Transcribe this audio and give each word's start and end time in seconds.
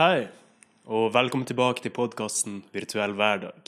Hei, 0.00 0.30
og 0.88 1.10
velkommen 1.12 1.44
tilbake 1.44 1.82
til 1.84 1.92
podkasten 1.92 2.62
Virtuell 2.72 3.12
hverdag. 3.18 3.66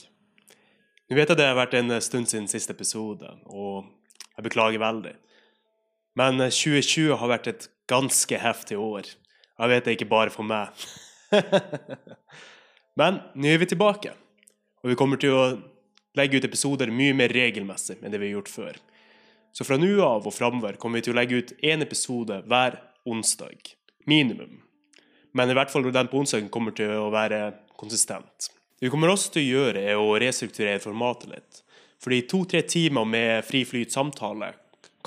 Nå 1.05 1.17
vet 1.19 1.29
jeg 1.29 1.37
det 1.37 1.45
har 1.45 1.59
vært 1.59 1.75
en 1.77 1.93
stund 2.01 2.25
siden 2.31 2.47
siste 2.49 2.73
episode, 2.73 3.29
og 3.45 3.85
jeg 4.39 4.45
beklager 4.47 4.81
veldig. 4.81 5.11
Men 6.17 6.41
2020 6.41 7.19
har 7.21 7.31
vært 7.35 7.51
et 7.51 7.67
ganske 7.85 8.41
heftig 8.47 8.79
år. 8.81 9.11
Jeg 9.61 9.73
vet 9.75 9.85
det 9.85 9.95
ikke 9.99 10.09
bare 10.15 10.33
for 10.33 10.49
meg. 10.49 10.73
Men 13.03 13.21
nå 13.37 13.53
er 13.53 13.61
vi 13.61 13.69
tilbake, 13.75 14.17
og 14.81 14.89
vi 14.89 14.97
kommer 14.97 15.21
til 15.21 15.37
å 15.37 15.47
legge 16.17 16.41
ut 16.41 16.49
episoder 16.49 16.89
mye 16.89 17.13
mer 17.13 17.29
regelmessig 17.29 18.01
enn 18.01 18.09
det 18.09 18.17
vi 18.17 18.31
har 18.31 18.39
gjort 18.39 18.53
før. 18.57 18.83
Så 19.53 19.69
fra 19.69 19.77
nå 19.77 19.93
av 20.01 20.25
og 20.25 20.33
framover 20.33 20.81
kommer 20.81 20.97
vi 20.97 21.11
til 21.11 21.13
å 21.13 21.21
legge 21.21 21.45
ut 21.45 21.57
én 21.61 21.85
episode 21.85 22.41
hver 22.49 22.81
onsdag. 23.05 23.75
Minimum. 24.09 24.63
Men 25.33 25.49
i 25.49 25.57
hvert 25.57 25.71
fall 25.73 25.89
den 25.89 26.09
på 26.09 26.21
onsdagen 26.21 26.51
kommer 26.53 26.75
til 26.77 26.91
å 26.93 27.09
være 27.13 27.45
konsistent. 27.79 28.49
Det 28.77 28.87
vi 28.87 28.91
kommer 28.93 29.13
også 29.13 29.33
til 29.33 29.43
å 29.43 29.51
gjøre, 29.57 29.83
er 29.93 29.99
å 29.99 30.17
restrukturere 30.21 30.81
formatet 30.83 31.31
litt. 31.31 31.61
Fordi 32.03 32.19
to-tre 32.27 32.63
timer 32.67 33.07
med 33.07 33.45
fri 33.47 33.63
flyt 33.65 33.93
samtale 33.95 34.51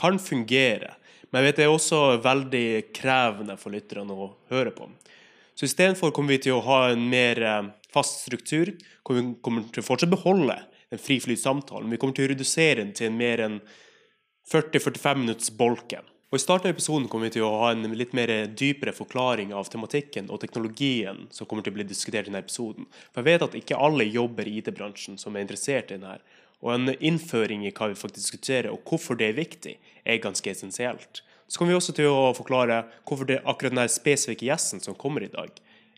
kan 0.01 0.19
fungere, 0.21 0.95
men 1.31 1.43
jeg 1.43 1.47
vet 1.47 1.59
det 1.59 1.67
er 1.67 1.73
også 1.75 2.01
veldig 2.25 2.69
krevende 2.97 3.57
for 3.61 3.75
lytterne 3.75 4.15
å 4.17 4.31
høre 4.53 4.73
på. 4.73 4.89
Så 5.57 5.69
istedenfor 5.69 6.13
kommer 6.13 6.37
vi 6.37 6.43
til 6.47 6.57
å 6.57 6.65
ha 6.67 6.81
en 6.93 7.07
mer 7.09 7.41
eh, 7.41 7.69
fast 7.93 8.27
struktur. 8.27 8.73
Vi 8.77 9.23
kommer 9.45 9.69
til 9.73 9.83
å 9.83 9.87
fortsatt 9.87 10.13
beholde 10.13 10.59
en 10.93 11.01
fri 11.01 11.17
flyt 11.23 11.41
samtale, 11.41 11.85
men 11.85 11.97
vi 11.97 12.01
kommer 12.03 12.17
til 12.17 12.29
å 12.29 12.33
redusere 12.33 12.83
den 12.83 12.93
til 12.97 13.11
en 13.11 13.19
mer 13.19 13.43
enn 13.45 13.57
40-45 14.53 15.23
minutts 15.23 15.53
bolke. 15.57 16.03
Og 16.27 16.41
I 16.41 16.43
starten 16.43 16.67
av 16.67 16.75
episoden 16.75 17.05
kommer 17.07 17.29
vi 17.29 17.37
til 17.37 17.45
å 17.47 17.59
ha 17.61 17.69
en 17.71 17.87
litt 17.95 18.15
mer 18.17 18.31
dypere 18.59 18.91
forklaring 18.97 19.53
av 19.55 19.69
tematikken 19.71 20.27
og 20.27 20.41
teknologien 20.43 21.29
som 21.31 21.47
kommer 21.47 21.63
til 21.63 21.71
å 21.71 21.77
bli 21.77 21.87
diskutert 21.87 22.27
i 22.27 22.33
denne 22.33 22.41
episoden. 22.43 22.89
For 23.13 23.23
jeg 23.23 23.29
vet 23.29 23.45
at 23.47 23.55
ikke 23.55 23.79
alle 23.79 24.09
jobber 24.11 24.49
i 24.51 24.57
IT-bransjen 24.59 25.21
som 25.23 25.37
er 25.37 25.45
interessert 25.45 25.93
i 25.93 26.01
denne. 26.01 26.19
Og 26.65 26.73
en 26.73 26.91
innføring 26.97 27.63
i 27.63 27.71
hva 27.71 27.93
vi 27.93 27.99
faktisk 28.01 28.25
diskuterer, 28.25 28.73
og 28.73 28.83
hvorfor 28.91 29.19
det 29.21 29.29
er 29.29 29.37
viktig, 29.39 29.77
er 30.03 30.23
ganske 30.25 30.51
essensielt. 30.51 31.21
Så 31.47 31.61
kommer 31.61 31.77
vi 31.77 31.79
også 31.79 31.95
til 31.95 32.11
å 32.11 32.33
forklare 32.35 32.81
hvorfor 33.07 33.29
det 33.29 33.43
akkurat 33.45 33.77
denne 33.77 33.85
spesifikke 33.93 34.49
gjesten 34.49 34.83
som 34.83 34.97
kommer 34.99 35.23
i 35.23 35.31
dag, 35.31 35.53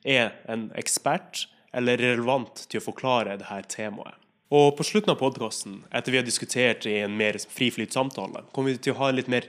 er 0.04 0.34
en 0.44 0.66
ekspert 0.76 1.46
eller 1.72 2.00
relevant 2.02 2.66
til 2.68 2.82
å 2.82 2.84
forklare 2.84 3.38
dette 3.40 3.62
temaet. 3.78 4.18
Og 4.52 4.74
på 4.76 4.84
slutten 4.84 5.12
av 5.12 5.20
podkasten, 5.20 5.80
etter 5.92 6.12
vi 6.12 6.20
har 6.20 6.28
diskutert 6.28 6.84
i 6.88 6.98
en 7.00 7.16
mer 7.16 7.36
friflyt 7.52 7.96
samtale, 7.96 8.44
kommer 8.52 8.74
vi 8.76 8.84
til 8.84 8.94
å 8.96 9.00
ha 9.00 9.08
en 9.08 9.18
litt 9.18 9.32
mer 9.32 9.48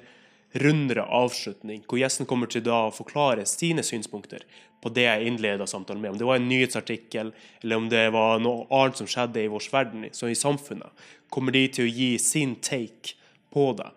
rundere 0.54 1.04
avslutning, 1.06 1.84
hvor 1.86 2.00
gjesten 2.02 2.28
kommer 2.30 2.50
til 2.50 2.64
da 2.66 2.88
å 2.88 2.96
forklare 2.96 3.46
sine 3.50 3.84
synspunkter 3.86 4.46
på 4.82 4.92
det 4.96 5.06
jeg 5.06 5.28
innleda 5.28 5.68
samtalen 5.68 6.02
med. 6.02 6.14
Om 6.14 6.20
det 6.22 6.28
var 6.30 6.40
en 6.40 6.50
nyhetsartikkel, 6.50 7.32
eller 7.62 7.82
om 7.82 7.90
det 7.92 8.06
var 8.16 8.42
noe 8.42 8.66
annet 8.74 9.02
som 9.02 9.10
skjedde 9.10 9.44
i 9.44 9.52
vår 9.52 9.68
verden, 9.74 10.08
så 10.16 10.32
i 10.32 10.38
samfunnet, 10.38 10.90
kommer 11.30 11.54
de 11.54 11.66
til 11.68 11.86
å 11.86 11.94
gi 11.94 12.12
sin 12.22 12.56
take 12.64 13.16
på 13.54 13.70
det. 13.78 13.90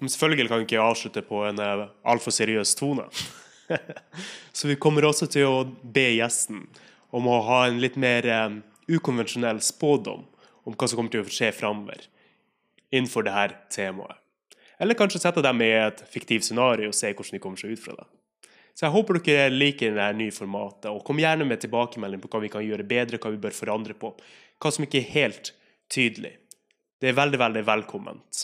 Men 0.00 0.10
selvfølgelig 0.10 0.50
kan 0.50 0.62
vi 0.62 0.68
ikke 0.68 0.82
avslutte 0.82 1.22
på 1.26 1.44
en 1.46 1.60
uh, 1.62 1.86
altfor 2.02 2.34
seriøs 2.34 2.74
tone. 2.78 3.06
så 4.56 4.70
vi 4.70 4.78
kommer 4.80 5.06
også 5.06 5.28
til 5.30 5.46
å 5.46 5.62
be 5.68 6.08
gjesten 6.16 6.64
om 7.14 7.28
å 7.30 7.42
ha 7.46 7.60
en 7.68 7.78
litt 7.82 7.94
mer 8.00 8.26
um, 8.48 8.58
ukonvensjonell 8.90 9.62
spådom 9.62 10.26
om 10.64 10.74
hva 10.74 10.88
som 10.88 10.98
kommer 10.98 11.14
til 11.14 11.22
å 11.22 11.30
skje 11.30 11.52
framover 11.54 12.08
innenfor 12.90 13.26
dette 13.26 13.62
temaet. 13.74 14.23
Eller 14.84 14.98
kanskje 14.98 15.22
sette 15.22 15.40
dem 15.40 15.62
i 15.64 15.70
et 15.78 16.04
fiktivt 16.12 16.44
scenario 16.44 16.90
og 16.90 16.96
se 16.96 17.08
hvordan 17.08 17.38
de 17.38 17.40
kommer 17.40 17.60
seg 17.60 17.72
ut 17.72 17.80
fra 17.80 17.96
det. 17.96 18.04
Så 18.74 18.84
jeg 18.84 18.92
håper 18.92 19.16
dere 19.22 19.52
liker 19.54 19.94
det 19.96 20.08
nye 20.18 20.34
formatet, 20.34 20.90
og 20.90 21.04
kom 21.06 21.20
gjerne 21.22 21.46
med 21.48 21.62
tilbakemelding 21.62 22.20
på 22.20 22.28
hva 22.32 22.40
vi 22.42 22.50
kan 22.52 22.64
gjøre 22.66 22.84
bedre, 22.90 23.20
hva 23.22 23.30
vi 23.32 23.40
bør 23.40 23.54
forandre 23.54 23.94
på, 23.96 24.10
hva 24.60 24.72
som 24.74 24.84
ikke 24.84 25.00
er 25.00 25.12
helt 25.14 25.52
tydelig. 25.88 26.34
Det 27.00 27.08
er 27.08 27.16
veldig, 27.16 27.38
veldig 27.40 27.62
velkomment. 27.68 28.42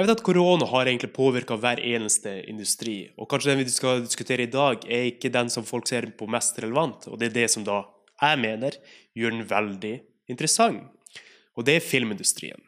Jeg 0.00 0.06
vet 0.06 0.14
at 0.16 0.22
korona 0.24 0.64
har 0.64 0.88
egentlig 0.88 1.10
påvirka 1.12 1.58
hver 1.60 1.80
eneste 1.84 2.30
industri. 2.48 3.10
Og 3.20 3.26
kanskje 3.28 3.50
den 3.52 3.58
vi 3.60 3.68
skal 3.68 3.98
diskutere 4.00 4.46
i 4.46 4.48
dag, 4.48 4.80
er 4.88 5.10
ikke 5.10 5.28
den 5.28 5.50
som 5.52 5.66
folk 5.68 5.90
ser 5.90 6.06
på 6.16 6.24
mest 6.24 6.56
relevant. 6.64 7.04
Og 7.10 7.18
det 7.20 7.26
er 7.28 7.34
det 7.34 7.50
som 7.52 7.66
da 7.66 7.82
jeg 8.22 8.38
mener 8.40 8.78
gjør 9.12 9.34
den 9.34 9.44
veldig 9.50 9.92
interessant. 10.32 10.88
Og 11.52 11.68
det 11.68 11.74
er 11.76 11.84
filmindustrien. 11.84 12.64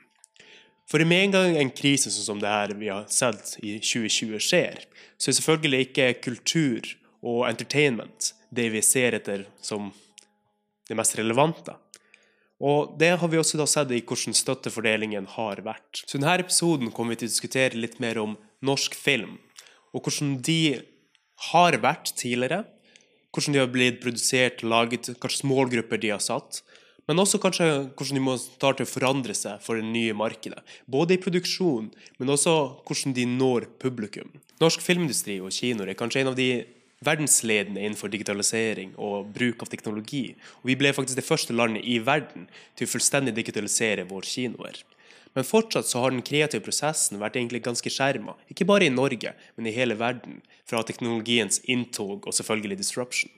For 0.84 1.00
med 1.09 1.25
en 1.25 1.32
gang 1.38 1.56
en 1.56 1.72
krise 1.72 2.12
sånn 2.12 2.26
som 2.34 2.42
det 2.42 2.53
her 2.53 2.76
vi 2.76 2.92
har 2.92 3.09
sett 3.09 3.54
i 3.65 3.78
2020 3.81 4.37
skjer, 4.50 4.84
så 5.16 5.32
er 5.32 5.38
selvfølgelig 5.38 5.87
ikke 5.87 6.10
kultur 6.28 6.91
og 7.25 7.47
entertainment 7.48 8.34
det 8.53 8.69
vi 8.76 8.84
ser 8.84 9.16
etter 9.16 9.47
som 9.65 9.88
det 10.84 11.00
mest 11.00 11.16
relevante. 11.16 11.78
Og 12.62 12.94
Det 12.98 13.18
har 13.18 13.28
vi 13.28 13.40
også 13.40 13.58
da 13.58 13.66
sett 13.66 13.90
i 13.90 14.02
hvordan 14.06 14.36
støttefordelingen 14.38 15.26
har 15.34 15.62
vært. 15.66 16.04
Så 16.06 16.16
I 16.16 16.22
denne 16.22 16.38
episoden 16.44 16.92
kommer 16.94 17.16
vi 17.16 17.22
til 17.22 17.30
å 17.30 17.34
diskutere 17.34 17.78
litt 17.78 17.98
mer 18.00 18.20
om 18.22 18.36
norsk 18.62 18.94
film, 18.94 19.40
og 19.92 20.06
hvordan 20.06 20.36
de 20.46 20.82
har 21.50 21.76
vært 21.82 22.14
tidligere. 22.14 22.62
Hvordan 23.32 23.56
de 23.56 23.60
har 23.62 23.72
blitt 23.72 23.98
produsert, 24.02 24.62
laget, 24.62 25.10
kanskje 25.18 25.48
målgrupper 25.48 25.98
de 25.98 26.12
har 26.12 26.22
satt. 26.22 26.60
Men 27.08 27.18
også 27.18 27.40
kanskje 27.42 27.66
hvordan 27.96 28.18
de 28.18 28.22
må 28.22 28.36
starte 28.38 28.86
å 28.86 28.88
forandre 28.88 29.34
seg 29.34 29.58
for 29.64 29.80
det 29.80 29.88
nye 29.88 30.14
markedet. 30.14 30.60
Både 30.86 31.16
i 31.16 31.20
produksjon, 31.20 31.88
men 32.20 32.30
også 32.30 32.54
hvordan 32.86 33.16
de 33.16 33.26
når 33.26 33.66
publikum. 33.82 34.30
Norsk 34.62 34.84
filmindustri 34.84 35.40
og 35.42 35.50
kinoer 35.56 35.90
er 35.90 35.98
kanskje 35.98 36.22
en 36.22 36.30
av 36.30 36.38
de 36.38 36.50
verdensledende 37.04 37.82
innenfor 37.82 38.12
digitalisering 38.12 38.94
og 39.00 39.30
bruk 39.34 39.64
av 39.64 39.70
teknologi. 39.72 40.32
Og 40.62 40.72
vi 40.72 40.78
ble 40.78 40.94
faktisk 40.94 41.18
det 41.18 41.26
første 41.26 41.56
landet 41.56 41.84
i 41.84 41.98
verden 42.04 42.48
til 42.78 42.88
å 42.88 42.92
fullstendig 42.94 43.34
digitalisere 43.36 44.06
våre 44.08 44.28
kinoer. 44.28 44.80
Men 45.32 45.48
fortsatt 45.48 45.88
så 45.88 46.02
har 46.02 46.12
den 46.12 46.24
kreative 46.24 46.64
prosessen 46.64 47.20
vært 47.20 47.38
egentlig 47.38 47.62
ganske 47.64 47.91
skjerma, 47.91 48.34
ikke 48.52 48.68
bare 48.68 48.88
i 48.88 48.92
Norge, 48.92 49.32
men 49.56 49.68
i 49.68 49.72
hele 49.72 49.96
verden, 49.96 50.42
fra 50.68 50.82
teknologiens 50.84 51.62
inntog 51.64 52.26
og 52.28 52.36
selvfølgelig 52.36 52.78
disruption. 52.82 53.32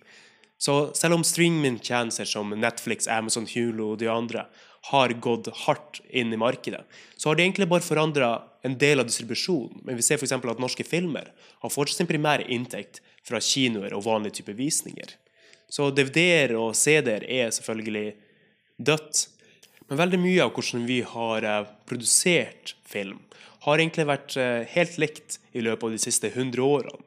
Så 0.58 0.94
selv 0.97 1.19
om 1.19 1.24
streamingtjenester 1.26 2.26
som 2.28 2.50
Netflix, 2.56 3.08
Amazon, 3.10 3.47
Hulu 3.50 3.92
og 3.92 3.98
de 4.03 4.10
andre 4.10 4.47
har 4.91 5.14
gått 5.22 5.48
hardt 5.64 6.00
inn 6.10 6.32
i 6.32 6.41
markedet, 6.41 6.82
så 7.16 7.30
har 7.30 7.38
de 7.38 7.47
egentlig 7.47 7.69
bare 7.70 7.84
forandra 7.84 8.30
en 8.64 8.76
del 8.80 9.00
av 9.00 9.08
distribusjonen. 9.08 9.82
Men 9.84 9.98
vi 9.98 10.04
ser 10.04 10.20
f.eks. 10.20 10.34
at 10.34 10.62
norske 10.62 10.86
filmer 10.86 11.30
har 11.62 11.72
fortsatt 11.72 12.03
sin 12.03 12.10
primære 12.10 12.48
inntekt 12.53 13.03
fra 13.24 13.40
kinoer 13.42 13.94
og 13.96 14.04
vanlige 14.06 14.40
typer 14.40 14.56
visninger. 14.58 15.14
Så 15.70 15.88
DVD-er 15.94 16.54
og 16.60 16.74
CD-er 16.78 17.24
er 17.24 17.52
selvfølgelig 17.54 18.12
dødt. 18.78 19.28
Men 19.88 20.00
veldig 20.00 20.20
mye 20.20 20.44
av 20.44 20.52
hvordan 20.54 20.84
vi 20.88 21.00
har 21.08 21.44
eh, 21.48 21.70
produsert 21.88 22.74
film, 22.88 23.20
har 23.64 23.80
egentlig 23.80 24.06
vært 24.08 24.36
eh, 24.40 24.68
helt 24.74 24.98
likt 25.00 25.38
i 25.56 25.64
løpet 25.64 25.88
av 25.88 25.96
de 25.96 26.02
siste 26.02 26.30
100 26.32 26.60
årene. 26.64 27.00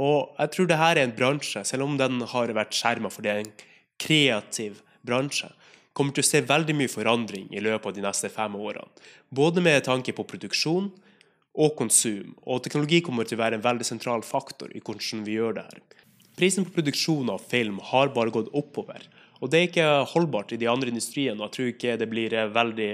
Og 0.00 0.36
jeg 0.38 0.52
tror 0.54 0.68
dette 0.70 0.90
er 0.92 1.02
en 1.02 1.14
bransje, 1.16 1.64
selv 1.66 1.84
om 1.84 1.96
den 2.00 2.22
har 2.30 2.52
vært 2.56 2.76
skjerma 2.76 3.10
for 3.12 3.26
det 3.26 3.32
er 3.32 3.42
en 3.42 3.54
kreativ 4.00 4.80
bransje, 5.06 5.50
kommer 5.92 6.14
til 6.14 6.24
å 6.24 6.30
se 6.30 6.40
veldig 6.46 6.76
mye 6.78 6.90
forandring 6.90 7.48
i 7.52 7.62
løpet 7.62 7.90
av 7.90 7.96
de 7.96 8.04
neste 8.04 8.30
fem 8.32 8.54
årene. 8.56 8.86
Både 9.28 9.62
med 9.62 9.82
tanke 9.84 10.14
på 10.16 10.24
produksjon, 10.26 10.88
og 11.54 11.74
konsum, 11.78 12.36
og 12.46 12.62
teknologi 12.62 13.00
kommer 13.02 13.26
til 13.26 13.38
å 13.38 13.42
være 13.42 13.58
en 13.58 13.64
veldig 13.64 13.86
sentral 13.86 14.22
faktor 14.26 14.70
i 14.74 14.82
hvordan 14.82 15.24
vi 15.26 15.38
gjør 15.38 15.58
det 15.58 15.66
her. 15.66 15.80
Prisen 16.38 16.64
på 16.64 16.76
produksjon 16.78 17.32
av 17.32 17.42
film 17.50 17.80
har 17.90 18.12
bare 18.14 18.32
gått 18.34 18.52
oppover, 18.56 19.02
og 19.40 19.50
det 19.50 19.58
er 19.58 19.68
ikke 19.68 19.88
holdbart 20.12 20.54
i 20.54 20.60
de 20.60 20.68
andre 20.70 20.92
industriene, 20.92 21.40
og 21.40 21.48
jeg 21.48 21.56
tror 21.56 21.72
ikke 21.72 21.98
det 22.00 22.08
blir 22.12 22.36
veldig 22.54 22.90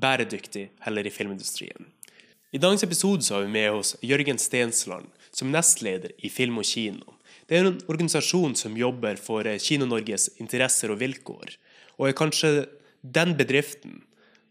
bæredyktig 0.00 0.64
heller 0.86 1.06
i 1.06 1.12
filmindustrien. 1.12 1.88
I 2.54 2.60
dagens 2.62 2.84
episode 2.86 3.26
så 3.26 3.36
har 3.36 3.44
vi 3.44 3.52
med 3.58 3.76
oss 3.76 3.92
Jørgen 4.00 4.38
Stensland, 4.40 5.10
som 5.30 5.50
nestleder 5.52 6.14
i 6.24 6.30
Film 6.32 6.62
og 6.62 6.64
Kino. 6.64 7.18
Det 7.48 7.58
er 7.58 7.66
en 7.66 7.80
organisasjon 7.88 8.54
som 8.56 8.76
jobber 8.76 9.20
for 9.20 9.44
Kino-Norges 9.60 10.30
interesser 10.40 10.92
og 10.92 11.02
vilkår, 11.02 11.58
og 11.98 12.08
er 12.08 12.16
kanskje 12.16 12.52
den 13.02 13.34
bedriften 13.36 14.00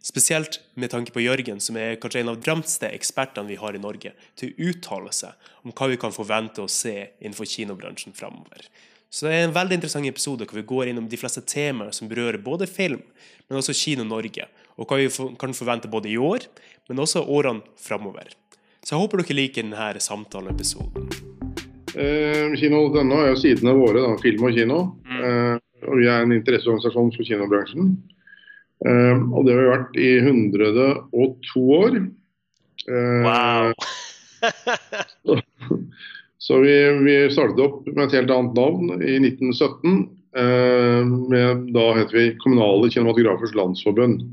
Spesielt 0.03 0.59
med 0.75 0.91
tanke 0.93 1.11
på 1.11 1.23
Jørgen, 1.23 1.59
som 1.63 1.77
er 1.79 1.97
kanskje 1.99 2.21
en 2.21 2.31
av 2.31 2.37
de 2.37 2.45
fremste 2.45 2.89
ekspertene 2.93 3.49
vi 3.49 3.57
har 3.59 3.75
i 3.75 3.81
Norge, 3.81 4.13
til 4.39 4.51
å 4.51 4.69
uttale 4.69 5.13
seg 5.15 5.49
om 5.65 5.73
hva 5.73 5.89
vi 5.91 5.97
kan 5.99 6.15
forvente 6.15 6.63
å 6.63 6.69
se 6.71 6.95
innenfor 7.19 7.49
kinobransjen 7.49 8.15
framover. 8.15 8.69
Så 9.09 9.27
det 9.27 9.35
er 9.35 9.45
en 9.47 9.55
veldig 9.55 9.77
interessant 9.79 10.07
episode 10.07 10.45
hvor 10.47 10.59
vi 10.59 10.67
går 10.67 10.91
innom 10.91 11.07
de 11.09 11.19
fleste 11.19 11.41
temaer 11.47 11.95
som 11.95 12.09
berører 12.11 12.39
både 12.43 12.67
film, 12.67 13.01
men 13.47 13.59
også 13.59 13.75
Kino 13.75 14.03
Norge, 14.07 14.47
og 14.77 14.89
hva 14.89 14.99
vi 14.99 15.07
kan 15.39 15.55
forvente 15.55 15.91
både 15.91 16.11
i 16.11 16.17
år, 16.19 16.45
men 16.89 17.03
også 17.03 17.23
årene 17.23 17.63
framover. 17.79 18.35
Så 18.83 18.93
jeg 18.93 19.01
håper 19.01 19.23
dere 19.23 19.39
liker 19.39 19.65
denne 19.65 20.03
samtaleepisoden. 20.03 21.07
Eh, 21.97 22.53
kino.no 22.59 23.23
er 23.23 23.31
jo 23.31 23.39
sidene 23.41 23.73
våre, 23.73 24.03
da, 24.03 24.13
film 24.21 24.45
og 24.45 24.53
kino. 24.53 24.77
Mm. 25.07 25.23
Eh, 25.23 25.55
og 25.87 25.97
vi 25.99 26.07
er 26.11 26.23
en 26.23 26.35
interesseorganisasjon 26.35 27.11
for 27.15 27.27
kinobransjen. 27.27 27.89
Eh, 28.85 29.15
og 29.33 29.47
det 29.47 29.55
har 29.55 29.63
vi 29.63 29.71
vært 29.71 29.99
i 30.01 30.11
102 30.21 31.63
år. 31.79 31.97
Eh, 32.87 33.25
wow! 33.25 33.73
så, 36.45 36.59
vi, 36.61 36.75
vi, 37.07 37.17
startet 37.33 37.63
opp 37.65 37.87
med 37.89 38.05
et 38.05 38.19
helt 38.19 38.33
annet 38.35 38.57
navn 38.59 38.97
i 39.01 39.17
1917. 39.23 40.03
Eh, 40.37 41.15
med, 41.33 41.69
da 41.73 41.87
heter 41.97 42.19
vi 42.19 42.27
Kommunale 42.43 42.91
kinematografers 42.93 43.55
landsforbund. 43.57 44.25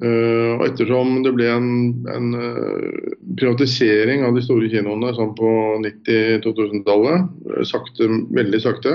Uh, 0.00 0.56
og 0.56 0.62
ettersom 0.64 1.18
det 1.26 1.34
ble 1.36 1.48
en, 1.52 1.66
en 2.08 2.28
uh, 2.32 3.10
privatisering 3.36 4.22
av 4.24 4.32
de 4.32 4.40
store 4.46 4.70
kinoene 4.72 5.10
sånn 5.12 5.34
på 5.36 5.50
90-2000-tallet, 5.84 7.26
uh, 7.44 7.58
eh, 7.58 7.66
sakte, 7.68 8.08
veldig 8.32 8.60
sakte, 8.64 8.94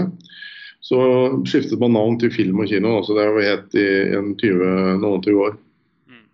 så 0.85 0.97
skiftet 1.49 1.79
man 1.81 1.95
navn 1.97 2.19
til 2.21 2.29
film 2.33 2.59
og 2.61 2.69
kino. 2.69 2.97
altså 2.99 3.15
Det 3.17 3.23
har 3.25 3.33
vi 3.33 3.47
hett 3.47 3.77
i 3.81 3.85
en 4.13 4.33
20, 4.37 4.65
noen 5.01 5.23
20 5.25 5.39
år. 5.47 5.55
Mm. 6.05 6.25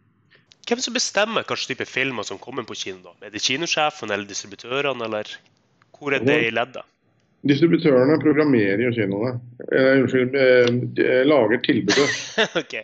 Hvem 0.68 0.82
som 0.84 0.98
bestemmer 0.98 1.46
hvilken 1.46 1.70
type 1.72 1.88
filmer 1.88 2.28
som 2.28 2.42
kommer 2.42 2.68
på 2.68 2.76
kino? 2.76 3.00
da? 3.06 3.16
Er 3.30 3.32
det 3.32 3.44
kinosjefen 3.46 4.12
eller 4.12 4.28
distributørene, 4.28 5.08
eller 5.08 5.32
hvor 5.96 6.18
er 6.18 6.26
det 6.28 6.38
i 6.50 6.52
leddet? 6.52 6.84
Distributørene 7.48 8.20
programmerer 8.22 8.84
jo 8.84 8.92
kinoene. 8.98 9.38
Unnskyld, 9.72 10.36
lager 11.32 11.64
tilbudet. 11.64 12.20
okay. 12.62 12.84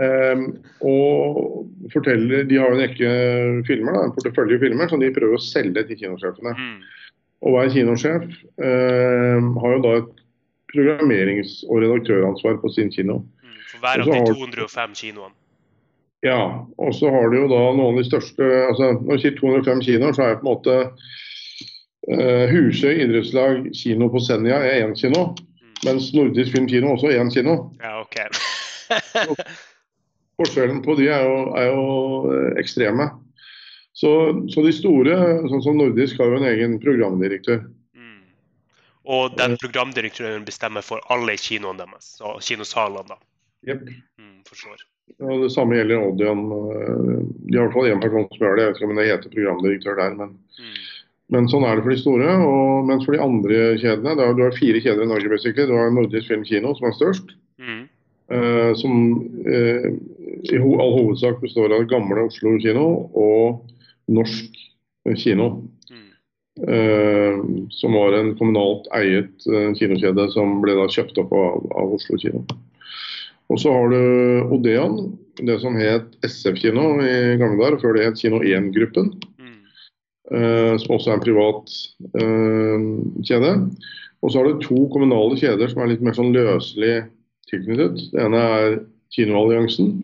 Um, 0.00 0.46
og 0.84 1.90
forteller, 1.92 2.44
De 2.48 2.60
har 2.60 2.72
en 2.72 2.80
rekke 2.80 3.10
filmer, 3.68 3.96
da, 3.96 4.04
en 4.04 4.16
portefølje 4.16 4.60
filmer 4.60 4.88
som 4.92 5.00
de 5.00 5.12
prøver 5.16 5.40
å 5.40 5.44
selge 5.48 5.88
til 5.88 6.04
kinosjefene. 6.04 6.54
Mm. 6.60 6.78
Og 7.40 7.56
Hver 7.56 7.72
kinosjef 7.72 8.24
um, 8.60 9.54
har 9.64 9.78
jo 9.78 9.84
da 9.88 10.00
et 10.02 10.19
programmerings- 10.72 11.60
og 11.68 11.82
redaktøransvar 11.84 12.60
på 12.62 12.72
sin 12.74 12.90
kino. 12.92 13.20
Mm, 13.42 13.60
for 13.70 13.84
hver 13.84 14.04
av 14.04 14.10
de 14.10 14.34
205 14.34 14.96
kinoene? 15.02 15.34
Ja. 16.26 16.40
Og 16.76 16.94
så 16.94 17.10
har 17.12 17.30
du 17.30 17.38
jo 17.38 17.48
da 17.48 17.60
noen 17.72 17.94
av 17.94 18.02
de 18.02 18.04
største 18.04 18.44
altså 18.44 18.92
Når 18.98 19.16
du 19.16 19.22
sier 19.22 19.36
205 19.38 19.80
kinoer, 19.86 20.16
så 20.16 20.26
er 20.26 20.34
det 20.34 20.42
på 20.42 20.46
en 20.46 20.50
måte 20.50 20.76
uh, 22.12 22.44
Husøy 22.52 23.00
idrettslag 23.06 23.70
kino 23.76 24.10
på 24.12 24.22
Senja 24.24 24.60
er 24.60 24.84
én 24.84 24.94
kino. 24.98 25.30
Mm. 25.60 25.72
Mens 25.88 26.12
Nordisk 26.16 26.56
Filmkino 26.56 26.94
også 26.94 27.10
er 27.10 27.22
én 27.22 27.32
kino. 27.32 27.56
Ja, 27.80 28.00
ok. 28.04 28.20
Forskjellen 30.40 30.80
på 30.84 30.96
de 30.96 31.10
er 31.12 31.26
jo, 31.26 31.40
er 31.56 31.66
jo 31.68 31.82
eh, 32.32 32.52
ekstreme. 32.60 33.10
Så, 33.92 34.10
så, 34.48 34.62
de 34.64 34.72
store, 34.72 35.16
sånn 35.50 35.62
som 35.64 35.76
Nordisk, 35.76 36.16
har 36.20 36.30
jo 36.30 36.38
en 36.38 36.48
egen 36.48 36.78
programdirektør. 36.80 37.60
Og 39.08 39.36
den 39.38 39.56
programdirektøren 39.60 40.44
bestemmer 40.44 40.84
for 40.84 41.00
alle 41.12 41.36
kinoene 41.40 41.86
deres, 41.86 42.14
og 42.20 42.42
kinosalene, 42.44 43.06
da? 43.08 43.16
Yep. 43.68 43.88
Mm, 44.20 44.40
forstår. 44.48 44.82
Og 45.18 45.44
det 45.44 45.50
samme 45.52 45.76
gjelder 45.76 46.04
Odeon. 46.04 46.42
Eh, 46.52 47.14
de 47.50 47.58
har 47.58 47.64
i 47.64 47.66
hvert 47.66 47.76
fall 47.76 47.90
én 47.90 48.02
person 48.02 48.26
som 48.30 48.44
gjør 48.44 48.56
det. 48.56 48.64
Jeg 48.64 48.70
vet 48.70 48.80
ikke 48.80 48.90
om 48.90 49.00
det 49.00 49.08
heter 49.08 49.34
programdirektør 49.34 49.98
der, 49.98 50.18
men, 50.20 50.34
mm. 50.60 50.76
men 51.34 51.48
sånn 51.50 51.66
er 51.66 51.76
det 51.76 51.86
for 51.86 51.94
de 51.94 52.02
store. 52.02 52.36
Og, 52.46 52.84
mens 52.90 53.06
for 53.06 53.16
de 53.16 53.24
andre 53.24 53.62
kjedene 53.82 54.14
er, 54.14 54.36
Du 54.36 54.44
har 54.44 54.58
fire 54.58 54.84
kjeder 54.84 55.06
i 55.06 55.10
Norge, 55.10 55.32
basically. 55.32 55.66
Du 55.68 55.76
har 55.76 55.90
Nordisk 55.94 56.30
Film 56.30 56.44
Kino, 56.48 56.74
som 56.78 56.88
er 56.90 56.96
størst. 56.98 57.34
Mm. 57.60 57.82
Eh, 58.30 58.72
som 58.78 58.94
eh, 59.42 59.90
i 60.54 60.58
ho 60.62 60.76
all 60.78 60.94
hovedsak 60.94 61.40
består 61.42 61.72
av 61.74 61.88
gamle 61.90 62.28
Oslo 62.28 62.54
kino 62.62 62.86
og 63.18 63.72
Norsk 64.06 64.54
kino. 65.18 65.48
Mm. 65.90 66.09
Uh, 66.60 67.40
som 67.72 67.94
var 67.96 68.12
en 68.18 68.34
kommunalt 68.36 68.88
eiet 68.92 69.46
kinokjede 69.78 70.26
som 70.34 70.58
ble 70.60 70.74
da 70.76 70.84
kjøpt 70.92 71.20
opp 71.22 71.32
av, 71.32 71.70
av 71.72 71.94
Oslo 71.96 72.18
kino. 72.20 72.42
Og 73.50 73.58
så 73.62 73.72
har 73.72 73.88
du 73.90 74.52
Odeon, 74.54 74.98
det 75.40 75.56
som 75.62 75.78
het 75.80 76.12
SF 76.26 76.60
kino 76.60 76.98
i 77.02 77.38
gamle 77.40 77.58
dager, 77.62 77.80
før 77.82 77.96
det 77.96 78.04
het 78.06 78.20
Kino 78.20 78.42
1-gruppen. 78.44 79.14
Mm. 79.40 80.76
som 80.78 80.92
også 80.94 81.10
er 81.10 81.16
en 81.16 81.24
privat 81.24 81.72
kjede. 83.26 83.54
Og 84.22 84.30
så 84.30 84.38
har 84.38 84.46
du 84.46 84.62
to 84.62 84.84
kommunale 84.92 85.38
kjeder 85.40 85.72
som 85.72 85.82
er 85.82 85.90
litt 85.94 86.04
mer 86.04 86.14
sånn 86.14 86.34
løselig 86.34 87.08
tilknyttet. 87.50 88.10
Det 88.12 88.22
ene 88.22 88.42
er 88.56 88.76
Kinoalliansen, 89.14 89.96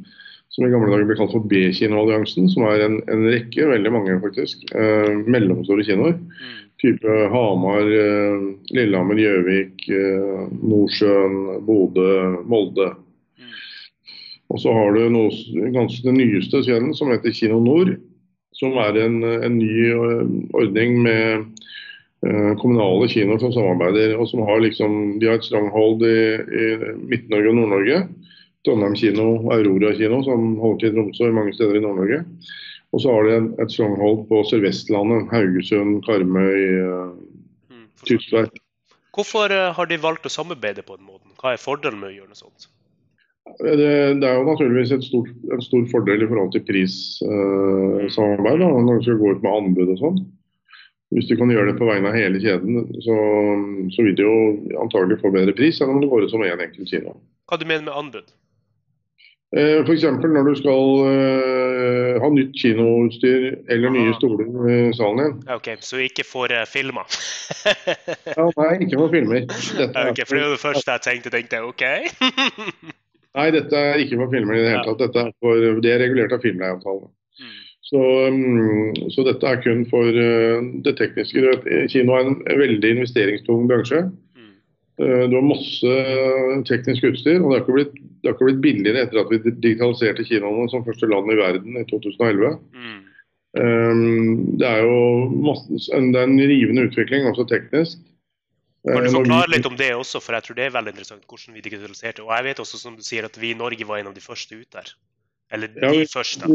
som 0.57 0.65
i 0.65 0.71
gamle 0.73 0.89
dager 0.89 1.05
ble 1.05 1.19
kalt 1.19 1.35
for 1.35 1.45
B-kinoalliansen. 1.51 2.49
Som 2.53 2.65
er 2.71 2.87
en, 2.87 2.97
en, 3.13 3.27
rekke, 3.29 3.69
veldig 3.69 3.93
mange 3.93 4.17
faktisk, 4.23 4.65
eh, 4.73 5.13
mellomstore 5.29 5.85
kinoer. 5.85 6.17
Mm. 6.17 6.55
Type 6.81 7.17
Hamar, 7.33 7.85
eh, 7.85 8.47
Lillehammer, 8.73 9.21
Gjøvik, 9.21 9.85
eh, 9.93 10.47
Mosjøen, 10.65 11.37
Bodø, 11.69 12.41
Molde. 12.49 12.91
Mm. 13.37 13.55
Og 14.51 14.65
så 14.65 14.75
har 14.75 14.97
du 14.97 15.07
noe, 15.13 15.71
ganske 15.77 16.09
den 16.09 16.19
nyeste 16.23 16.65
kjeden 16.65 16.97
som 16.97 17.13
heter 17.13 17.37
Kino 17.37 17.61
Nord. 17.61 17.95
Som 18.57 18.79
er 18.81 18.97
en, 19.05 19.21
en 19.23 19.61
ny 19.61 19.93
eh, 19.93 20.35
ordning 20.57 20.99
med 21.05 21.53
Eh, 22.27 22.53
kommunale 22.59 23.07
kinoer 23.13 23.39
som 23.39 23.53
samarbeider, 23.53 24.15
og 24.17 24.27
som 24.31 24.41
har 24.49 24.63
liksom, 24.65 25.19
de 25.21 25.29
har 25.29 25.37
et 25.37 25.45
stronghold 25.45 26.01
i, 26.09 26.21
i 26.41 26.65
Midt-Norge 27.11 27.51
og 27.53 27.59
Nord-Norge. 27.59 27.99
Trondheim 28.67 28.97
kino, 28.99 29.27
Aurora 29.55 29.95
kino, 29.97 30.21
som 30.27 30.55
holder 30.61 30.83
til 30.83 30.93
i 30.93 30.97
Tromsø 30.97 31.31
og 31.31 31.37
mange 31.39 31.55
steder 31.57 31.79
i 31.79 31.83
Nord-Norge. 31.85 32.23
Og 32.95 33.03
så 33.03 33.13
har 33.13 33.27
de 33.27 33.37
et 33.63 33.73
stronghold 33.73 34.25
på 34.31 34.43
Sør-Vestlandet. 34.51 35.27
Haugesund, 35.33 35.99
Karmøy, 36.07 36.63
mm, 37.71 37.85
Tysvær. 38.07 38.49
Hvorfor 39.17 39.53
eh, 39.53 39.73
har 39.77 39.89
de 39.89 39.99
valgt 40.01 40.29
å 40.29 40.33
samarbeide 40.33 40.85
på 40.87 40.97
den 40.99 41.07
måten? 41.09 41.33
Hva 41.41 41.55
er 41.55 41.63
fordelen 41.63 42.03
med 42.03 42.13
å 42.13 42.17
gjøre 42.19 42.33
noe 42.33 42.41
sånt? 42.41 42.69
Det, 43.63 43.77
det 44.21 44.27
er 44.27 44.41
jo 44.41 44.49
naturligvis 44.49 44.91
stort, 45.07 45.29
en 45.55 45.63
stor 45.63 45.85
fordel 45.93 46.25
i 46.25 46.29
forhold 46.29 46.51
til 46.55 46.65
prissamarbeid, 46.67 48.65
eh, 48.67 48.81
når 48.89 48.99
du 48.99 49.07
skal 49.07 49.21
gå 49.23 49.37
ut 49.37 49.45
med 49.45 49.53
anbud 49.53 49.93
og 49.95 50.01
sånn. 50.03 50.19
Hvis 51.15 51.29
du 51.31 51.37
kan 51.39 51.53
gjøre 51.55 51.71
det 51.71 51.79
på 51.79 51.87
vegne 51.87 52.11
av 52.11 52.19
hele 52.19 52.41
kjeden, 52.43 52.81
så, 53.05 53.17
så 53.95 54.05
vil 54.05 54.17
du 54.19 54.25
jo 54.25 54.39
antagelig 54.83 55.21
få 55.21 55.31
bedre 55.35 55.55
pris 55.55 55.79
enn 55.81 55.93
om 55.95 56.01
det 56.03 56.11
går 56.11 56.27
ut 56.27 56.33
som 56.33 56.43
én 56.43 56.57
en 56.57 56.65
enkelt 56.67 56.91
kino. 56.91 57.15
Hva 57.47 57.61
du 57.61 57.65
mener 57.69 57.87
med 57.87 57.95
anbud? 57.95 58.35
Eh, 59.55 59.79
F.eks. 59.87 60.03
når 60.03 60.49
du 60.49 60.55
skal 60.59 60.89
uh, 61.07 62.17
ha 62.19 62.31
nytt 62.35 62.57
kinoutstyr 62.59 63.45
eller 63.71 63.93
nye 63.95 64.15
stoler 64.19 64.49
i 64.67 64.79
salen 64.99 65.21
din. 65.23 65.37
Ok, 65.55 65.69
Så 65.87 66.01
ikke 66.03 66.25
får 66.27 66.55
uh, 66.57 66.65
filmer? 66.67 67.07
ja, 68.27 68.49
nei, 68.59 68.73
ikke 68.83 68.99
for 68.99 69.15
filmer. 69.15 69.47
Dette 69.47 70.03
ok, 70.11 70.25
For 70.27 70.35
det 70.35 70.43
var 70.43 70.57
det 70.57 70.65
første 70.65 70.97
jeg 70.97 71.05
tenkte. 71.07 71.33
tenkte 71.37 71.63
ok. 71.63 71.85
nei, 73.39 73.47
dette 73.55 73.85
er 73.93 74.03
ikke 74.03 74.19
for 74.19 74.35
filmer 74.35 74.59
i 74.59 74.65
det 74.65 74.75
hele 74.75 74.85
tatt. 74.89 75.05
Dette 75.05 75.25
er, 75.29 75.33
for, 75.39 75.71
det 75.85 75.95
er 75.95 76.03
regulert 76.03 76.35
av 76.35 76.43
filmleieavtalen. 76.43 77.07
Mm. 77.39 77.57
Så, 77.87 78.03
um, 78.27 79.11
så, 79.15 79.23
dette 79.31 79.47
er 79.47 79.63
kun 79.63 79.87
for 79.93 80.11
uh, 80.11 80.59
det 80.83 80.99
tekniske. 80.99 81.55
Kino 81.95 82.19
er 82.19 82.33
en 82.33 82.41
veldig 82.51 82.97
investeringstung 82.99 83.71
bransje. 83.71 84.09
Uh, 84.97 85.27
du 85.29 85.37
har 85.37 85.45
masse 85.45 85.97
teknisk 86.69 87.05
utstyr, 87.11 87.43
og 87.43 87.51
det 87.51 87.59
har, 87.59 87.65
ikke 87.65 87.77
blitt, 87.77 87.97
det 88.23 88.31
har 88.31 88.37
ikke 88.37 88.49
blitt 88.49 88.63
billigere 88.65 89.05
etter 89.05 89.21
at 89.23 89.33
vi 89.33 89.41
digitaliserte 89.49 90.25
kinoene 90.29 90.71
som 90.73 90.87
første 90.87 91.09
land 91.11 91.33
i 91.33 91.39
verden 91.41 91.77
i 91.81 91.85
2011. 91.91 92.57
Mm. 92.73 93.03
Um, 93.57 94.39
det 94.61 94.69
er 94.69 94.85
jo 94.85 95.01
masse, 95.33 95.73
det 95.91 96.21
er 96.21 96.29
en 96.29 96.41
rivende 96.41 96.87
utvikling, 96.89 97.29
også 97.29 97.49
teknisk. 97.53 98.01
Kan 98.87 99.03
du 99.03 99.11
forklare 99.11 99.51
litt 99.51 99.67
om 99.67 99.75
det 99.77 99.91
også, 99.97 100.21
for 100.23 100.37
jeg 100.37 100.47
tror 100.47 100.57
det 100.61 100.69
er 100.69 100.75
veldig 100.77 100.93
interessant 100.95 101.25
hvordan 101.27 101.57
vi 101.57 101.65
digitaliserte. 101.65 102.23
Og 102.23 102.31
jeg 102.37 102.47
vet 102.47 102.61
også, 102.63 102.79
som 102.79 102.95
du 102.95 103.03
sier, 103.03 103.27
at 103.27 103.35
vi 103.41 103.51
i 103.51 103.59
Norge 103.59 103.89
var 103.89 103.99
en 103.99 104.13
av 104.13 104.15
de 104.15 104.23
første 104.23 104.55
ut 104.55 104.69
der. 104.77 104.93
Eller 105.51 105.73
de 105.75 105.83
ja, 105.83 106.07
første 106.13 106.47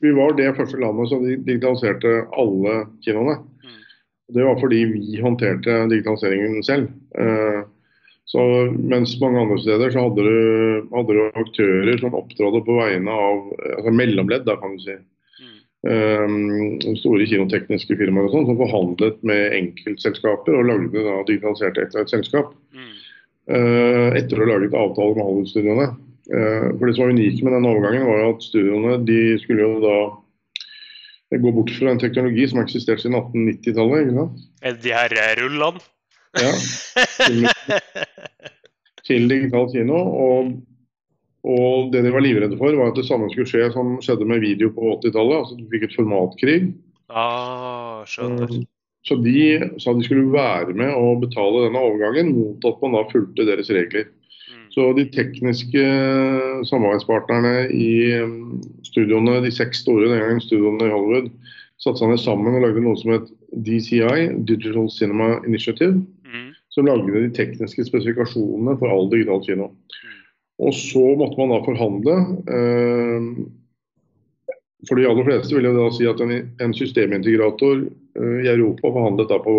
vi 0.00 0.12
var 0.14 0.36
det 0.38 0.54
første 0.54 0.78
landet 0.78 1.10
som 1.10 1.24
digitaliserte 1.26 2.10
alle 2.38 2.74
kinoene. 3.02 3.40
Det 4.28 4.44
var 4.44 4.58
fordi 4.60 4.84
vi 4.92 5.20
håndterte 5.24 5.86
digitaliseringen 5.88 6.62
selv. 6.66 6.90
Eh, 7.18 7.60
så 8.28 8.40
mens 8.76 9.14
mange 9.22 9.40
andre 9.40 9.56
steder 9.62 9.92
så 9.92 10.02
hadde 10.04 10.24
du, 10.26 10.88
hadde 10.92 11.14
du 11.16 11.38
aktører 11.40 12.00
som 12.00 12.16
opptrådte 12.18 12.60
på 12.66 12.74
vegne 12.76 13.14
av 13.14 13.38
altså 13.78 13.92
mellomledd, 13.96 14.44
da 14.44 14.58
kan 14.60 14.74
du 14.76 14.82
si. 14.84 14.96
Mm. 15.40 15.54
Um, 15.88 16.96
store 17.00 17.24
kinotekniske 17.30 17.96
firmaer 17.96 18.28
og 18.28 18.34
sånn, 18.34 18.50
som 18.50 18.60
forhandlet 18.60 19.24
med 19.30 19.56
enkeltselskaper 19.62 20.58
og 20.58 20.68
lagde 20.68 21.06
da 21.06 21.22
digitaliserte 21.30 21.86
etter 21.86 22.04
et 22.04 22.12
selskap. 22.12 22.52
Mm. 22.76 22.92
Uh, 23.48 24.08
etter 24.20 24.36
å 24.36 24.44
ha 24.44 24.50
laget 24.52 24.76
avtaler 24.76 25.16
med 25.16 25.24
Hollywood-studioene. 25.24 25.88
Uh, 26.28 26.68
for 26.74 26.84
Det 26.84 26.98
som 26.98 27.06
var 27.06 27.16
unikt 27.16 27.40
med 27.46 27.56
den 27.56 27.70
overgangen, 27.72 28.08
var 28.12 28.26
at 28.28 28.44
studioene 28.44 28.98
de 29.08 29.22
skulle 29.40 29.64
jo 29.64 29.80
da 29.86 29.98
gå 31.36 31.52
bort 31.52 31.70
fra 31.76 31.92
en 31.92 32.00
teknologi 32.00 32.46
som 32.48 32.60
har 32.60 32.68
eksistert 32.68 33.02
siden 33.02 33.18
1890-tallet. 33.18 34.14
Er 34.62 34.76
det 34.76 34.82
de 34.86 34.94
her 34.96 35.12
eh, 35.12 35.34
rullene? 35.42 35.82
Ja. 36.38 36.52
Til, 37.26 37.46
til 39.08 39.28
digital 39.28 39.68
kino. 39.72 40.00
Og, 40.24 40.50
og, 41.44 41.92
det 41.92 42.04
de 42.06 42.14
var 42.14 42.24
livredde 42.24 42.58
for, 42.60 42.72
var 42.80 42.92
at 42.92 43.00
det 43.00 43.06
samme 43.08 43.28
skulle 43.32 43.48
skje 43.50 43.68
som 43.76 43.98
skjedde 44.04 44.28
med 44.28 44.44
video 44.44 44.72
på 44.72 44.96
80-tallet. 45.02 45.38
Altså 45.42 45.58
du 45.60 45.68
fikk 45.72 45.88
et 45.88 45.96
formatkrig. 45.98 46.58
Ah, 47.08 48.04
skjønner. 48.08 48.48
Eh, 48.48 48.66
så 49.08 49.16
de 49.24 49.40
sa 49.80 49.94
de 49.96 50.04
skulle 50.04 50.32
være 50.32 50.74
med 50.76 50.90
og 50.92 51.22
betale 51.22 51.68
denne 51.68 51.80
overgangen 51.80 52.32
mot 52.36 52.64
at 52.68 52.80
man 52.82 52.96
da 52.96 53.04
fulgte 53.12 53.46
deres 53.48 53.70
regler. 53.72 54.08
Så 54.78 54.92
de 54.94 55.08
tekniske 55.10 55.84
samarbeidspartnerne 56.68 57.64
i 57.74 58.12
um, 58.22 58.60
studioene, 58.86 59.40
de 59.42 59.50
seks 59.50 59.80
store 59.82 60.06
den 60.06 60.20
gangen 60.22 60.42
studioene 60.44 60.86
i 60.86 60.92
Hollywood, 60.92 61.32
satte 61.82 61.98
seg 61.98 62.12
ned 62.12 62.20
sammen 62.22 62.54
og 62.54 62.62
lagde 62.62 62.84
noe 62.84 62.98
som 63.00 63.10
het 63.16 63.26
DCI, 63.66 64.28
Digital 64.46 64.86
Cinema 64.94 65.40
Initiative. 65.48 65.96
Mm. 66.22 66.52
Som 66.70 66.86
lagde 66.86 67.24
de 67.24 67.32
tekniske 67.34 67.88
spesifikasjonene 67.88 68.76
for 68.78 68.92
all 68.94 69.10
digital 69.10 69.42
kino. 69.42 69.72
Og 70.62 70.76
så 70.78 71.02
måtte 71.18 71.40
man 71.40 71.56
da 71.56 71.58
forhandle. 71.66 72.14
Eh, 72.54 74.52
for 74.86 74.94
de 74.94 75.08
aller 75.10 75.26
fleste 75.26 75.58
vil 75.58 75.66
jeg 75.66 75.74
da 75.74 75.88
si 75.96 76.06
at 76.06 76.22
en, 76.22 76.76
systemintegrator 76.78 77.82
eh, 77.82 78.38
i 78.44 78.52
Europa 78.54 78.94
forhandlet 78.94 79.34
da 79.34 79.40
på 79.42 79.56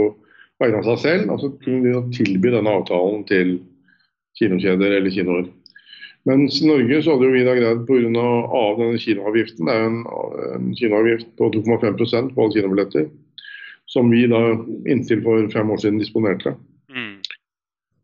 vegne 0.63 0.79
av 0.79 0.87
seg 0.93 1.03
selv. 1.03 1.35
altså 1.35 1.51
kunne 1.59 1.91
de 1.91 2.15
tilby 2.15 2.55
denne 2.55 2.71
avtalen 2.79 3.27
til 3.27 3.57
kinokjeder 4.39 4.97
eller 4.97 5.13
kinoer. 5.13 5.49
Mens 6.27 6.59
i 6.61 6.67
Norge 6.67 6.99
så 7.03 7.15
hadde 7.15 7.29
jo 7.29 7.33
vi 7.33 7.45
da 7.47 7.55
greid 7.55 7.85
pga. 7.87 8.27
av 8.59 8.79
denne 8.79 8.99
kinoavgiften, 8.99 9.69
det 9.69 9.75
er 9.75 9.83
jo 9.83 9.89
en, 9.89 9.99
en 10.55 10.69
kinoavgift 10.75 11.29
på 11.39 11.51
2,5% 11.55 12.33
på 12.35 12.43
alle 12.43 12.55
kinobilletter, 12.57 13.09
som 13.89 14.11
vi 14.11 14.25
da 14.29 14.41
inntil 14.91 15.23
for 15.25 15.47
fem 15.53 15.71
år 15.71 15.81
siden 15.81 16.01
disponerte. 16.01 16.55
Mm. 16.91 17.19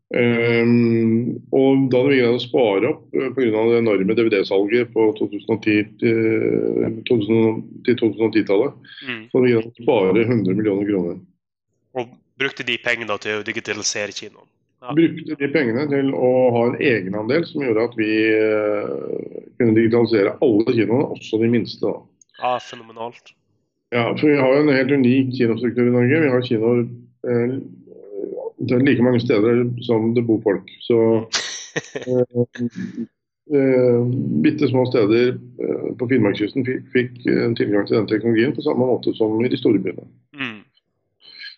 Um, 0.06 1.32
og 1.50 1.88
da 1.90 1.98
hadde 1.98 2.10
vi 2.12 2.18
greid 2.20 2.36
å 2.38 2.42
spare 2.42 2.90
opp 2.92 3.06
uh, 3.10 3.30
pga. 3.34 3.62
det 3.66 3.80
enorme 3.82 4.14
DVD-salget 4.14 4.92
på 4.94 5.08
2010 5.18 5.96
til, 5.98 7.00
2000 7.08 7.64
til 7.88 7.98
2010-tallet. 8.04 8.76
Mm. 9.02 9.24
Så 9.26 9.38
hadde 9.38 9.46
vi 9.48 9.54
greid 9.56 9.66
å 9.66 9.82
spare 9.82 10.26
100 10.28 10.54
millioner 10.54 10.88
kroner. 10.88 11.18
Og 11.98 12.14
brukte 12.38 12.66
de 12.68 12.78
pengene 12.84 13.18
til 13.18 13.40
å 13.40 13.46
digitalisere 13.46 14.14
kinoen. 14.14 14.46
Brukte 14.94 15.38
de 15.40 15.48
pengene 15.50 15.86
til 15.90 16.12
å 16.14 16.30
ha 16.54 16.66
en 16.68 16.78
egenandel 16.78 17.46
som 17.48 17.64
gjorde 17.64 17.88
at 17.88 17.96
vi 17.98 18.12
uh, 18.36 18.92
kunne 19.58 19.74
digitalisere 19.78 20.36
alle 20.44 20.76
kinoene, 20.76 21.08
også 21.16 21.40
de 21.42 21.50
minste. 21.50 21.82
da. 21.86 21.96
ja, 22.42 22.54
fenomenalt. 22.62 23.34
Ja, 23.94 24.16
for 24.18 24.28
Vi 24.28 24.36
har 24.36 24.54
jo 24.54 24.62
en 24.62 24.76
helt 24.76 24.90
unik 24.92 25.34
kinostruktur 25.38 25.86
i 25.86 25.94
Norge. 25.94 26.22
Vi 26.22 26.30
har 26.30 26.46
kinoer 26.46 26.80
eh, 27.30 27.58
like 28.82 29.02
mange 29.02 29.20
steder 29.20 29.64
som 29.86 30.14
det 30.14 30.26
bor 30.26 30.40
folk. 30.42 30.70
Så 30.80 30.98
eh, 32.06 32.46
eh, 33.54 34.06
bitte 34.42 34.68
små 34.68 34.86
steder 34.90 35.28
eh, 35.62 35.88
på 35.98 36.08
Finnmarkskysten 36.08 36.66
fikk, 36.66 36.86
fikk 36.94 37.26
eh, 37.30 37.46
tilgang 37.58 37.86
til 37.86 38.00
den 38.00 38.10
teknologien 38.10 38.54
på 38.56 38.66
samme 38.66 38.86
måte 38.86 39.14
som 39.14 39.38
i 39.44 39.52
de 39.52 39.60
store 39.60 39.82
byene. 39.82 40.06
Mm. 40.34 40.45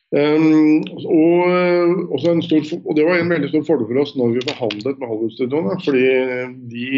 Um, 0.08 0.80
og, 1.04 1.50
eh, 1.52 1.90
også 2.16 2.30
en 2.32 2.40
stor, 2.40 2.62
og 2.80 2.96
Det 2.96 3.04
var 3.04 3.18
en 3.18 3.28
veldig 3.28 3.50
stor 3.50 3.64
fordel 3.66 3.90
for 3.90 4.00
oss 4.00 4.14
når 4.16 4.38
vi 4.38 4.44
forhandlet 4.48 4.96
med 4.96 5.08
Hollywood-studioene. 5.10 5.74
fordi 5.84 6.04
de, 6.72 6.92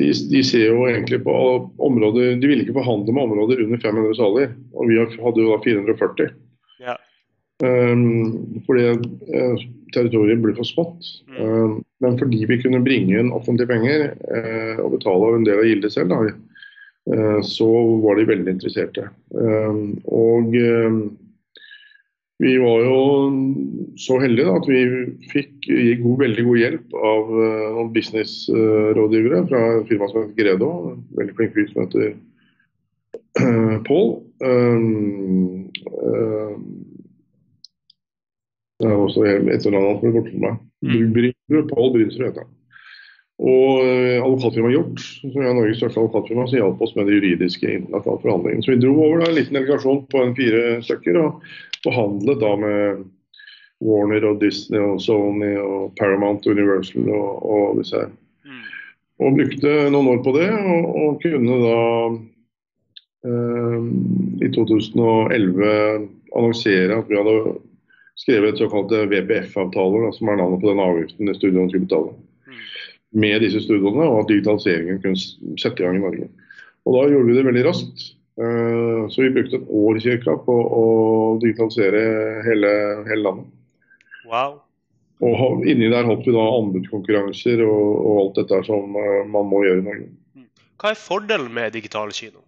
de, 0.00 0.06
de 0.32 0.40
ser 0.40 0.70
jo 0.70 0.86
egentlig 0.88 1.20
på 1.26 1.34
områder 1.76 2.40
De 2.40 2.48
ville 2.48 2.64
ikke 2.64 2.78
forhandle 2.78 3.12
med 3.12 3.26
områder 3.26 3.60
under 3.66 3.82
500 3.82 4.16
saler. 4.16 4.54
Og 4.72 4.88
vi 4.88 4.96
hadde 4.96 5.44
jo 5.44 5.52
da 5.52 5.58
440. 5.66 6.32
Ja. 6.80 6.96
Um, 7.62 8.62
fordi 8.66 8.88
uh, 8.96 9.60
territoriet 9.92 10.40
ble 10.40 10.54
for 10.56 10.66
smått. 10.66 11.10
Um, 11.36 11.82
men 12.00 12.16
fordi 12.18 12.40
vi 12.48 12.56
kunne 12.62 12.80
bringe 12.82 13.20
inn 13.20 13.34
offentlige 13.36 13.68
penger 13.68 14.14
uh, 14.32 14.80
og 14.82 14.96
betale 14.96 15.34
en 15.36 15.44
del 15.46 15.60
av 15.60 15.68
gildet 15.68 15.92
selv, 15.94 16.10
da, 16.10 16.32
uh, 17.12 17.38
så 17.44 17.68
var 18.02 18.16
de 18.16 18.26
veldig 18.32 18.56
interesserte. 18.56 19.06
Og 20.08 20.56
vi 22.40 22.56
var 22.58 22.80
jo 22.82 22.98
så 24.00 24.16
heldige 24.22 24.48
da, 24.48 24.56
at 24.58 24.68
vi 24.70 24.80
fikk 25.30 25.68
god, 26.02 26.16
veldig 26.24 26.44
god 26.46 26.58
hjelp 26.58 26.94
av 26.96 27.32
noen 27.76 27.90
businessrådgivere 27.94 29.44
fra 29.50 29.60
firmaet 29.60 29.90
firma 29.90 30.08
som 30.10 30.24
heter 30.24 30.38
Gredo. 30.40 30.70
Veldig 31.18 31.36
flink 31.38 31.54
fyr 31.54 31.68
som 31.70 31.84
heter 31.84 32.14
uh, 33.42 33.76
Pål. 33.86 34.08
Um, 34.42 35.68
uh, 35.92 36.56
det 38.82 38.90
er 38.90 38.98
også 38.98 39.28
etternavnet 39.28 39.92
hans 39.92 40.02
er 40.08 40.16
borte 40.16 40.32
for 40.32 40.42
meg. 40.42 40.58
Mm. 40.82 41.68
Pål 41.70 41.94
Brynsrud 41.94 42.26
heter 42.26 42.42
han. 42.42 42.54
Og 43.42 43.82
uh, 43.82 44.18
advokatfirmaet 44.22 44.76
Hjort, 44.76 45.00
som 45.18 45.40
er 45.42 45.56
Norges 45.56 45.80
største 45.80 45.98
advokatfirma, 45.98 46.46
som 46.46 46.60
hjalp 46.60 46.84
oss 46.84 46.94
med 46.94 47.08
det 47.08 47.16
juridiske 47.18 47.66
internasjonale 47.66 48.22
forhandlingene. 48.22 48.62
Så 48.62 48.74
vi 48.74 48.82
dro 48.84 48.92
over 48.94 49.22
da, 49.22 49.30
en 49.30 49.38
liten 49.38 49.58
delegasjon 49.58 50.04
på 50.12 50.22
en 50.22 50.36
fire 50.38 50.62
stykker 50.86 51.18
og 51.18 51.48
forhandlet 51.82 52.38
da 52.42 52.52
med 52.60 53.02
Warner 53.82 54.26
og 54.30 54.38
Disney 54.42 54.78
og 54.78 55.00
Sony 55.02 55.56
og 55.58 55.90
Paramount 55.98 56.46
Universal 56.46 57.08
og, 57.10 57.42
og 57.42 57.80
disse 57.80 57.98
her. 57.98 58.12
Mm. 58.46 58.62
Og 59.22 59.38
brukte 59.40 59.74
noen 59.90 60.12
år 60.14 60.22
på 60.22 60.36
det, 60.36 60.48
og, 60.52 60.88
og 61.02 61.18
kunne 61.24 61.58
da 61.64 61.80
eh, 63.26 63.90
i 64.46 64.50
2011 64.54 65.74
annonsere 66.32 66.98
at 66.98 67.10
vi 67.10 67.18
hadde 67.18 67.56
skrevet 68.22 68.60
såkalte 68.60 69.06
VPF-avtaler, 69.10 70.06
da, 70.06 70.12
som 70.14 70.30
er 70.30 70.38
navnet 70.38 70.62
på 70.62 70.70
den 70.70 70.82
avgiften 70.82 71.34
studioene 71.34 71.72
skulle 71.72 71.88
betale. 71.88 72.14
Med 73.12 73.42
disse 73.44 73.60
studiene, 73.64 74.06
og 74.08 74.22
at 74.22 74.32
digitaliseringen 74.32 75.00
kunne 75.02 75.58
sette 75.60 75.82
i 75.82 75.86
gang 75.86 75.98
i 75.98 76.02
Norge. 76.02 76.28
Og 76.86 76.96
Da 76.96 77.06
gjorde 77.12 77.28
vi 77.28 77.36
det 77.36 77.46
veldig 77.46 77.64
raskt. 77.68 78.04
Eh, 78.40 79.00
Så 79.12 79.22
vi 79.22 79.34
brukte 79.34 79.58
et 79.60 79.68
år 79.68 80.00
cirka 80.00 80.36
på 80.40 80.54
å 80.56 80.84
digitalisere 81.42 82.42
hele, 82.46 82.70
hele 83.08 83.22
landet. 83.22 83.50
Wow. 84.26 84.62
Og 85.22 85.66
inni 85.68 85.90
der 85.92 86.08
holdt 86.08 86.26
vi 86.26 86.34
da 86.34 86.42
anbudskonkurranser 86.56 87.62
og, 87.66 87.90
og 88.00 88.16
alt 88.22 88.40
dette 88.40 88.62
som 88.66 88.96
eh, 88.98 89.20
man 89.28 89.46
må 89.50 89.62
gjøre 89.66 89.82
i 89.82 89.86
Norge. 89.86 90.08
Hva 90.82 90.90
er 90.90 90.98
fordelen 90.98 91.52
med 91.54 91.76
digital 91.76 92.10
kino 92.16 92.40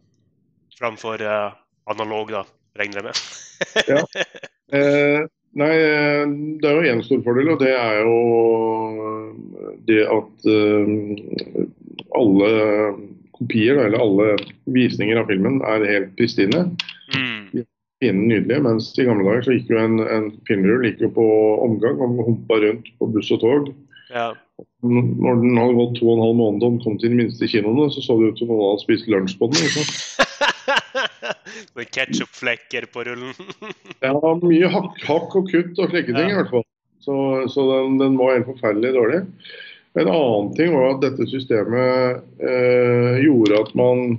framfor 0.74 1.22
eh, 1.22 1.52
analog, 1.92 2.32
da, 2.34 2.42
regner 2.80 3.02
jeg 3.02 3.10
med? 3.10 3.22
Eh, 4.74 5.20
nei, 5.60 5.72
eh, 5.78 6.22
det 6.60 6.70
er 6.70 6.78
jo 6.78 6.92
én 6.92 7.02
stor 7.06 7.22
fordel, 7.26 7.52
og 7.54 7.62
det 7.62 7.72
er 7.74 8.00
jo 8.02 8.16
eh, 9.06 9.74
det 9.88 10.02
at 10.10 10.48
eh, 10.50 11.66
alle 12.18 12.50
kopier, 13.34 13.80
eller 13.84 14.00
alle 14.00 14.28
visninger 14.74 15.18
av 15.20 15.30
filmen, 15.30 15.60
er 15.66 15.86
helt 15.90 16.12
pristine. 16.18 16.66
Mm. 17.14 17.64
Fine, 18.02 18.26
nydelige. 18.28 18.62
Mens 18.64 18.92
i 18.98 19.06
gamle 19.06 19.26
dager 19.26 19.46
så 19.46 19.56
gikk 19.56 19.72
jo 19.74 19.80
en, 19.82 19.98
en 20.02 20.30
filmrull 20.48 20.86
gikk 20.86 21.02
jo 21.06 21.12
på 21.16 21.26
omgang 21.64 22.00
og 22.02 22.22
humpa 22.28 22.60
rundt 22.62 22.90
på 22.98 23.10
buss 23.14 23.32
og 23.34 23.42
tog. 23.42 23.72
Ja. 24.14 24.32
Når 24.84 25.40
den 25.40 25.58
hadde 25.58 25.78
gått 25.78 25.96
to 25.98 26.06
og 26.06 26.18
en 26.18 26.24
halv 26.26 26.36
måned 26.38 26.62
og 26.62 26.76
den 26.76 26.82
kom 26.84 26.98
til 27.00 27.10
de 27.10 27.18
minste 27.24 27.48
kinoene, 27.50 27.88
så 27.90 28.04
så 28.04 28.18
det 28.20 28.34
ut 28.34 28.42
som 28.42 28.52
noen 28.52 28.68
hadde 28.68 28.84
spist 28.84 29.10
lunsj 29.10 29.38
på 29.40 29.50
den. 29.50 29.66
Ikke 29.66 29.86
Med 31.74 31.90
ketsjupflekker 31.90 32.86
på 32.92 33.04
rullen. 33.08 33.34
Ja, 34.04 34.14
mye 34.14 34.68
hakk, 34.70 34.98
hakk 35.08 35.34
og 35.40 35.48
kutt 35.50 35.78
og 35.80 35.90
slike 35.90 36.12
ting 36.12 36.30
i 36.30 36.36
hvert 36.36 36.52
fall. 36.52 36.66
Så, 37.04 37.14
så 37.52 37.64
den, 37.70 37.98
den 38.00 38.18
var 38.20 38.36
helt 38.36 38.48
forferdelig 38.48 38.94
dårlig. 38.96 39.22
En 39.94 40.10
annen 40.10 40.52
ting 40.58 40.74
var 40.74 40.94
at 40.94 41.02
dette 41.04 41.26
systemet 41.30 42.22
eh, 42.42 43.20
gjorde 43.22 43.60
at 43.62 43.74
man 43.78 44.16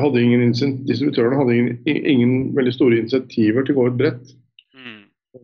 hadde 0.00 0.22
ingen 0.22 0.54
Distributørene 0.88 1.38
hadde 1.38 1.56
ingen, 1.56 1.78
ingen 1.86 2.34
veldig 2.56 2.74
store 2.74 3.00
insentiver 3.02 3.66
til 3.66 3.76
å 3.76 3.80
gå 3.80 3.86
ut 3.90 3.98
bredt. 4.00 4.34
Mm. 4.74 5.02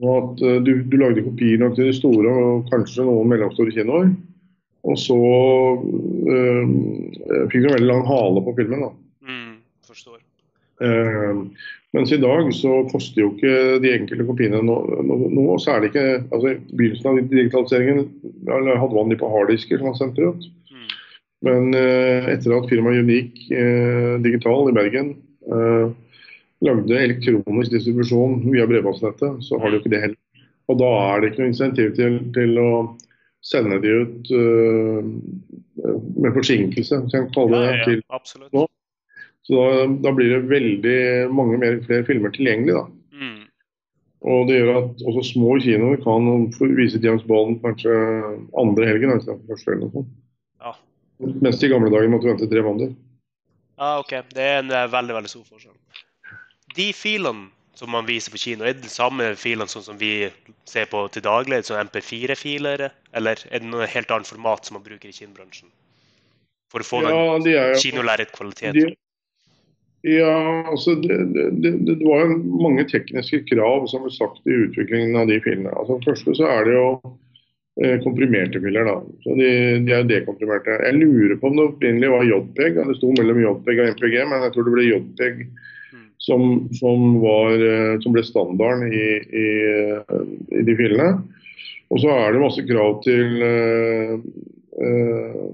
At 0.08 0.42
uh, 0.42 0.58
du, 0.64 0.72
du 0.88 0.96
lagde 0.98 1.24
kopier 1.26 1.60
nok 1.60 1.76
til 1.76 1.90
de 1.90 1.96
store 1.96 2.32
og 2.32 2.70
kanskje 2.72 3.06
noen 3.06 3.30
mellomstore 3.30 3.74
kinoer. 3.74 4.10
Og 4.82 4.98
så 4.98 5.18
uh, 5.18 6.72
fikk 7.52 7.60
du 7.60 7.68
en 7.68 7.76
veldig 7.76 7.90
lang 7.92 8.04
hale 8.08 8.44
på 8.46 8.56
filmen. 8.58 8.86
da. 8.88 8.90
Mm. 10.82 10.90
Forstår. 10.90 11.30
Eh, 11.30 11.70
mens 11.92 12.12
i 12.12 12.16
dag 12.16 12.54
så 12.56 12.78
koster 12.88 13.20
jo 13.20 13.32
ikke 13.34 13.78
de 13.84 13.90
enkelte 13.92 14.24
kopiene 14.24 14.62
noe. 14.64 15.02
No, 15.04 15.18
no, 15.28 15.58
særlig 15.60 15.90
ikke 15.90 16.22
altså 16.22 16.54
I 16.54 16.56
begynnelsen 16.72 17.10
av 17.10 17.18
digitaliseringen 17.28 18.06
hadde 18.48 18.94
man 18.96 19.12
de 19.12 19.18
på 19.20 19.28
harddisker 19.28 19.80
som 19.80 19.90
var 19.90 19.98
sendt 20.00 20.22
ut. 20.22 20.46
Mm. 20.72 20.86
Men 21.48 21.76
eh, 21.76 22.30
etter 22.32 22.56
at 22.56 22.70
firmaet 22.70 23.04
Unik 23.04 23.44
eh, 23.52 24.14
Digital 24.24 24.72
i 24.72 24.76
Bergen 24.78 25.12
eh, 25.52 25.92
lagde 26.64 27.04
elektronisk 27.04 27.74
distribusjon 27.74 28.40
via 28.46 28.64
bredbåndsnettet, 28.70 29.44
så 29.44 29.60
har 29.60 29.68
de 29.68 29.76
jo 29.76 29.82
ikke 29.82 29.92
det 29.92 30.04
heller. 30.06 30.20
Og 30.70 30.78
da 30.80 30.90
er 31.10 31.20
det 31.20 31.32
ikke 31.32 31.42
noe 31.42 31.52
insentiv 31.52 31.92
til, 31.98 32.20
til 32.32 32.60
å 32.62 32.70
sende 33.44 33.80
de 33.82 33.96
ut 34.04 34.30
uh, 34.30 35.02
med 36.22 36.36
forsinkelse, 36.36 37.00
hvis 37.02 37.16
jeg 37.16 37.24
kan 37.24 37.32
kalle 37.34 37.58
det 37.58 37.72
Ja, 37.72 37.80
ja, 37.82 38.20
til 38.22 38.44
nå. 38.54 38.68
Så 39.46 39.58
da, 39.58 39.86
da 40.04 40.12
blir 40.14 40.30
det 40.36 40.50
veldig 40.50 40.98
mange 41.34 41.58
mer, 41.58 41.80
flere 41.86 42.06
filmer 42.06 42.34
tilgjengelig. 42.34 42.76
da. 42.78 42.84
Mm. 43.18 43.40
Og 44.32 44.44
det 44.46 44.60
gjør 44.60 44.76
at 44.78 45.06
også 45.10 45.24
små 45.32 45.56
kinoer 45.62 45.98
kan 46.04 46.28
vise 46.78 47.00
James 47.02 47.24
Bond 47.26 47.58
kanskje 47.64 47.94
andre 48.58 48.86
helgen. 48.86 49.16
istedenfor 49.16 49.50
første 49.50 49.72
eller 49.72 49.82
noe 49.82 49.96
sånt. 49.96 50.12
Ja. 50.62 50.76
Mens 51.42 51.62
i 51.62 51.72
gamle 51.72 51.90
dager 51.90 52.12
måtte 52.12 52.30
vente 52.30 52.50
tre 52.50 52.62
måneder. 52.62 52.94
Ja, 53.80 53.96
OK. 53.98 54.14
Det 54.30 54.46
er 54.46 54.60
en 54.60 54.70
eh, 54.70 54.86
veldig, 54.92 55.18
veldig 55.18 55.32
stor 55.32 55.48
forskjell. 55.48 55.74
De 56.76 56.88
filene 56.94 57.50
som 57.74 57.90
man 57.90 58.06
viser 58.06 58.30
på 58.30 58.38
kino, 58.38 58.62
er 58.62 58.76
det 58.76 58.84
de 58.84 58.92
samme 58.92 59.32
filene 59.40 59.70
sånn 59.70 59.82
som 59.82 59.98
vi 59.98 60.28
ser 60.68 60.86
på 60.92 61.00
til 61.10 61.24
daglig, 61.24 61.64
som 61.66 61.80
MP4-filer, 61.80 62.84
eller 63.16 63.42
er 63.48 63.62
det 63.62 63.70
noe 63.70 63.88
helt 63.90 64.12
annet 64.12 64.28
format 64.28 64.68
som 64.68 64.76
man 64.78 64.84
bruker 64.84 65.08
i 65.08 65.16
kinobransjen? 65.16 65.72
For 66.70 66.84
å 66.84 66.86
få 66.86 67.00
ja, 67.02 67.16
den 67.42 67.80
kinolerretkvaliteten? 67.80 68.94
Ja, 70.02 70.66
altså 70.66 70.96
det, 70.98 71.16
det, 71.62 71.72
det, 71.86 71.96
var 72.02 72.32
mange 72.34 72.82
tekniske 72.90 73.44
krav 73.52 73.86
som 73.90 74.02
ble 74.02 74.10
sagt 74.10 74.42
i 74.50 74.56
utviklingen 74.64 75.14
av 75.20 75.28
de 75.30 75.38
filene. 75.44 75.70
Altså, 75.78 76.00
første 76.02 76.34
så 76.34 76.48
er 76.50 76.66
det 76.66 76.74
jo 76.74 76.86
eh, 77.78 78.00
komprimerte 78.02 78.58
filer. 78.64 78.88
da, 78.88 78.96
så 79.22 79.36
de, 79.38 79.50
de 79.86 79.94
er 79.94 80.08
dekomprimerte. 80.10 80.80
Jeg 80.88 80.98
lurer 80.98 81.36
på 81.38 81.52
om 81.52 81.58
det 81.58 81.68
opprinnelig 81.68 82.10
var 82.16 82.26
JPEG. 82.26 82.80
Det 82.88 82.96
sto 82.98 83.12
mellom 83.14 83.44
JPEG 83.44 83.84
og 83.84 83.92
MPG, 83.94 84.16
men 84.32 84.48
jeg 84.48 84.56
tror 84.56 84.66
det 84.66 84.74
ble 84.74 84.88
JPEG 84.88 85.44
som, 86.22 86.68
som, 86.72 87.20
var, 87.20 87.52
eh, 87.52 88.00
som 88.00 88.14
ble 88.14 88.22
standarden 88.26 88.90
i, 88.94 89.06
i, 89.42 89.46
i, 90.58 90.64
de 90.66 90.76
filene. 90.78 91.12
Og 91.90 92.02
så 92.02 92.12
er 92.14 92.32
det 92.32 92.42
masse 92.42 92.62
krav 92.64 93.00
til 93.04 93.42
uh, 93.42 94.14
uh, 94.80 95.48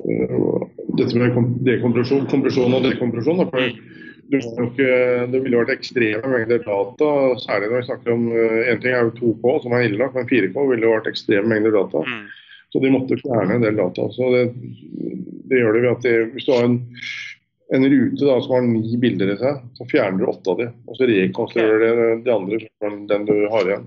dette 0.00 1.18
med 1.18 1.40
dekompresjon, 1.66 2.28
kompresjon 2.30 2.76
og 2.76 2.86
dekompresjon. 2.86 3.42
Da, 3.42 3.48
for 3.52 4.66
ikke, 4.66 4.92
det 5.32 5.40
ville 5.44 5.58
vært 5.60 5.74
ekstreme 5.74 6.30
mengder 6.32 6.62
data, 6.64 7.08
særlig 7.42 7.68
når 7.68 7.82
vi 7.82 7.88
snakker 7.90 8.14
om 8.14 8.22
En 8.32 8.80
ting 8.80 8.94
er 8.94 9.08
jo 9.08 9.16
2K, 9.18 9.56
som 9.64 9.74
er 9.76 9.88
ille 9.88 10.00
nok, 10.00 10.14
men 10.16 10.30
4K 10.30 10.68
ville 10.70 10.94
vært 10.94 11.10
ekstreme 11.10 11.52
mengder 11.52 11.76
data. 11.76 12.04
Mm. 12.06 12.22
Så 12.72 12.80
de 12.80 12.94
måtte 12.94 13.20
fjerne 13.20 13.58
en 13.58 13.66
del 13.66 13.76
data. 13.76 14.08
Så 14.14 14.30
det, 14.32 14.46
det 15.50 15.60
gjør 15.60 15.76
det 15.76 15.84
ved 15.84 15.92
at 15.92 16.06
det, 16.06 16.16
hvis 16.32 16.48
du 16.48 16.54
har 16.56 16.70
en 16.70 16.80
en 17.72 17.88
rute 17.88 18.24
da, 18.24 18.40
som 18.42 18.52
har 18.52 18.64
ni 18.66 18.96
bilder 19.00 19.32
i 19.32 19.38
seg, 19.40 19.60
så 19.78 19.86
fjerner 19.88 20.20
du 20.20 20.28
åtte 20.28 20.52
av 20.52 20.58
de, 20.60 20.66
og 20.86 20.98
så 20.98 21.08
rekonstruerer 21.08 21.80
du 21.80 22.02
okay. 22.02 22.18
de 22.26 22.34
andre 22.34 22.58
den 23.08 23.24
du 23.28 23.34
har 23.54 23.68
igjen. 23.68 23.86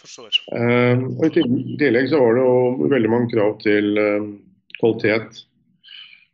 Forstår. 0.00 0.38
Uh, 0.48 1.04
og 1.18 1.26
I 1.26 1.44
tillegg 1.82 2.08
så 2.08 2.20
var 2.22 2.38
det 2.38 2.46
jo 2.46 2.88
veldig 2.94 3.10
mange 3.12 3.28
krav 3.34 3.58
til 3.60 4.00
uh, 4.00 4.30
kvalitet. 4.78 5.42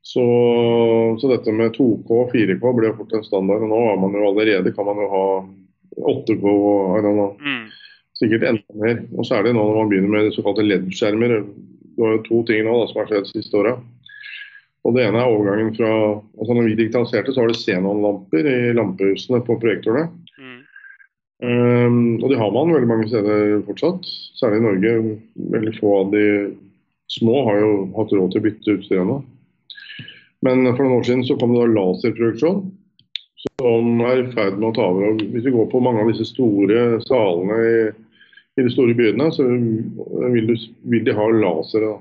Så, 0.03 0.23
så, 1.21 1.29
dette 1.31 1.53
med 1.55 1.77
2K 1.77 2.11
og 2.11 2.33
4K 2.35 2.63
ble 2.75 2.91
fort 2.97 3.13
en 3.15 3.27
standard. 3.27 3.63
og 3.63 3.71
Nå 3.71 3.81
har 3.87 4.01
man 4.03 4.17
jo 4.19 4.27
allerede 4.33 4.75
kan 4.75 4.89
man 4.89 4.99
jo 4.99 5.09
ha 5.13 5.27
8K 6.11 6.43
og 6.43 7.39
mm. 7.39 7.65
sikkert 8.19 8.49
enda 8.51 8.79
mer. 8.83 9.03
Og 9.15 9.29
særlig 9.29 9.55
nå 9.55 9.63
når 9.63 9.79
man 9.79 9.93
begynner 9.93 10.15
med 10.17 10.33
såkalte 10.35 10.67
LED-skjermer. 10.67 11.37
Det 11.39 12.03
var 12.03 12.17
jo 12.17 12.25
to 12.27 12.43
ting 12.49 12.67
nå 12.67 12.75
da, 12.81 12.89
som 12.91 13.03
har 13.03 13.13
skjedd 13.13 13.29
de 13.29 13.35
siste 13.37 13.61
åra. 13.61 13.77
Og 14.83 14.97
det 14.97 15.05
ene 15.07 15.21
er 15.23 15.31
overgangen 15.31 15.71
fra 15.77 15.91
altså 16.19 16.57
Når 16.57 16.67
vi 16.67 16.79
digitaliserte, 16.81 17.35
så 17.35 17.45
var 17.45 17.53
det 17.53 17.61
xenonlamper 17.61 18.49
i 18.51 18.59
lampehusene 18.75 19.39
på 19.47 19.59
projektorene. 19.63 20.09
Mm. 20.35 20.59
Um, 21.43 22.01
og 22.19 22.27
de 22.31 22.39
har 22.39 22.51
man 22.55 22.75
veldig 22.75 22.91
mange 22.91 23.07
steder 23.11 23.63
fortsatt, 23.69 24.09
særlig 24.41 24.59
i 24.59 24.67
Norge. 24.67 24.97
Veldig 25.55 25.77
få 25.79 25.95
av 26.01 26.11
de 26.17 26.27
små 27.13 27.45
har 27.47 27.63
jo 27.63 27.71
hatt 27.95 28.17
råd 28.17 28.35
til 28.35 28.43
å 28.43 28.47
bytte 28.49 28.77
utstyr 28.81 29.05
ennå. 29.05 29.21
Men 30.43 30.65
for 30.75 30.85
noen 30.85 30.99
år 30.99 31.07
siden 31.07 31.27
så 31.27 31.37
kom 31.39 31.55
det 31.55 31.63
da 31.63 31.71
laserproduksjon, 31.71 32.63
som 33.47 34.01
er 34.09 34.23
i 34.23 34.31
ferd 34.35 34.59
med 34.59 34.73
å 34.73 34.77
ta 34.77 34.89
over. 34.91 35.19
Hvis 35.35 35.47
vi 35.47 35.55
går 35.55 35.69
på 35.71 35.83
mange 35.83 36.03
av 36.03 36.11
disse 36.11 36.27
store 36.31 37.01
salene 37.07 37.59
i, 37.63 37.77
i 38.59 38.67
de 38.67 38.73
store 38.75 38.97
byene, 38.99 39.29
så 39.35 39.47
vil, 39.47 40.51
du, 40.51 40.57
vil 40.91 41.07
de 41.07 41.15
ha 41.17 41.29
lasere. 41.37 41.95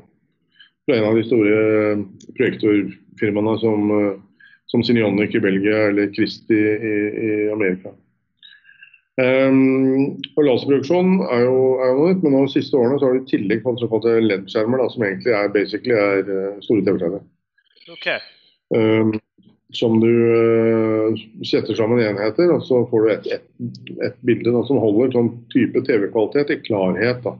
Det 0.89 0.95
fra 0.95 0.97
en 0.97 1.09
av 1.11 1.17
de 1.17 1.23
store 1.27 1.57
eh, 1.93 2.05
projektorfirmaene 2.37 3.57
som, 3.61 3.91
eh, 3.97 4.13
som 4.73 4.83
Sinionic 4.83 5.35
i 5.37 5.43
Belgia 5.43 5.87
eller 5.91 6.09
Christi 6.15 6.57
i, 6.57 6.95
i 7.27 7.33
Amerika. 7.53 7.93
Um, 9.21 10.17
og 10.39 10.45
Laserproduksjon 10.47 11.17
er 11.27 11.43
jo, 11.43 11.55
er 11.83 11.89
jo 11.91 11.97
noe 11.97 12.13
nytt, 12.13 12.23
men 12.23 12.35
de 12.39 12.53
siste 12.53 12.77
årene 12.79 12.97
så 12.97 13.09
har 13.09 13.17
de 13.17 13.21
i 13.25 13.29
tillegg 13.29 13.61
fått 13.65 13.83
såkalte 13.83 14.15
LED-skjermer, 14.23 14.85
som 14.89 15.03
egentlig 15.05 15.35
er, 15.35 15.51
er 15.51 16.31
uh, 16.31 16.61
store 16.63 16.85
TV-skjermer. 16.87 17.25
Okay. 17.91 18.21
Um, 18.71 19.13
som 19.75 20.01
du 20.01 20.09
uh, 20.11 21.21
setter 21.47 21.77
sammen 21.77 22.01
enheter, 22.03 22.49
og 22.51 22.65
så 22.67 22.81
får 22.91 23.05
du 23.05 23.11
et, 23.13 23.29
et, 23.37 23.45
et 24.03 24.17
bilde 24.27 24.51
da, 24.51 24.65
som 24.67 24.81
holder 24.83 25.13
sånn 25.15 25.31
type 25.53 25.79
TV-kvalitet 25.87 26.51
i 26.51 26.59
klarhet. 26.65 27.23
da. 27.23 27.37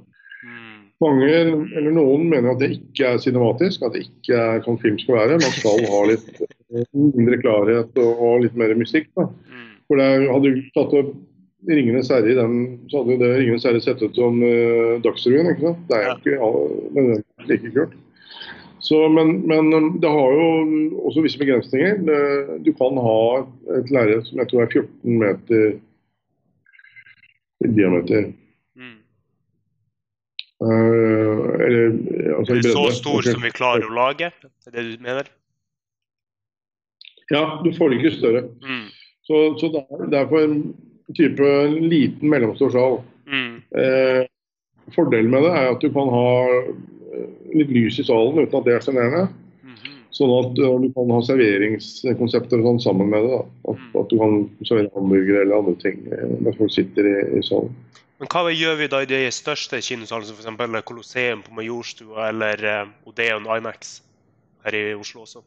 Mange, 1.02 1.30
eller 1.34 1.94
noen, 1.96 2.28
mener 2.30 2.54
at 2.54 2.62
det 2.62 2.76
ikke 2.76 3.16
er 3.16 3.22
cinematisk, 3.24 3.82
at 3.82 3.96
det 3.96 4.04
ikke 4.06 4.38
er 4.38 4.62
sånn 4.68 4.78
film 4.84 5.00
skal 5.02 5.18
være. 5.18 5.40
Man 5.42 5.56
skal 5.56 5.82
ha 5.90 6.02
litt 6.12 6.30
mindre 6.94 7.40
klarhet 7.42 7.98
og, 7.98 8.22
og 8.22 8.46
litt 8.46 8.58
mer 8.60 8.76
musikk. 8.78 9.10
Da. 9.18 9.26
Mm. 9.26 9.68
For 9.90 10.02
det 10.02 10.10
Hadde 10.30 10.54
du 10.54 10.62
tatt 10.78 10.96
opp 11.02 11.12
'Ringenes 11.70 12.10
herre' 12.10 12.32
i 12.32 12.38
den, 12.38 12.54
så 12.90 13.02
hadde 13.02 13.20
det 13.22 13.32
'Ringenes 13.38 13.66
herre' 13.66 13.82
sett 13.82 14.02
ut 14.02 14.16
som 14.18 14.40
uh, 14.42 15.02
Dagsrevyen. 15.02 15.52
ikke 15.52 15.68
sant? 15.68 15.84
Det 15.90 15.98
er 15.98 16.08
jo 16.08 16.14
ikke 16.18 16.38
ja, 16.38 17.18
like 17.50 17.74
kult. 17.76 17.98
Så, 18.82 18.98
men, 19.14 19.44
men, 19.46 19.70
det 20.02 20.10
har 20.10 20.36
jo 20.36 20.46
også 21.06 21.22
visse 21.22 21.38
begrensninger. 21.38 22.00
Du 22.66 22.72
kan 22.74 22.98
ha 22.98 23.22
et 23.78 23.92
lerret 23.94 24.26
som 24.26 24.42
jeg 24.42 24.50
tror 24.50 24.64
er 24.64 24.72
14 24.74 25.20
meter 25.22 25.66
i 27.62 27.70
diameter. 27.78 28.32
Uh, 30.62 31.62
eller, 31.66 31.86
altså, 32.38 32.54
er 32.54 32.62
så 32.62 32.90
stor 32.94 33.26
som 33.26 33.42
vi 33.42 33.50
klarer 33.50 33.88
å 33.88 33.96
lage? 33.96 34.28
Er 34.70 34.76
det 34.76 34.84
du 34.92 35.00
mener? 35.02 35.30
Ja, 37.34 37.42
du 37.64 37.72
får 37.74 37.90
det 37.90 37.98
ikke 37.98 38.12
større. 38.20 38.44
Mm. 38.62 38.84
Så, 39.26 39.40
så 39.58 39.72
det, 39.74 39.82
er, 39.90 40.04
det, 40.14 40.22
på 40.30 40.38
en 40.38 40.60
type 41.18 41.50
liten, 41.82 42.30
mellomstor 42.30 42.70
sal. 42.76 43.00
Mm. 43.26 43.56
Uh, 43.74 44.22
fordelen 44.94 45.34
med 45.34 45.48
det 45.48 45.56
er 45.56 45.72
at 45.72 45.82
du 45.82 45.90
kan 45.96 46.14
ha 46.14 46.30
litt 47.56 47.72
lys 47.74 48.00
i 48.02 48.08
salen 48.08 48.40
uten 48.42 48.60
at 48.60 48.68
det 48.68 48.76
er 48.76 48.86
sjenerende. 48.86 49.28
Mm 49.62 49.76
-hmm. 49.76 50.02
Sånn 50.18 50.34
at 50.40 50.56
du 50.56 50.92
kan 50.96 51.14
ha 51.16 51.22
serveringskonsepter 51.24 52.60
og 52.60 52.66
sånn 52.68 52.80
sammen 52.88 53.10
med 53.10 53.24
det. 53.24 53.40
At, 53.70 53.78
mm. 53.78 54.00
at, 54.02 54.10
du 54.10 54.18
kan 54.18 54.50
servere 54.68 54.92
hamburgere 54.96 55.42
eller 55.42 55.60
andre 55.60 55.76
ting 55.82 55.98
mens 56.42 56.58
folk 56.58 56.74
sitter 56.74 57.08
i, 57.08 57.18
i 57.40 57.44
salen. 57.44 57.72
Men 58.20 58.30
hva 58.30 58.52
gjør 58.54 58.76
vi 58.78 58.88
da 58.88 59.02
i 59.02 59.10
de 59.10 59.32
største 59.34 59.82
kinosalene, 59.82 60.28
som 60.46 60.58
f.eks. 60.60 60.86
Colosseum 60.86 61.42
på 61.42 61.56
Majorstua 61.58 62.28
eller 62.30 62.58
uh, 62.62 63.10
Odeon 63.10 63.48
Imax 63.50 64.02
her 64.66 64.76
i 64.78 64.94
Oslo 64.94 65.22
også? 65.22 65.42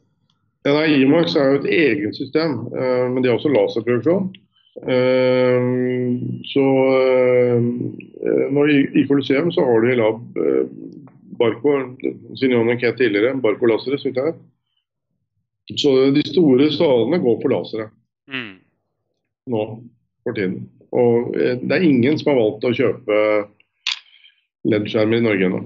Ja, 0.65 0.73
nei, 0.73 0.97
Imax 1.05 1.35
er 1.35 1.53
jo 1.53 1.61
et 1.61 1.69
eget 1.71 2.15
system, 2.15 2.67
uh, 2.75 3.07
men 3.13 3.23
de 3.23 3.29
har 3.29 3.37
også 3.37 3.53
laserproduksjon. 3.53 4.33
Så 6.51 6.63
når 8.51 8.71
i, 8.73 8.79
i 8.99 9.05
Colosseum 9.07 9.47
så 9.55 9.63
har 9.63 9.85
de 9.85 9.95
lab 9.95 10.19
Barco, 11.39 11.75
Sinione 12.39 12.77
het 12.81 12.97
tidligere, 12.99 13.35
Barco-lasere, 13.43 13.99
så 13.99 14.09
vidt 14.09 14.19
jeg 14.21 14.31
vet. 14.31 14.41
Så 15.81 15.91
de 16.13 16.21
store 16.27 16.69
salene 16.73 17.17
går 17.23 17.37
på 17.41 17.49
lasere 17.49 17.87
mm. 18.29 18.51
nå 19.49 19.61
for 20.25 20.37
tiden. 20.37 20.67
Og 20.95 21.33
eh, 21.39 21.57
det 21.61 21.77
er 21.79 21.87
ingen 21.87 22.19
som 22.21 22.31
har 22.31 22.41
valgt 22.41 22.67
å 22.67 22.73
kjøpe 22.77 23.21
LED-skjermer 24.69 25.21
i 25.21 25.25
Norge 25.25 25.49
ennå. 25.49 25.63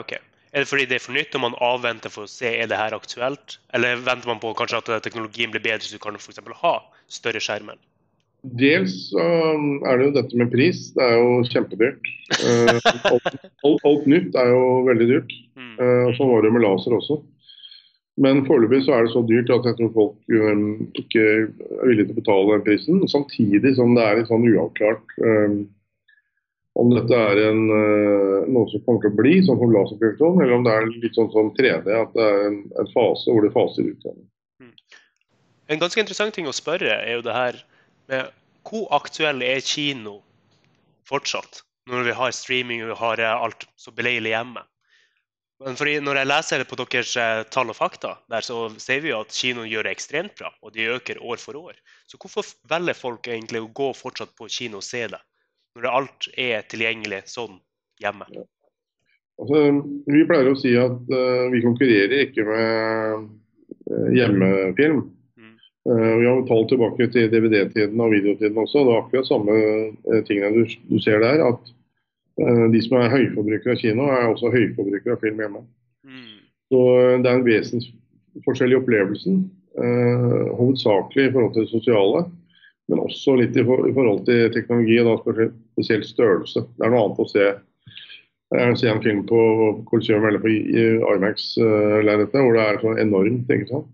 Okay. 0.00 0.20
Er 0.50 0.64
det 0.64 0.68
fordi 0.70 0.86
det 0.90 0.98
er 0.98 1.04
for 1.04 1.14
nytt 1.14 1.34
og 1.38 1.44
man 1.44 1.58
avventer 1.62 2.12
for 2.12 2.26
å 2.26 2.30
se 2.30 2.50
er 2.50 2.68
det 2.70 2.78
her 2.78 2.96
aktuelt? 2.96 3.58
Eller 3.76 4.00
venter 4.02 4.28
man 4.28 4.42
på 4.42 4.52
kanskje 4.58 4.80
at 4.82 5.04
teknologien 5.06 5.52
blir 5.52 5.62
bedre 5.62 5.86
så 5.86 5.94
du 5.94 6.02
kan 6.02 6.18
f.eks. 6.18 6.42
ha 6.62 6.74
større 7.10 7.42
skjermer? 7.42 7.78
Dels 8.40 8.94
um, 9.12 9.82
er 9.84 9.98
det 9.98 10.06
jo 10.06 10.12
dette 10.14 10.38
med 10.40 10.48
pris. 10.52 10.86
Det 10.96 11.04
er 11.04 11.18
jo 11.18 11.40
kjempedyrt. 11.50 12.06
Uh, 12.40 12.78
alt, 13.10 13.26
alt, 13.66 13.82
alt, 13.84 14.06
nytt 14.08 14.38
er 14.38 14.48
jo 14.48 14.62
veldig 14.86 15.08
dyrt. 15.10 15.34
Uh, 15.80 16.08
sånn 16.16 16.30
var 16.32 16.46
det 16.46 16.52
med 16.54 16.64
laser 16.64 16.96
også. 16.96 17.18
Men 18.20 18.42
foreløpig 18.48 18.82
så 18.84 18.96
er 18.96 19.04
det 19.04 19.12
så 19.12 19.22
dyrt 19.28 19.52
at 19.52 19.68
jeg 19.68 19.76
tror 19.78 19.92
folk 19.96 20.32
um, 20.32 20.64
ikke 20.98 21.20
er 21.20 21.44
villige 21.84 22.08
til 22.08 22.16
å 22.16 22.20
betale 22.20 22.54
den 22.54 22.64
prisen. 22.64 23.04
Samtidig 23.12 23.74
som 23.76 23.92
det 23.96 24.06
er 24.06 24.18
litt 24.20 24.32
sånn 24.32 24.48
uavklart 24.48 25.14
um, 25.20 25.60
om 26.80 26.92
dette 26.94 27.12
er 27.12 27.42
en, 27.48 27.64
noe 27.66 28.68
som 28.70 28.80
kommer 28.86 29.02
til 29.02 29.10
å 29.10 29.16
bli 29.18 29.32
sånn 29.44 29.58
som 29.58 29.72
laserprojektoren, 29.74 30.38
eller 30.40 30.54
om 30.54 30.62
det 30.64 30.72
er 30.72 30.86
litt 31.02 31.16
sånn 31.18 31.28
som 31.34 31.50
3D, 31.58 31.90
at 31.92 32.14
det 32.14 32.24
er 32.24 32.44
en, 32.46 32.60
en 32.78 32.88
fase 32.94 33.26
hvor 33.28 33.44
det 33.44 33.50
faser 33.52 33.90
ut. 33.90 34.06
Mm. 34.62 34.70
En 35.74 35.82
ganske 35.82 36.00
interessant 36.00 36.32
ting 36.38 36.48
å 36.48 36.54
spørre 36.56 36.94
er 36.94 37.18
jo 37.18 37.24
det 37.26 37.34
her 37.34 37.58
med 38.10 38.30
hvor 38.66 38.90
aktuell 38.92 39.42
er 39.46 39.62
kino 39.64 40.20
fortsatt? 41.08 41.62
Når 41.90 42.04
vi 42.06 42.14
har 42.14 42.34
streaming 42.36 42.84
og 42.84 42.92
vi 42.92 42.98
har 43.00 43.22
alt 43.30 43.64
så 43.80 43.94
beleilig 43.94 44.34
hjemme. 44.34 44.62
Men 45.60 45.76
fordi 45.76 45.98
når 46.00 46.20
jeg 46.20 46.28
leser 46.30 46.62
på 46.68 46.76
deres 46.80 47.10
eh, 47.20 47.42
tall 47.52 47.72
og 47.72 47.76
fakta, 47.76 48.14
der 48.32 48.44
så 48.44 48.62
ser 48.80 49.02
vi 49.04 49.10
jo 49.10 49.18
at 49.20 49.34
kinoen 49.36 49.68
gjør 49.68 49.88
det 49.88 49.92
ekstremt 49.96 50.38
bra, 50.38 50.48
og 50.64 50.72
de 50.72 50.88
øker 50.94 51.20
år 51.20 51.40
for 51.42 51.58
år. 51.60 51.76
Så 52.08 52.20
hvorfor 52.20 52.48
velger 52.70 52.96
folk 52.96 53.28
egentlig 53.28 53.60
å 53.60 53.72
gå 53.76 53.90
fortsatt 53.96 54.32
på 54.38 54.48
kino 54.48 54.80
og 54.80 54.86
se 54.86 55.04
det, 55.12 55.20
når 55.76 55.90
alt 55.90 56.30
er 56.40 56.64
tilgjengelig 56.70 57.26
sånn 57.28 57.58
hjemme? 58.00 58.28
Altså, 59.40 59.60
vi 60.08 60.24
pleier 60.28 60.48
å 60.48 60.56
si 60.60 60.72
at 60.80 61.12
uh, 61.12 61.46
vi 61.52 61.60
konkurrerer 61.64 62.24
ikke 62.24 62.44
med 62.48 63.28
hjemmefilm. 64.16 65.04
Uh, 65.88 66.16
vi 66.20 66.26
har 66.26 66.42
tall 66.46 66.66
tilbake 66.68 67.06
til 67.08 67.30
DVD-tiden 67.32 68.00
og 68.04 68.12
videotiden 68.12 68.58
også. 68.60 68.82
Det 68.84 68.92
er 68.92 68.98
akkurat 69.00 69.28
samme 69.28 69.54
uh, 69.56 70.18
tingene 70.28 70.52
du, 70.58 70.74
du, 70.90 70.98
ser 71.00 71.22
der. 71.24 71.40
At 71.46 71.72
uh, 72.42 72.66
de 72.72 72.82
som 72.84 72.98
er 73.00 73.14
høyforbrukere 73.14 73.76
av 73.76 73.80
kino, 73.80 74.10
er 74.12 74.28
også 74.28 74.52
høyforbrukere 74.52 75.16
av 75.16 75.24
film 75.24 75.40
hjemme. 75.40 75.64
Mm. 76.04 76.36
Så 76.70 76.82
det 77.22 77.30
er 77.30 77.38
en 77.38 77.48
vesensforskjell 77.48 78.76
i 78.76 78.78
opplevelsen. 78.80 79.48
hovedsakelig 80.58 81.28
i 81.28 81.32
forhold 81.32 81.52
til 81.54 81.62
det 81.64 81.70
sosiale, 81.70 82.24
men 82.90 82.98
også 83.00 83.36
litt 83.38 83.54
i, 83.56 83.62
for, 83.64 83.86
i 83.86 83.92
forhold 83.94 84.24
til 84.26 84.50
teknologi, 84.52 84.96
og 85.00 85.06
da 85.08 85.46
spesielt 85.78 86.08
størrelse. 86.08 86.64
Det 86.76 86.84
er 86.84 86.90
noe 86.90 87.04
annet 87.06 87.22
å 87.22 87.26
se 87.30 87.44
jeg 88.50 88.78
ser 88.80 88.90
en 88.90 89.02
film 89.02 89.20
på 89.28 89.40
Coliseum 89.86 90.24
eller 90.26 90.42
på 90.42 90.50
Imax-lerretet 90.50 92.34
hvor 92.34 92.56
det 92.56 92.64
er 92.64 92.80
så 92.82 92.94
enormt. 92.98 93.52
ikke 93.54 93.68
sant? 93.68 93.92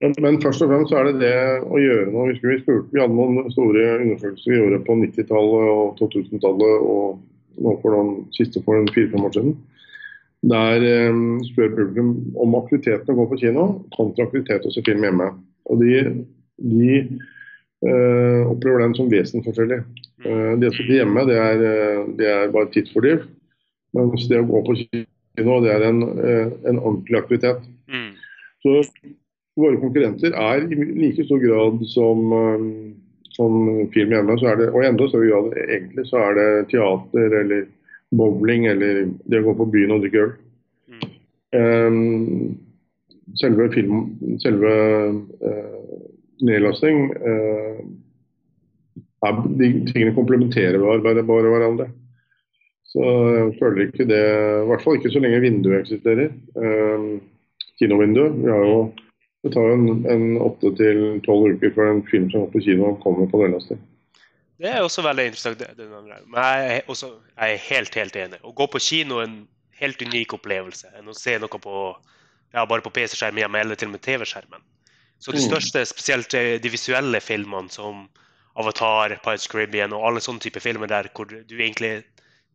Men, 0.00 0.38
først 0.40 0.62
og 0.64 0.70
fremst 0.70 0.92
så 0.92 1.00
er 1.00 1.10
det 1.10 1.18
det 1.20 1.34
å 1.68 1.80
gjøre 1.80 2.06
noe. 2.08 2.30
Vi, 2.30 2.38
spurte, 2.38 2.86
vi 2.88 3.02
hadde 3.02 3.16
noen 3.16 3.50
store 3.52 3.82
undersøkelser 3.98 4.54
vi 4.54 4.60
gjorde 4.62 4.78
på 4.86 4.96
90-tallet 4.96 5.72
og 5.74 5.98
2000-tallet 5.98 6.86
og 6.88 7.18
nå 7.60 7.74
for 7.82 7.96
noen 7.96 8.14
siste 8.32 8.62
for 8.64 8.80
fire-fem 8.94 9.26
år 9.28 9.34
siden. 9.36 9.58
Der 10.48 10.86
eh, 10.88 11.18
spør 11.50 11.74
publikum 11.74 12.14
om 12.40 12.56
aktiviteten 12.62 13.12
å 13.12 13.18
gå 13.18 13.26
på 13.28 13.40
kino 13.42 13.66
kontra 13.92 14.24
aktivitet 14.24 14.64
å 14.64 14.72
se 14.72 14.84
film 14.86 15.04
hjemme. 15.04 15.28
Og 15.68 15.84
de, 15.84 16.00
de 16.64 16.94
eh, 16.96 18.48
opplever 18.48 18.86
den 18.86 18.96
som 18.96 19.12
vesensforskjellig. 19.12 19.82
Eh, 20.24 20.52
det 20.62 20.72
å 20.72 20.76
sitte 20.78 20.96
hjemme 20.96 21.26
det 21.28 21.36
er, 21.42 21.66
eh, 21.68 22.02
det 22.16 22.32
er 22.32 22.54
bare 22.56 22.72
tidsfordriv. 22.72 23.28
Mens 23.96 24.28
det 24.32 24.40
å 24.40 24.48
gå 24.48 24.64
på 24.64 24.80
kino 24.80 25.60
det 25.66 25.76
er 25.76 25.88
en, 25.90 26.02
eh, 26.24 26.46
en 26.72 26.80
ordentlig 26.80 27.20
aktivitet. 27.20 27.68
Mm. 27.92 28.12
Så 28.64 28.80
våre 29.60 29.80
konkurrenter 29.80 30.34
er 30.36 30.64
i 30.66 30.78
like 30.96 31.26
stor 31.26 31.40
grad 31.42 31.84
som, 31.92 32.32
um, 32.32 32.70
som 33.36 33.58
film 33.94 34.14
hjemme, 34.14 34.38
det, 34.40 34.70
og 34.70 34.82
i 34.82 34.88
enda 34.88 35.08
større 35.10 35.30
grad 35.30 35.60
egentlig, 35.66 36.06
så 36.10 36.24
er 36.24 36.38
det 36.38 36.48
teater 36.72 37.38
eller 37.42 37.68
bowling 38.10 38.66
eller 38.70 39.06
det 39.30 39.40
å 39.40 39.50
gå 39.50 39.56
på 39.60 39.68
byen 39.74 39.94
og 39.94 40.04
drikke 40.04 40.24
øl. 40.26 40.34
Mm. 40.90 41.06
Um, 41.60 42.58
selve 43.38 43.70
film, 43.74 44.04
selve 44.42 44.74
uh, 45.46 45.96
nedlasting 46.46 47.10
uh, 47.14 47.80
er, 49.26 49.40
De 49.60 49.72
tingene 49.90 50.14
komplementerer 50.16 50.80
bare, 50.82 51.22
bare 51.26 51.52
hverandre. 51.52 51.90
Så 52.90 53.02
jeg 53.06 53.50
føler 53.60 53.84
ikke 53.86 54.06
det 54.08 54.22
I 54.24 54.66
hvert 54.66 54.82
fall 54.82 54.96
ikke 54.98 55.12
så 55.14 55.20
lenge 55.22 55.42
vinduet 55.44 55.84
eksisterer. 55.84 56.32
Um, 56.58 57.20
kinovinduet. 57.78 58.34
Vi 58.42 58.50
har 58.50 58.64
jo 58.66 58.80
det 59.42 59.52
tar 59.54 59.70
jo 59.70 60.42
åtte 60.44 60.72
til 60.76 60.98
tolv 61.24 61.54
uker 61.56 61.72
før 61.76 61.94
en 61.94 62.02
film 62.10 62.28
som 62.32 62.44
går 62.44 62.52
på 62.52 62.64
kino 62.66 62.92
kommer 63.04 63.30
på 63.30 63.40
dørlaster. 63.40 63.78
Det 64.60 64.68
er 64.68 64.84
også 64.84 65.02
veldig 65.06 65.30
interessant. 65.30 65.62
Men 65.78 66.42
jeg 66.42 66.64
er, 66.74 66.82
også, 66.92 67.14
jeg 67.38 67.54
er 67.54 67.62
helt, 67.70 67.94
helt 67.96 68.16
enig. 68.20 68.40
Å 68.44 68.52
gå 68.52 68.66
på 68.68 68.82
kino 68.84 69.22
er 69.22 69.30
en 69.30 69.38
helt 69.80 70.02
unik 70.04 70.34
opplevelse 70.36 70.90
enn 70.98 71.08
å 71.08 71.16
se 71.16 71.38
noe 71.40 71.60
på, 71.64 71.86
ja, 72.52 72.66
bare 72.68 72.84
på 72.84 72.92
PC-skjermen 72.92 73.40
hjemme 73.40 73.62
eller 73.62 73.80
til 73.80 73.88
og 73.88 73.96
med 73.96 74.04
TV-skjermen. 74.04 74.66
Så 75.20 75.32
de 75.32 75.40
mm. 75.40 75.46
største, 75.46 75.86
spesielt 75.88 76.36
eh, 76.36 76.58
de 76.60 76.72
visuelle 76.72 77.20
filmene 77.24 77.72
som 77.72 78.04
Avatar, 78.60 79.16
Pirates 79.24 79.48
Caribbean 79.48 79.96
og 79.96 80.04
alle 80.04 80.20
sånne 80.24 80.44
typer 80.44 80.64
filmer 80.64 80.90
der 80.90 81.08
hvor 81.16 81.28
du 81.30 81.56
egentlig 81.56 82.02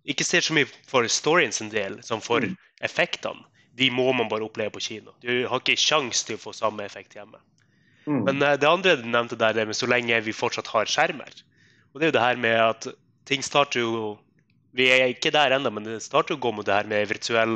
ikke 0.06 0.28
ser 0.28 0.46
så 0.46 0.54
mye 0.54 0.70
for 0.86 1.08
storyen 1.10 1.54
sin 1.56 1.72
del 1.74 1.98
som 2.06 2.22
for 2.22 2.46
mm. 2.46 2.54
effektene 2.86 3.42
de 3.76 3.90
må 3.92 4.08
man 4.16 4.30
bare 4.32 4.46
oppleve 4.48 4.72
på 4.76 4.84
kino. 4.84 5.14
Du 5.24 5.48
har 5.50 5.60
ikke 5.62 5.76
sjanse 5.80 6.26
til 6.28 6.38
å 6.38 6.44
få 6.46 6.54
samme 6.56 6.86
effekt 6.86 7.16
hjemme. 7.18 7.40
Mm. 8.06 8.22
Men 8.28 8.44
uh, 8.44 8.54
det 8.60 8.70
andre 8.70 8.96
du 9.00 9.08
nevnte 9.10 9.38
der, 9.40 9.56
det 9.58 9.66
med 9.68 9.78
så 9.78 9.90
lenge 9.90 10.22
vi 10.26 10.36
fortsatt 10.36 10.70
har 10.72 10.90
skjermer. 10.90 11.34
Og 11.94 12.00
det 12.00 12.08
er 12.08 12.12
jo 12.12 12.18
det 12.18 12.28
her 12.28 12.40
med 12.46 12.56
at 12.60 12.88
ting 13.30 13.42
starter 13.44 13.80
jo 13.82 13.92
Vi 14.76 14.90
er 14.92 15.08
ikke 15.08 15.32
der 15.32 15.56
ennå, 15.56 15.70
men 15.72 15.86
det 15.88 16.04
starter 16.04 16.36
å 16.36 16.42
gå 16.44 16.50
mot 16.52 16.66
det 16.68 16.76
her 16.76 16.88
med 16.92 17.08
virtuell 17.08 17.54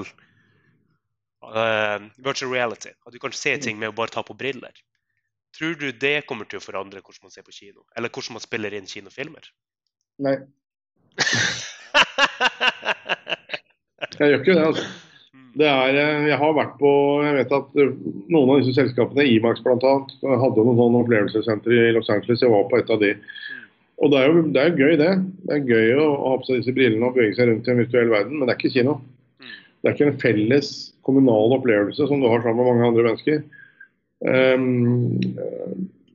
uh, 1.43 1.99
virtual 2.15 2.53
reality. 2.53 2.93
At 3.03 3.12
du 3.12 3.19
kan 3.19 3.36
se 3.36 3.58
ting 3.60 3.75
med 3.79 3.91
å 3.91 3.97
bare 3.97 4.13
ta 4.13 4.23
på 4.23 4.38
briller. 4.39 4.71
Tror 5.58 5.75
du 5.75 5.91
det 5.91 6.23
kommer 6.29 6.45
til 6.47 6.62
å 6.62 6.63
forandre 6.63 7.01
hvordan 7.01 7.27
man 7.27 7.34
ser 7.34 7.43
på 7.43 7.51
kino? 7.51 7.84
Eller 7.97 8.08
hvordan 8.08 8.38
man 8.38 8.43
spiller 8.45 8.71
inn 8.77 8.88
kinofilmer? 8.88 9.51
Nei. 10.23 10.38
jeg 14.15 14.32
gjør 14.32 14.39
ikke 14.39 14.55
det, 14.55 14.65
altså. 14.69 14.88
Det 15.58 15.66
er, 15.66 15.98
eh, 15.98 16.28
jeg 16.30 16.38
har 16.38 16.52
vært 16.54 16.76
på 16.78 16.90
Jeg 17.26 17.36
vet 17.40 17.54
at 17.58 17.78
eh, 17.82 17.94
noen 18.30 18.52
av 18.54 18.60
disse 18.62 18.76
selskapene, 18.78 19.26
Imax 19.26 19.64
bl.a., 19.66 19.94
hadde 20.44 20.66
noen 20.66 20.78
sånne 20.78 21.04
opplevelsessentre 21.04 21.78
i 21.90 21.94
Los 21.96 22.12
Angeles. 22.14 22.44
Jeg 22.44 22.54
var 22.54 22.68
på 22.70 22.80
et 22.80 22.92
av 22.94 23.02
de. 23.02 23.14
Og 24.00 24.14
det 24.14 24.20
er 24.20 24.30
jo 24.30 24.44
det 24.56 24.64
er 24.64 24.78
gøy, 24.78 24.94
det. 25.00 25.14
Det 25.48 25.56
er 25.58 25.72
gøy 25.74 25.96
å 26.00 26.10
ha 26.28 26.36
på 26.40 26.48
seg 26.48 26.62
disse 26.62 26.76
brillene 26.76 27.10
og 27.10 27.18
bevege 27.18 27.36
seg 27.40 27.50
rundt 27.50 27.68
i 27.68 27.74
en 27.74 27.82
virtuell 27.82 28.14
verden, 28.14 28.38
men 28.38 28.48
det 28.48 28.56
er 28.56 28.62
ikke 28.62 28.76
kino. 28.78 29.00
Det 29.80 29.90
er 29.90 29.96
ikke 29.96 30.10
en 30.12 30.22
felles 30.22 30.70
kommunal 31.08 31.56
opplevelse 31.56 32.08
som 32.08 32.22
du 32.22 32.28
har 32.30 32.44
sammen 32.44 32.62
med 32.62 32.70
mange 32.70 32.90
andre 32.92 33.08
mennesker. 33.10 33.42
Um, 34.20 35.20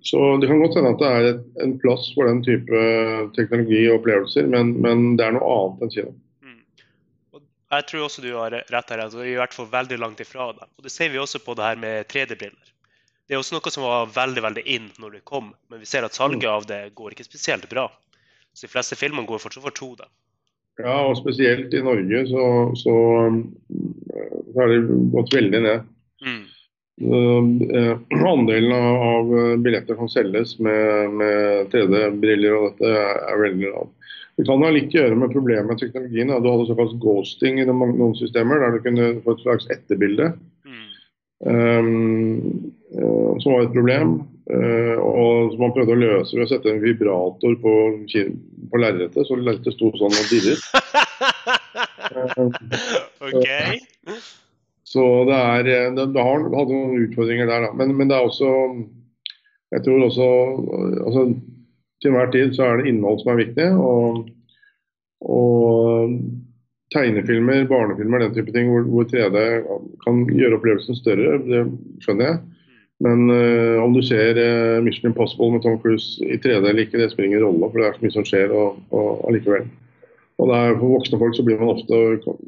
så 0.04 0.36
Det 0.36 0.48
kan 0.48 0.60
godt 0.60 0.76
hende 0.76 0.90
at 0.92 1.00
det 1.00 1.10
er 1.10 1.28
et, 1.30 1.44
en 1.64 1.78
plass 1.80 2.10
for 2.12 2.28
den 2.28 2.42
type 2.44 2.80
teknologi 3.36 3.86
og 3.88 4.02
opplevelser, 4.02 4.48
men, 4.52 4.74
men 4.84 5.14
det 5.16 5.24
er 5.24 5.36
noe 5.36 5.54
annet 5.54 5.86
enn 5.86 5.94
kino. 5.94 6.12
Jeg 7.80 7.88
tror 7.90 8.06
også 8.06 8.22
du 8.24 8.30
har 8.36 8.54
rett 8.54 8.92
her. 8.92 9.02
Altså, 9.06 9.24
I 9.24 9.36
hvert 9.38 9.54
fall 9.56 9.70
veldig 9.72 9.98
langt 10.00 10.22
ifra 10.22 10.52
det. 10.56 10.68
Og 10.78 10.86
Det 10.86 10.92
ser 10.92 11.12
vi 11.12 11.20
også 11.22 11.40
på 11.44 11.56
det 11.58 11.66
her 11.66 11.80
med 11.80 12.06
3D-briller. 12.10 12.72
Det 13.24 13.34
er 13.36 13.40
også 13.40 13.56
noe 13.56 13.72
som 13.72 13.86
var 13.86 14.10
veldig 14.12 14.42
veldig 14.44 14.64
inn 14.68 14.90
når 15.00 15.16
det 15.16 15.24
kom, 15.28 15.54
men 15.72 15.80
vi 15.80 15.88
ser 15.88 16.04
at 16.04 16.16
salget 16.16 16.44
av 16.50 16.66
det 16.68 16.80
går 16.98 17.14
ikke 17.14 17.24
spesielt 17.24 17.64
bra. 17.70 17.86
Så 18.52 18.66
De 18.66 18.72
fleste 18.74 18.98
filmene 19.00 19.26
går 19.28 19.40
fortsatt 19.40 19.64
for 19.64 19.74
2D. 19.74 20.04
Ja, 20.82 20.98
og 21.06 21.16
spesielt 21.16 21.72
i 21.72 21.82
Norge 21.86 22.24
så, 22.28 22.44
så, 22.76 22.94
så 24.50 24.58
har 24.58 24.72
det 24.72 24.98
gått 25.14 25.34
veldig 25.36 25.62
ned. 25.64 25.88
Mm. 26.24 26.42
Uh, 27.04 27.98
andelen 28.30 28.72
av, 28.74 29.04
av, 29.08 29.32
billetter 29.64 29.98
som 29.98 30.10
selges 30.10 30.58
med, 30.62 31.14
med 31.18 31.72
3D-briller 31.72 32.54
og 32.58 32.66
dette, 32.68 32.90
er, 32.90 33.22
er 33.32 33.40
veldig 33.46 33.70
lav. 33.70 33.88
Det 34.34 34.44
kan 34.48 34.62
ha 34.64 34.70
litt 34.74 34.94
å 34.94 34.98
gjøre 34.98 35.16
med 35.18 35.34
problemet 35.34 35.70
med 35.70 35.80
teknologien. 35.80 36.32
Du 36.32 36.48
hadde 36.50 36.66
såkalt 36.66 37.00
ghosting 37.02 37.54
i 37.62 37.68
noen 37.68 38.16
systemer, 38.18 38.62
der 38.62 38.70
du 38.74 38.78
kunne 38.82 39.04
få 39.22 39.30
et 39.36 39.44
slags 39.44 39.66
etterbilde. 39.70 40.26
Mm. 40.66 40.86
Um, 41.44 41.92
uh, 42.98 43.32
som 43.42 43.50
var 43.54 43.60
et 43.66 43.76
problem. 43.76 44.08
Uh, 44.50 44.96
og 44.98 45.54
som 45.54 45.60
man 45.62 45.74
prøvde 45.76 45.94
å 45.94 46.02
løse 46.02 46.34
ved 46.34 46.44
å 46.44 46.50
sette 46.50 46.68
en 46.72 46.82
vibrator 46.82 47.52
på, 47.62 47.72
på 48.72 48.76
lerretet, 48.82 49.22
så 49.24 49.32
lerretet 49.38 49.76
sto 49.76 49.86
sånn 50.00 50.18
og 50.18 50.26
dirret. 50.32 50.60
okay. 53.30 53.70
Så 54.94 55.04
det 55.26 55.38
er 55.38 55.70
eh, 55.72 55.88
det, 55.96 56.06
det 56.14 56.22
har, 56.22 56.44
hadde 56.54 56.76
noen 56.76 57.06
utfordringer 57.06 57.50
der, 57.50 57.66
da. 57.66 57.72
Men, 57.74 57.96
men, 57.98 58.10
det 58.10 58.18
er 58.18 58.28
også 58.28 58.50
Jeg 59.74 59.82
tror 59.86 60.06
også 60.06 60.28
altså, 61.08 61.24
til 62.04 62.12
enhver 62.12 62.32
tid 62.32 62.52
så 62.56 62.68
er 62.68 62.80
det 62.80 62.90
innhold 62.90 63.22
som 63.22 63.32
er 63.32 63.40
viktig. 63.40 63.68
Og, 63.80 64.26
og 65.24 66.16
tegnefilmer, 66.94 67.64
barnefilmer, 67.70 68.22
den 68.22 68.34
type 68.36 68.52
ting 68.54 68.68
hvor, 68.70 68.84
hvor 68.92 69.06
3D 69.08 69.38
kan 70.04 70.26
gjøre 70.28 70.58
opplevelsen 70.58 70.98
større, 70.98 71.38
det 71.48 71.64
skjønner 72.04 72.28
jeg. 72.28 72.42
Men 73.04 73.24
uh, 73.26 73.82
om 73.82 73.96
du 73.96 74.00
ser 74.06 74.38
uh, 74.38 74.82
Mission 74.84 75.10
Impossible 75.10 75.50
med 75.56 75.64
Tom 75.64 75.80
Cruise 75.82 76.22
i 76.22 76.38
3D 76.38 76.60
eller 76.60 76.84
ikke, 76.84 77.00
det 77.00 77.10
spiller 77.12 77.32
ingen 77.32 77.42
rolle, 77.46 77.70
for 77.70 77.80
det 77.80 77.88
er 77.88 77.96
så 77.96 78.04
mye 78.04 78.14
som 78.14 78.28
skjer 78.28 78.54
og, 78.54 78.78
og 78.94 79.24
allikevel. 79.30 79.66
Og 80.42 80.50
er, 80.54 80.76
For 80.78 80.90
voksne 80.92 81.20
folk 81.20 81.36
så 81.36 81.44
blir 81.46 81.60
man 81.60 81.74
ofte, 81.74 82.00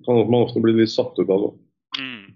kan 0.07 0.23
man 0.23 0.43
ofte 0.43 0.63
bli 0.63 0.75
litt 0.77 0.93
satt 0.93 1.19
ut 1.19 1.31
av 1.31 1.49
det. 1.49 1.53
Mm. 1.99 2.27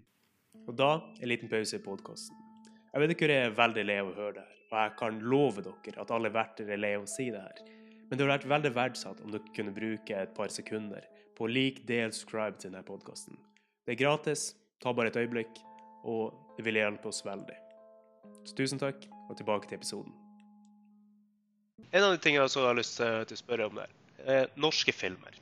Og 0.70 0.78
da 0.78 0.94
en 1.20 1.30
liten 1.30 1.50
pause 1.50 1.78
i 1.78 1.84
podkasten. 1.84 2.46
Jeg 2.90 3.04
vet 3.04 3.14
ikke 3.14 3.28
hvor 3.28 3.36
jeg 3.36 3.50
er 3.50 3.58
veldig 3.58 3.86
lei 3.86 4.00
av 4.02 4.10
å 4.10 4.16
høre 4.16 4.38
det 4.40 4.46
her 4.46 4.59
og 4.70 4.78
jeg 4.78 4.96
kan 5.00 5.18
love 5.26 5.64
dere 5.66 6.02
at 6.02 6.12
alle 6.14 6.30
verter 6.32 6.68
er 6.70 6.78
lei 6.78 6.92
av 6.96 7.06
å 7.06 7.10
si 7.10 7.28
det 7.34 7.42
her. 7.42 7.62
Men 8.10 8.18
det 8.18 8.24
hadde 8.24 8.32
vært 8.32 8.50
veldig 8.52 8.72
verdsatt 8.76 9.22
om 9.24 9.32
dere 9.34 9.54
kunne 9.56 9.74
bruke 9.74 10.14
et 10.16 10.34
par 10.36 10.50
sekunder 10.54 11.06
på 11.38 11.46
å 11.46 11.50
like, 11.50 11.82
del, 11.88 12.12
subscribe 12.14 12.58
til 12.58 12.70
denne 12.70 12.86
podkasten. 12.86 13.38
Det 13.86 13.96
er 13.96 14.02
gratis, 14.02 14.52
ta 14.82 14.92
bare 14.94 15.10
et 15.10 15.18
øyeblikk, 15.18 15.60
og 16.06 16.34
det 16.56 16.66
vil 16.66 16.78
hjelpe 16.80 17.10
oss 17.10 17.22
veldig. 17.26 17.56
Så 18.46 18.56
tusen 18.58 18.80
takk, 18.80 19.06
og 19.28 19.36
tilbake 19.38 19.70
til 19.70 19.78
episoden. 19.78 20.14
En 21.90 22.06
av 22.06 22.14
de 22.14 22.20
tingene 22.22 22.46
jeg 22.46 22.66
har 22.66 22.78
lyst 22.78 22.98
til 23.00 23.34
å 23.34 23.40
spørre 23.40 23.70
om 23.70 23.78
der, 23.80 23.94
er 24.20 24.50
norske 24.60 24.92
filmer. 24.94 25.38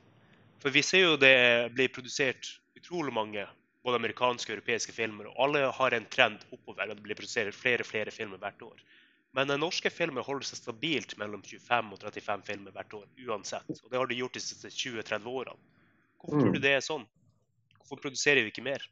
For 0.59 0.73
vi 0.73 0.83
ser 0.83 1.05
jo 1.05 1.19
det 1.19 1.71
blir 1.75 1.91
produsert 1.93 2.47
utrolig 2.79 3.13
mange 3.15 3.45
både 3.85 3.99
amerikanske 3.99 4.51
og 4.51 4.57
europeiske 4.57 4.95
filmer, 4.95 5.29
og 5.29 5.43
alle 5.45 5.67
har 5.75 5.95
en 5.95 6.07
trend 6.11 6.41
oppover. 6.51 6.83
at 6.89 6.97
Det 6.97 7.03
blir 7.03 7.19
produsert 7.19 7.55
flere 7.55 7.85
og 7.85 7.89
flere 7.89 8.11
filmer 8.11 8.41
hvert 8.41 8.61
år. 8.61 8.81
Men 9.37 9.51
norske 9.61 9.91
filmer 9.93 10.25
holder 10.25 10.47
seg 10.47 10.57
stabilt 10.63 11.13
mellom 11.19 11.43
25 11.45 11.91
og 11.93 12.01
35 12.01 12.45
filmer 12.47 12.73
hvert 12.73 12.95
år 12.97 13.27
uansett. 13.29 13.69
Og 13.83 13.91
det 13.91 13.99
har 13.99 14.09
de 14.09 14.17
gjort 14.17 14.37
de 14.37 14.41
siste 14.41 14.71
20-30 14.73 15.29
årene. 15.29 15.59
Hvorfor 16.19 16.39
mm. 16.39 16.45
tror 16.45 16.55
du 16.55 16.63
det 16.63 16.73
er 16.75 16.85
sånn? 16.85 17.05
Hvorfor 17.77 18.01
produserer 18.07 18.43
vi 18.43 18.51
ikke 18.51 18.65
mer? 18.65 18.83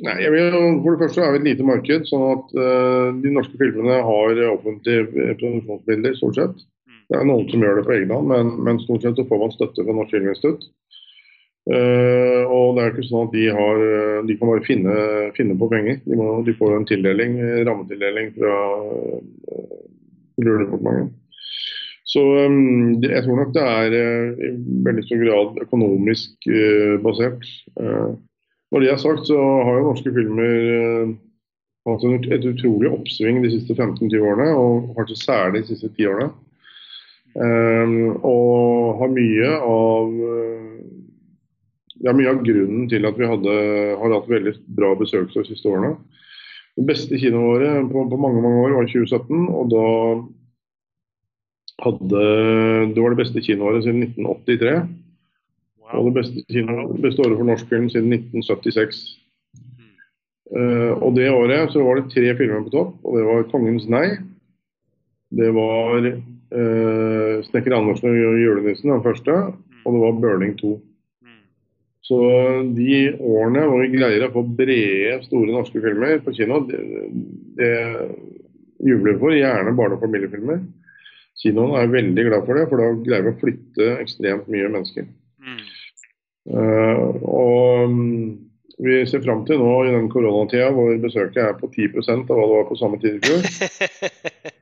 Nei, 0.00 0.16
vil, 0.32 0.54
For 0.80 0.96
det 0.96 1.02
første 1.02 1.22
er 1.22 1.34
vi 1.34 1.40
et 1.42 1.48
lite 1.50 1.66
marked, 1.66 2.06
sånn 2.08 2.26
at 2.30 2.52
uh, 2.56 3.08
de 3.20 3.32
norske 3.34 3.58
filmene 3.60 3.98
har 4.06 4.42
offentlige 4.48 5.08
produksjonsbilder, 5.12 6.16
stort 6.16 6.38
sett. 6.40 6.62
Mm. 6.88 7.02
Det 7.10 7.18
er 7.18 7.28
noen 7.28 7.50
som 7.52 7.64
gjør 7.66 7.80
det 7.80 7.86
på 7.88 7.96
egen 7.98 8.14
hånd, 8.14 8.30
men, 8.32 8.54
men, 8.64 8.80
stort 8.86 9.04
sett 9.04 9.20
så 9.20 9.26
får 9.28 9.42
man 9.44 9.52
støtte 9.56 9.84
fra 9.84 9.96
Norsk 9.98 10.14
Filminstitutt. 10.16 10.70
Uh, 11.70 12.42
og 12.50 12.74
det 12.74 12.82
er 12.82 12.90
ikke 12.90 13.06
sånn 13.06 13.28
at 13.28 13.34
de, 13.36 13.44
har, 13.54 13.82
de 14.26 14.34
kan 14.40 14.50
bare 14.50 14.66
finne, 14.66 14.94
finne 15.36 15.54
på 15.58 15.68
penger. 15.70 16.00
De, 16.02 16.16
må, 16.18 16.32
de, 16.46 16.54
får 16.58 16.74
en 16.74 16.86
tildeling, 16.88 17.36
rammetildeling 17.68 18.32
fra 18.34 18.56
Kulturdepartementet. 20.34 21.16
Så 22.10 22.24
jeg 22.26 23.22
tror 23.22 23.36
nok 23.38 23.52
det 23.54 23.62
er 23.62 23.94
uh, 23.94 24.40
i 24.48 24.50
veldig 24.88 25.06
stor 25.06 25.22
grad 25.22 25.60
økonomisk 25.62 26.50
uh, 26.50 26.96
basert. 27.04 27.46
Når 27.78 28.82
det 28.82 28.90
er 28.90 29.02
sagt, 29.02 29.28
så 29.28 29.38
har 29.38 29.78
jo 29.78 29.86
norske 29.90 30.10
filmer 30.14 31.14
hatt 31.86 32.04
et 32.34 32.44
utrolig 32.46 32.90
oppsving 32.90 33.40
de 33.42 33.50
siste 33.50 33.74
15-20 33.74 34.26
årene, 34.26 34.52
og 34.54 34.92
kanskje 34.98 35.16
særlig 35.18 35.64
de 35.64 35.72
siste 35.72 35.90
10 35.96 36.06
årene. 36.12 36.28
Og 38.26 39.00
har 39.00 39.10
mye 39.14 39.50
av 39.58 40.14
ja, 42.04 42.14
mye 42.16 42.32
av 42.32 42.40
grunnen 42.44 42.88
til 42.90 43.04
at 43.08 43.18
vi 43.18 43.28
hadde, 43.28 43.54
har 44.00 44.14
hatt 44.16 44.30
veldig 44.30 44.54
bra 44.76 44.94
besøkelse 44.98 45.44
de 45.44 45.52
siste 45.52 45.68
årene. 45.68 45.94
Det 46.78 46.86
beste 46.88 47.18
kinoåret 47.20 47.90
på, 47.90 48.04
på 48.08 48.20
mange 48.20 48.40
mange 48.40 48.62
år 48.64 48.76
var 48.78 48.88
2017, 48.88 49.48
og 49.50 49.72
da 49.74 49.86
hadde 51.80 52.24
Det 52.94 53.00
var 53.02 53.14
det 53.14 53.22
beste 53.22 53.42
kinoåret 53.44 53.84
siden 53.84 54.04
1983. 54.04 54.72
Wow. 55.80 55.94
Og 56.00 56.10
det 56.10 56.14
beste, 56.20 56.44
kino, 56.52 56.88
beste 57.00 57.24
året 57.24 57.38
for 57.38 57.48
norsk 57.48 57.70
film 57.72 57.88
siden 57.92 58.12
1976. 58.12 59.00
Mm. 59.56 59.94
Uh, 60.56 60.92
og 61.00 61.16
det 61.16 61.30
året 61.32 61.72
så 61.72 61.84
var 61.84 62.00
det 62.00 62.10
tre 62.12 62.34
filmer 62.36 62.66
på 62.66 62.74
topp, 62.74 62.92
og 63.04 63.16
det 63.16 63.24
var 63.28 63.48
'Kongens 63.48 63.88
nei'. 63.88 64.20
Det 65.30 65.50
var 65.54 66.04
uh, 66.04 67.34
'Snekker 67.48 67.76
Andersen 67.76 68.12
og 68.12 68.40
julenissen', 68.44 68.92
den 68.92 69.02
første, 69.02 69.32
og 69.84 69.92
det 69.94 70.00
var 70.04 70.20
'Burning 70.20 70.56
2'. 70.60 70.89
Så 72.10 72.18
de 72.74 72.94
årene 73.22 73.62
hvor 73.70 73.84
vi 73.84 73.92
greier 73.92 74.26
å 74.26 74.32
få 74.34 74.42
brede, 74.42 75.20
store 75.28 75.52
norske 75.54 75.78
filmer 75.84 76.18
på 76.24 76.34
kino, 76.34 76.64
det, 76.66 76.80
det 77.60 77.74
jubler 78.82 79.14
vi 79.14 79.20
for. 79.20 79.36
Gjerne 79.36 79.76
barne- 79.78 79.98
og 79.98 80.02
familiefilmer. 80.02 80.64
Kinoen 81.40 81.76
er 81.78 81.92
veldig 81.92 82.26
glad 82.26 82.48
for 82.48 82.58
det, 82.58 82.66
for 82.68 82.82
da 82.82 82.90
greier 83.04 83.28
vi 83.28 83.32
å 83.32 83.40
flytte 83.40 83.90
ekstremt 84.02 84.50
mye 84.50 84.72
mennesker. 84.74 85.06
Mm. 85.40 85.60
Uh, 86.50 87.06
og 87.30 87.94
mm, 87.94 88.26
vi 88.82 88.98
ser 89.06 89.22
fram 89.22 89.44
til 89.46 89.62
nå 89.62 89.74
i 89.86 89.94
den 89.94 90.10
koronatida 90.10 90.72
hvor 90.74 90.90
besøket 91.00 91.42
er 91.44 91.54
på 91.60 91.70
10% 91.70 92.26
av 92.26 92.34
hva 92.34 92.48
det 92.48 92.56
var 92.56 92.68
på 92.72 92.80
samme 92.80 93.00
tid 93.00 93.20
i 93.20 93.22
fjor. 93.28 94.50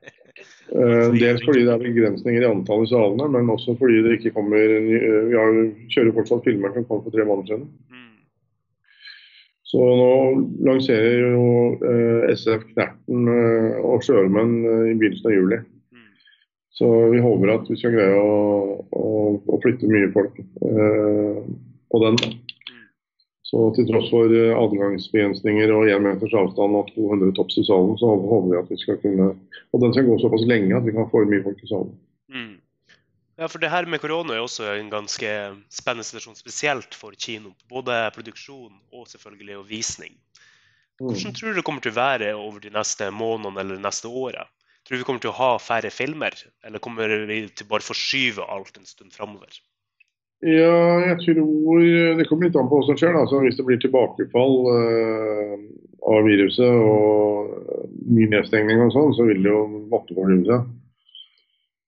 Uh, 0.79 1.09
dels 1.17 1.43
fordi 1.43 1.64
det 1.67 1.73
er 1.75 1.83
begrensninger 1.83 2.45
i 2.45 2.49
antallet 2.49 2.87
i 2.87 2.93
salene, 2.93 3.31
men 3.35 3.51
også 3.51 3.75
fordi 3.81 4.03
det 4.05 4.19
ikke 4.19 4.35
kommer 4.37 4.77
Vi 4.87 5.35
har, 5.35 5.57
kjører 5.91 6.14
fortsatt 6.21 6.45
filmer 6.47 6.75
som 6.75 6.87
kom 6.87 7.03
for 7.03 7.14
tre 7.14 7.27
måneder 7.27 7.51
siden. 7.51 7.64
Mm. 7.91 8.05
Så 9.69 9.88
nå 10.01 10.12
lanserer 10.69 11.25
jo 11.35 11.49
uh, 11.83 12.31
SF 12.31 12.71
Knerten 12.71 13.27
og 13.83 14.07
Sjøremenn 14.07 14.62
i 14.62 14.95
begynnelsen 14.95 15.33
av 15.33 15.37
juli. 15.37 15.61
Så 16.79 17.11
vi 17.11 17.19
håper 17.19 17.51
at 17.51 17.67
vi 17.67 17.77
skal 17.79 17.95
greie 17.97 18.19
å, 18.23 18.35
å, 18.95 19.07
å 19.35 19.57
flytte 19.64 19.88
mye 19.91 20.12
folk 20.14 20.37
eh, 20.38 21.41
på 21.91 22.01
den. 22.05 22.19
Så 23.48 23.62
til 23.76 23.87
tross 23.88 24.11
for 24.12 24.28
eh, 24.28 24.52
adgangsbegrensninger 24.52 25.72
og 25.72 25.88
én 25.88 26.04
meters 26.04 26.34
avstand 26.37 26.76
og 26.76 26.90
200 26.92 27.32
topps 27.38 27.56
i 27.56 27.64
salen, 27.64 27.94
så 27.96 28.11
håper 28.12 28.50
vi 28.50 28.58
at 28.61 28.72
vi 28.72 28.80
skal 28.82 28.98
kunne 29.00 29.28
Og 29.72 29.82
den 29.84 29.94
skal 29.94 30.04
gå 30.08 30.16
såpass 30.20 30.44
lenge 30.48 30.76
at 30.76 30.84
vi 30.84 30.92
kan 30.96 31.08
få 31.08 31.24
mye 31.28 31.44
folk 31.44 31.62
i 31.64 31.70
salen. 31.70 31.94
Mm. 32.28 32.56
Ja, 33.38 33.46
for 33.46 33.62
det 33.62 33.70
her 33.70 33.87
med 33.87 34.00
korona 34.02 34.34
er 34.34 34.42
også 34.42 34.66
en 34.74 34.90
ganske 34.90 35.32
spennende 35.70 36.04
situasjon, 36.04 36.37
spesielt 36.37 36.96
for 36.96 37.14
kino. 37.14 37.52
Både 37.70 37.96
produksjon 38.16 38.72
og 38.92 39.08
selvfølgelig 39.08 39.58
og 39.61 39.68
visning. 39.68 40.16
Hvordan 40.98 41.34
tror 41.37 41.52
du 41.52 41.61
det 41.61 41.64
kommer 41.64 41.84
til 41.84 41.94
å 41.94 42.00
være 42.00 42.32
over 42.34 42.61
de 42.64 42.72
neste 42.74 43.08
månedene 43.14 43.62
eller 43.62 43.80
neste 43.80 44.11
året? 44.11 44.50
Tror 44.82 44.96
du 44.96 45.02
vi 45.04 45.06
kommer 45.06 45.22
til 45.22 45.30
å 45.30 45.38
ha 45.38 45.50
færre 45.62 45.92
filmer, 45.94 46.34
eller 46.66 46.82
kommer 46.82 47.12
vi 47.30 47.42
til 47.52 47.68
bare 47.70 47.87
forskyve 47.87 48.44
alt 48.50 48.80
en 48.80 48.88
stund 48.88 49.14
framover? 49.14 49.61
Ja, 50.46 51.03
jeg 51.03 51.16
tror 51.24 51.81
Det 52.18 52.27
kommer 52.29 52.46
litt 52.46 52.57
an 52.59 52.68
på 52.70 52.79
hva 52.79 52.87
som 52.87 52.98
skjer. 52.98 53.16
Altså, 53.18 53.40
hvis 53.42 53.59
det 53.59 53.66
blir 53.66 53.81
tilbakefall 53.83 54.55
uh, 54.70 55.55
av 56.07 56.27
viruset 56.29 56.68
og 56.68 57.57
ny 58.07 58.29
nedstengning 58.31 58.85
og 58.85 58.94
sånn, 58.94 59.16
så 59.16 59.27
vil 59.27 59.42
det 59.42 59.51
jo 59.51 59.64
måtte 59.90 60.14
forskyve 60.14 60.46
seg. 60.46 60.68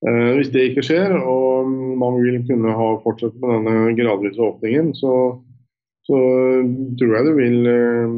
Uh, 0.01 0.33
hvis 0.41 0.51
det 0.51 0.67
ikke 0.71 0.85
skjer, 0.89 1.15
og 1.15 1.71
man 2.01 2.19
vil 2.25 2.41
kunne 2.49 2.75
ha 2.75 2.91
fortsatt 3.05 3.39
med 3.39 3.69
denne 3.69 3.95
gradvise 3.99 4.43
åpningen, 4.43 4.93
så, 4.99 5.15
så 6.09 6.21
tror 6.99 7.17
jeg 7.17 7.31
det 7.31 7.39
vil 7.39 7.59
uh, 7.71 8.15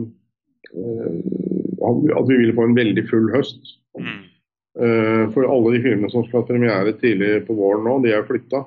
At 1.93 2.29
vi 2.31 2.37
vil 2.39 2.55
få 2.57 2.71
en 2.71 2.79
veldig 2.79 3.05
full 3.11 3.29
høst. 3.35 3.75
Mm. 4.01 4.21
Uh, 4.81 5.25
for 5.35 5.45
alle 5.45 5.75
de 5.75 5.83
filmene 5.85 6.09
som 6.09 6.25
skal 6.25 6.41
ha 6.41 6.49
premiere 6.49 6.95
tidlig 7.03 7.43
på 7.45 7.59
våren 7.59 7.85
nå, 7.85 8.01
de 8.07 8.15
er 8.17 8.25
flytta. 8.25 8.65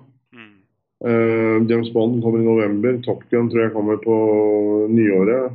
Uh, 1.06 1.62
James 1.70 1.91
Bond 1.94 2.24
kommer 2.24 2.41
i 2.41 2.46
november. 2.46 2.98
Top 3.06 3.24
Gun 3.30 3.50
tror 3.50 3.65
jeg 3.65 3.74
kommer 3.76 4.00
på 4.02 4.15
nyåret. 4.89 5.54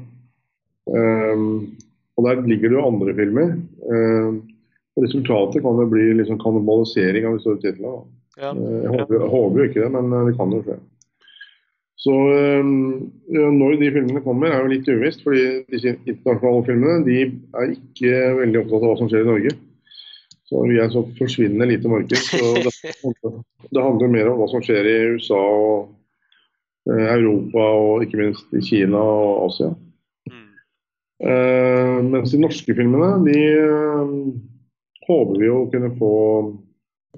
Um, 0.91 1.73
og 2.19 2.27
der 2.27 2.45
ligger 2.47 2.71
det 2.71 2.79
jo 2.79 2.87
andre 2.87 3.15
filmer. 3.19 3.57
Uh, 3.83 4.39
resultatet 5.01 5.65
kan 5.65 5.83
jo 5.83 5.89
bli 5.91 6.13
liksom 6.21 6.39
kannibalisering 6.43 7.27
av 7.27 7.37
de 7.37 7.45
store 7.45 7.63
titlene. 7.65 8.07
Ja. 8.39 8.55
Jeg, 8.55 8.95
håper, 8.95 9.27
håper 9.33 9.61
jo 9.61 9.69
ikke 9.69 9.83
det, 9.83 9.91
men 9.97 10.15
det 10.29 10.37
kan 10.39 10.55
jo 10.55 10.63
skje. 10.65 10.79
Så 12.01 12.15
Når 12.65 13.75
de 13.77 13.91
filmene 13.93 14.23
kommer, 14.25 14.49
er 14.49 14.63
jo 14.63 14.71
litt 14.71 14.87
uvisst. 14.89 15.21
fordi 15.21 15.67
disse 15.69 15.93
internasjonale 16.09 16.63
filmene 16.65 17.03
de 17.05 17.19
er 17.61 17.75
ikke 17.75 18.15
veldig 18.39 18.63
opptatt 18.63 18.79
av 18.79 18.87
hva 18.87 18.95
som 19.03 19.11
skjer 19.11 19.27
i 19.27 19.29
Norge. 19.29 19.53
Så 20.51 20.65
Vi 20.67 20.81
er 20.83 20.91
så 20.91 21.05
forsvinnende 21.15 21.69
lite 21.71 21.89
marked. 21.89 22.19
så 22.27 22.55
det, 22.59 22.75
det, 23.71 23.81
handler 23.81 24.11
mer 24.11 24.33
om 24.33 24.41
hva 24.41 24.49
som 24.51 24.65
skjer 24.67 24.89
i 24.91 24.97
USA 25.15 25.39
og 25.39 25.93
eh, 26.91 27.07
Europa 27.15 27.69
og 27.79 28.03
ikke 28.03 28.19
minst 28.19 28.59
i 28.59 28.65
Kina 28.67 28.99
og 28.99 29.45
Asia. 29.47 29.71
Mm. 30.27 30.51
Mens 32.11 32.33
de 32.33 32.41
norske 32.41 32.75
filmene 32.75 33.13
de 33.27 33.37
eh, 33.39 34.13
håper 35.07 35.41
vi 35.41 35.51
å 35.53 35.67
kunne 35.73 35.91
få 35.99 36.15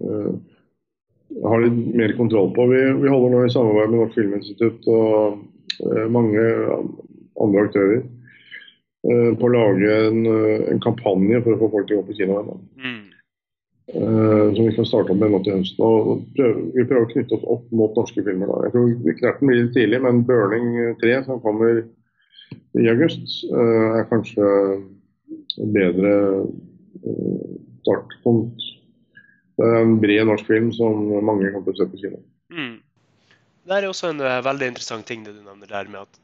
eh, 0.02 0.32
ha 1.42 1.60
litt 1.62 1.78
mer 1.96 2.16
kontroll 2.18 2.50
på. 2.56 2.66
Vi, 2.72 2.80
vi, 3.00 3.12
holder 3.12 3.32
nå 3.32 3.44
i 3.46 3.52
samarbeid 3.52 3.92
med 3.92 4.00
Norsk 4.00 4.18
Filminstitutt 4.18 4.90
og 4.92 5.38
eh, 5.86 6.08
mange 6.12 6.42
andre 7.40 7.68
aktører 7.68 8.02
på 9.02 9.48
å 9.48 9.50
lage 9.50 9.94
en, 10.06 10.26
en, 10.30 10.78
kampanje 10.78 11.40
for 11.42 11.56
å 11.56 11.58
få 11.58 11.68
folk 11.72 11.88
til 11.88 11.96
å 11.96 12.02
gå 12.04 12.12
på 12.12 12.14
kino. 12.20 12.36
Mm. 12.78 12.91
Uh, 13.92 14.54
som 14.56 14.64
vi 14.64 14.72
kan 14.72 14.86
starte 14.88 15.14
med 15.14 15.34
nå 15.34 15.42
til 15.44 15.58
høsten. 15.58 15.82
og 15.84 16.22
prøve, 16.36 16.62
Vi 16.72 16.84
prøver 16.88 17.04
å 17.04 17.10
knytte 17.10 17.36
oss 17.36 17.48
opp 17.54 17.64
mot 17.76 17.98
norske 17.98 18.24
filmer. 18.24 18.48
da. 18.48 18.60
Jeg 18.64 18.72
tror 18.72 18.86
vi 19.04 19.16
Knerten 19.18 19.48
blir 19.48 19.58
litt 19.60 19.74
tidlig, 19.76 20.00
men 20.02 20.24
'Burning 20.24 20.96
3', 21.02 21.24
som 21.26 21.40
kommer 21.40 21.82
i 22.80 22.88
august, 22.88 23.44
uh, 23.52 24.00
er 24.00 24.08
kanskje 24.08 24.46
en 25.60 25.72
bedre 25.76 26.12
uh, 27.04 27.52
startpunkt. 27.84 28.64
Det 29.60 29.68
er 29.68 29.82
en 29.82 30.00
bred 30.00 30.24
norsk 30.24 30.46
film 30.46 30.72
som 30.72 31.12
mange 31.24 31.52
kan 31.52 31.64
se 31.76 31.84
på 31.84 32.00
kino. 32.00 32.22
Mm. 32.48 32.80
Det 33.68 33.76
er 33.76 33.88
også 33.88 34.08
en 34.10 34.18
veldig 34.18 34.72
interessant 34.72 35.06
ting 35.06 35.24
det 35.24 35.36
du 35.36 35.42
nevner 35.44 35.68
der 35.68 35.88
med 35.88 36.00
at 36.00 36.18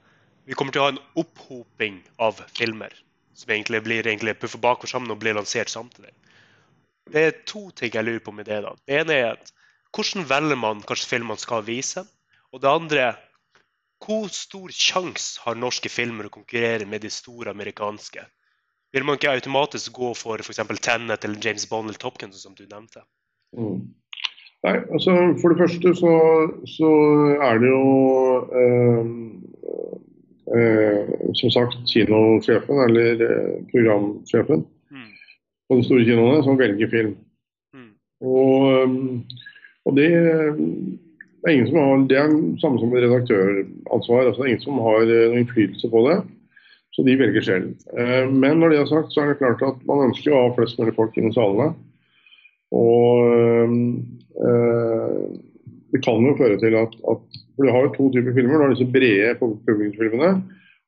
vi 0.48 0.56
kommer 0.56 0.72
til 0.72 0.80
å 0.80 0.86
ha 0.88 0.94
en 0.94 1.04
opphoping 1.20 2.00
av 2.18 2.40
filmer 2.56 2.94
som 3.36 3.52
egentlig 3.52 3.82
blir 3.84 4.06
egentlig 4.06 4.38
puffa 4.40 4.58
bakover 4.58 4.90
sammen 4.90 5.12
og 5.12 5.20
blir 5.20 5.36
lansert 5.36 5.68
samtidig. 5.68 6.10
Det 7.12 7.24
er 7.24 7.38
to 7.48 7.68
ting 7.76 7.94
jeg 7.94 8.04
lurer 8.04 8.24
på 8.24 8.34
med 8.34 8.48
det. 8.48 8.62
da. 8.64 8.74
Det 8.86 9.00
ene 9.00 9.16
er 9.16 9.30
at 9.36 9.52
hvordan 9.96 10.28
velger 10.28 10.60
man 10.60 10.82
hvilke 10.84 11.08
film 11.08 11.30
man 11.32 11.40
skal 11.40 11.64
vise? 11.66 12.04
Og 12.52 12.62
det 12.62 12.70
andre 12.70 13.12
hvor 14.04 14.28
stor 14.30 14.70
sjanse 14.70 15.40
har 15.42 15.58
norske 15.58 15.90
filmer 15.90 16.28
å 16.28 16.34
konkurrere 16.34 16.86
med 16.86 17.02
de 17.02 17.10
store 17.10 17.50
amerikanske? 17.50 18.22
Vil 18.94 19.04
man 19.04 19.18
ikke 19.18 19.32
automatisk 19.34 19.92
gå 19.92 20.12
for 20.16 20.40
f.eks. 20.40 20.60
Tennet 20.80 21.24
eller 21.24 21.42
James 21.44 21.66
Bond 21.68 21.90
eller 21.90 21.98
Top 22.00 22.18
Gun, 22.20 22.32
som 22.32 22.54
du 22.54 22.64
nevnte? 22.64 23.02
Mm. 23.56 23.82
Nei, 24.66 24.76
altså 24.92 25.14
For 25.40 25.52
det 25.52 25.58
første 25.60 25.92
så, 25.98 26.14
så 26.66 26.92
er 27.46 27.60
det 27.62 27.68
jo 27.68 27.82
eh, 28.62 29.10
eh, 30.56 31.12
som 31.40 31.52
sagt 31.54 31.76
kinosjefen, 31.90 32.80
eller 32.88 33.22
eh, 33.28 33.52
programsjefen, 33.70 34.64
på 35.68 35.78
de 35.78 35.84
store 35.86 36.06
kinoene 36.06 36.44
som 36.44 36.58
velger 36.58 36.90
film. 36.92 37.14
Mm. 37.76 37.90
Og, 38.24 38.84
um, 38.88 39.20
og, 39.84 39.96
det 39.98 40.08
er 40.08 41.52
ingen 41.52 41.68
som 41.68 41.78
har 41.78 42.06
Det 42.10 42.18
er 42.18 42.34
samme 42.62 42.80
som 42.80 42.92
redaktøransvar. 42.92 44.26
altså 44.26 44.42
Det 44.42 44.46
er 44.46 44.52
ingen 44.52 44.66
som 44.66 44.80
har 44.84 45.02
eh, 45.04 45.26
noen 45.28 45.44
innflytelse 45.44 45.90
på 45.92 46.04
det. 46.08 46.18
Så 46.96 47.04
de 47.06 47.18
velger 47.20 47.44
selv. 47.44 47.74
Eh, 47.94 48.26
men 48.30 48.58
når 48.58 48.72
det 48.72 48.80
er 48.80 48.90
sagt, 48.90 49.12
så 49.12 49.22
er 49.22 49.32
det 49.32 49.42
klart 49.42 49.62
at 49.62 49.84
man 49.86 50.08
ønsker 50.08 50.34
å 50.34 50.48
ha 50.48 50.54
flest 50.56 50.80
mulig 50.80 50.96
folk 50.96 51.16
inn 51.16 51.30
i 51.30 51.36
salene. 51.36 51.70
Og 52.74 53.28
øh, 53.32 53.68
det 55.94 56.02
kan 56.04 56.26
jo 56.26 56.36
føre 56.36 56.58
til 56.60 56.74
at, 56.76 56.92
at 57.12 57.38
For 57.56 57.64
du 57.64 57.72
har 57.72 57.86
jo 57.86 57.94
to 57.94 58.10
typer 58.12 58.34
filmer. 58.36 58.58
Du 58.58 58.64
har 58.66 58.74
disse 58.74 58.92
brede 58.92 59.38
publikumsfilmene. 59.40 60.34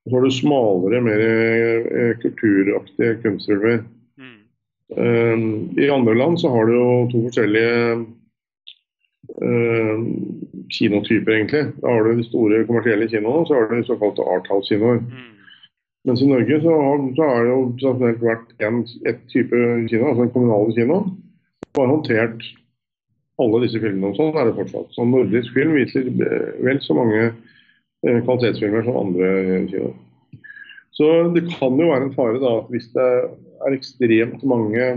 Og 0.00 0.10
så 0.10 0.16
har 0.16 0.24
du 0.24 0.32
smalere, 0.32 1.00
mer 1.04 1.24
kulturaktige 2.22 3.16
kunstfilmer. 3.22 3.80
Uh, 4.96 5.36
I 5.78 5.90
andre 5.90 6.16
land 6.18 6.40
så 6.40 6.50
har 6.50 6.66
du 6.66 6.74
jo 6.74 6.88
to 7.12 7.24
forskjellige 7.28 7.74
uh, 9.42 9.98
kinotyper, 10.78 11.34
egentlig. 11.36 11.64
Da 11.82 11.94
har 11.94 12.06
du 12.06 12.16
de 12.16 12.28
store 12.28 12.64
kommersielle 12.68 13.08
kinoene, 13.10 13.42
og 13.42 13.48
så 13.48 13.58
har 13.58 13.68
du 13.70 13.76
de 13.78 13.86
såkalte 13.86 14.26
Arthouse-kinoer. 14.36 15.02
Mm. 15.04 15.28
Mens 16.08 16.22
i 16.22 16.28
Norge 16.30 16.60
så 16.62 16.76
har, 16.80 17.02
så 17.16 17.28
har 17.28 17.44
det 17.44 17.52
jo 17.52 17.64
tradisjonelt 17.80 18.22
vært 18.24 18.64
en, 18.64 18.80
et 19.10 19.20
type 19.32 19.64
kino, 19.90 20.06
altså 20.08 20.24
en 20.24 20.32
kommunal 20.34 20.72
kino, 20.76 21.02
som 21.74 21.82
har 21.82 21.92
håndtert 21.92 22.46
alle 23.40 23.62
disse 23.64 23.80
filmene. 23.80 24.10
og 24.10 24.16
Sånn 24.16 24.36
er 24.36 24.48
det 24.48 24.56
fortsatt. 24.56 24.94
Så 24.94 25.04
nordisk 25.08 25.52
film 25.56 25.74
viser 25.76 26.08
vel 26.64 26.80
så 26.84 26.96
mange 26.96 27.20
eh, 27.26 28.18
kvalitetsfilmer 28.24 28.86
som 28.86 29.00
andre 29.02 29.28
kinoer. 29.68 29.98
Så 30.96 31.06
det 31.36 31.46
kan 31.52 31.78
jo 31.80 31.92
være 31.92 32.08
en 32.08 32.16
fare 32.16 32.40
da, 32.42 32.56
hvis 32.72 32.90
det 32.96 33.10
er 33.66 33.76
ekstremt 33.76 34.44
mange 34.48 34.90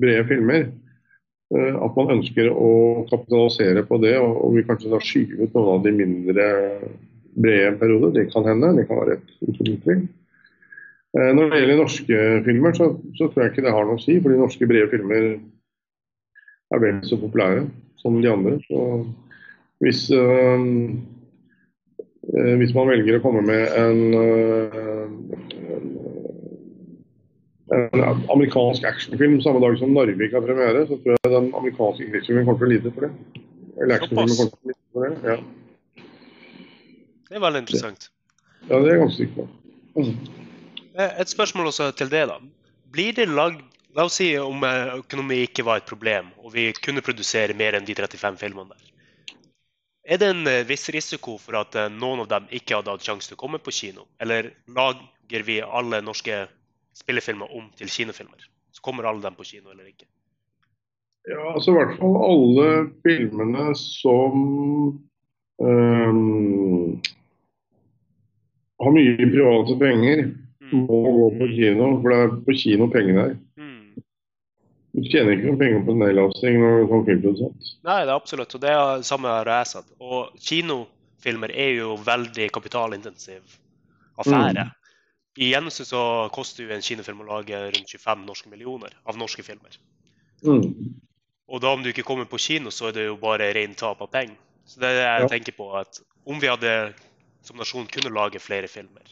brede 0.00 0.26
filmer, 0.28 0.66
eh, 1.54 1.74
at 1.74 1.96
man 1.98 2.12
ønsker 2.18 2.50
å 2.50 2.70
kapitalisere 3.10 3.84
på 3.88 4.00
det, 4.02 4.16
og, 4.20 4.36
og 4.46 4.58
vi 4.58 4.66
kanskje 4.66 4.92
da 4.92 5.00
skyve 5.02 5.44
ut 5.44 5.56
noen 5.56 5.72
av 5.76 5.86
de 5.86 5.94
mindre 5.94 6.50
brede 7.34 7.72
perioder. 7.80 8.14
Det 8.14 8.28
kan 8.32 8.46
hende. 8.48 8.74
Det 8.78 8.86
kan 8.88 9.00
være 9.02 9.18
et 9.18 9.34
utvikling. 9.48 10.06
Eh, 11.14 11.30
når 11.34 11.50
det 11.50 11.62
gjelder 11.62 11.80
norske 11.80 12.20
filmer, 12.46 12.76
så, 12.76 12.90
så, 13.18 13.28
tror 13.28 13.44
jeg 13.44 13.54
ikke 13.54 13.66
det 13.66 13.74
har 13.74 13.88
noe 13.88 13.98
å 13.98 14.04
si. 14.04 14.18
Fordi 14.22 14.40
norske 14.40 14.68
brede 14.70 14.90
filmer 14.92 15.28
er 16.74 16.82
vel 16.82 17.02
så 17.06 17.18
populære 17.20 17.66
som 18.02 18.20
de 18.20 18.30
andre. 18.30 18.58
Så 18.66 18.78
hvis, 19.82 20.06
øh, 20.14 20.50
hvis 22.58 22.74
man 22.76 22.90
velger 22.90 23.18
å 23.18 23.24
komme 23.24 23.44
med 23.46 23.64
en, 23.78 24.00
øh, 24.18 25.06
en 27.74 28.22
amerikansk 28.30 28.84
actionfilm 28.88 29.40
samme 29.42 29.60
dag 29.64 29.76
som 29.78 29.92
Narvik 29.94 30.32
har 30.34 30.44
premiere, 30.44 30.86
så 30.88 30.98
tror 31.02 31.16
jeg 31.16 31.32
den 31.32 31.50
amerikanske 31.58 32.08
krigsfilmen 32.12 32.46
kommer 32.46 32.62
til 32.62 32.68
å 32.68 32.72
lide 32.72 32.94
for 32.94 33.06
det. 33.06 33.42
Eller 33.82 33.98
actionfilmen 33.98 34.38
kommer 34.38 34.54
til 34.54 34.64
å 34.64 34.72
lide 34.72 34.80
for 34.94 35.06
det. 35.06 35.34
Ja. 35.34 35.36
Det 37.28 37.38
er 37.38 37.44
veldig 37.44 37.62
interessant. 37.64 38.08
Ja, 38.68 38.80
det 38.80 38.90
er 38.92 39.00
ganske 39.02 39.20
sikker 39.20 39.42
på. 39.42 39.46
Mm. 39.98 40.10
Eh, 40.94 41.20
et 41.20 41.30
spørsmål 41.32 41.70
også 41.72 41.90
til 41.98 42.10
det. 42.12 42.26
da. 42.30 42.38
Blir 42.92 43.16
det 43.16 43.28
lagd 43.28 43.62
La 43.94 44.08
oss 44.08 44.16
si 44.18 44.32
om 44.34 44.64
eh, 44.66 44.96
økonomi 44.98 45.36
ikke 45.44 45.62
var 45.62 45.78
et 45.78 45.86
problem, 45.86 46.32
og 46.42 46.50
vi 46.56 46.72
kunne 46.82 47.02
produsere 47.06 47.54
mer 47.54 47.76
enn 47.78 47.84
de 47.86 47.94
35 47.94 48.40
filmene 48.40 48.74
der. 48.74 48.88
Er 50.14 50.18
det 50.18 50.30
en 50.32 50.48
eh, 50.50 50.64
viss 50.66 50.88
risiko 50.90 51.36
for 51.38 51.60
at 51.60 51.78
noen 51.94 52.24
av 52.24 52.30
dem 52.32 52.48
ikke 52.50 52.80
hadde 52.80 52.90
hatt 52.90 53.06
sjanse 53.06 53.30
til 53.30 53.38
å 53.38 53.42
komme 53.44 53.60
på 53.62 53.70
kino? 53.70 54.08
Eller 54.18 54.50
lager 54.66 55.46
vi 55.46 55.60
alle 55.62 56.02
norske 56.02 56.40
spillefilmer 56.96 57.50
om 57.54 57.70
til 57.78 57.90
kinofilmer? 57.90 58.46
Så 58.74 58.82
kommer 58.82 59.08
alle 59.08 59.22
dem 59.22 59.36
på 59.38 59.46
kino 59.46 59.70
eller 59.70 59.86
ikke? 59.90 60.06
Ja, 61.30 61.54
altså 61.54 61.72
i 61.72 61.76
hvert 61.78 61.98
fall 61.98 62.16
alle 62.20 62.70
filmene 63.06 63.70
som 63.80 64.40
um, 65.58 67.02
har 68.82 68.96
mye 68.98 69.30
private 69.32 69.78
penger 69.80 70.26
Mm. 70.72 70.86
må 70.88 71.00
gå 71.12 71.26
på 71.38 71.48
kino, 71.52 71.88
for 72.02 72.12
det 72.12 72.20
er 72.22 72.36
på 72.46 72.56
kino 72.58 72.88
pengene 72.92 73.26
er. 73.28 73.34
Mm. 73.60 74.04
Du 74.94 75.08
tjener 75.10 75.34
ikke 75.34 75.50
noen 75.50 75.60
penger 75.60 75.82
på 75.86 75.96
nedlasting 75.98 76.62
som 76.62 77.04
filmprodusent. 77.08 77.72
Nei, 77.86 77.98
det 78.04 78.12
er 78.12 78.14
absolutt. 78.14 78.54
Og 78.56 78.62
det 78.62 78.72
er 78.72 79.02
det 79.02 79.08
samme 79.08 79.32
har 79.32 79.50
jeg 79.50 79.70
sett. 79.72 79.90
Og 80.00 80.32
kinofilmer 80.48 81.52
er 81.52 81.74
jo 81.80 81.98
veldig 82.06 82.48
kapitalintensiv 82.54 83.58
affære. 84.22 84.68
Mm. 84.70 84.80
I 85.34 85.50
gjennomsnitt 85.50 85.90
så 85.90 86.00
koster 86.34 86.64
jo 86.64 86.74
en 86.74 86.84
kinofilm 86.84 87.24
å 87.24 87.30
lage 87.32 87.58
rundt 87.64 87.90
25 87.96 88.22
norske 88.28 88.50
millioner 88.52 88.94
av 89.08 89.18
norske 89.18 89.42
filmer. 89.42 89.78
Mm. 90.46 90.94
Og 91.50 91.60
da 91.62 91.72
om 91.74 91.82
du 91.82 91.90
ikke 91.90 92.06
kommer 92.06 92.28
på 92.30 92.38
kino, 92.38 92.70
så 92.70 92.88
er 92.88 92.96
det 92.96 93.08
jo 93.08 93.18
bare 93.20 93.50
rent 93.56 93.78
tap 93.80 94.02
av 94.04 94.12
penger. 94.12 94.38
Så 94.64 94.80
det 94.80 94.92
er 94.92 94.96
det 94.96 95.04
jeg 95.04 95.26
ja. 95.26 95.32
tenker 95.34 95.56
på, 95.58 95.66
at 95.76 96.00
om 96.24 96.38
vi 96.40 96.48
hadde 96.48 96.70
som 97.44 97.58
nasjon 97.60 97.90
kunne 97.90 98.14
lage 98.14 98.40
flere 98.40 98.70
filmer, 98.70 99.10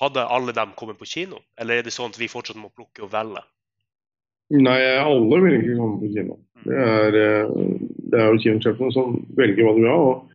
hadde 0.00 0.24
alle 0.32 0.54
dem 0.56 0.72
kommet 0.76 0.98
på 1.00 1.08
kino, 1.08 1.42
eller 1.60 1.80
er 1.80 1.86
det 1.86 1.92
sånn 1.92 2.12
at 2.12 2.20
vi 2.20 2.30
fortsatt 2.30 2.58
må 2.60 2.70
plukke 2.72 3.04
og 3.04 3.12
velge? 3.12 3.42
Nei, 4.54 4.78
alle 5.02 5.40
vil 5.42 5.58
ikke 5.58 5.76
komme 5.76 6.00
på 6.00 6.12
kino. 6.14 6.38
Mm. 6.54 6.64
Det 6.66 6.82
er, 6.86 7.18
eh, 7.20 7.54
det 8.12 8.20
er 8.20 8.28
jo 8.30 8.42
kinosjefene 8.44 8.94
som 8.94 9.16
velger 9.38 9.66
hva 9.66 9.74
de 9.74 9.82
vil 9.82 9.90
ha. 9.90 9.98
og 9.98 10.34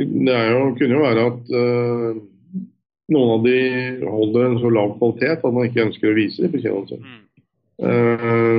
Det 0.00 0.36
jo, 0.52 0.60
kunne 0.78 0.96
jo 0.96 1.02
være 1.02 1.24
at 1.28 1.50
uh, 1.50 2.20
noen 3.10 3.30
av 3.36 3.42
de 3.44 3.58
holder 4.04 4.46
en 4.46 4.60
så 4.62 4.70
lav 4.72 4.94
kvalitet 4.98 5.40
at 5.42 5.54
man 5.54 5.66
ikke 5.66 5.86
ønsker 5.88 6.12
å 6.12 6.18
vise 6.18 6.46
dem 6.46 6.62
kinoen. 6.62 7.02
Mm. 7.02 7.20
Uh, 7.80 8.56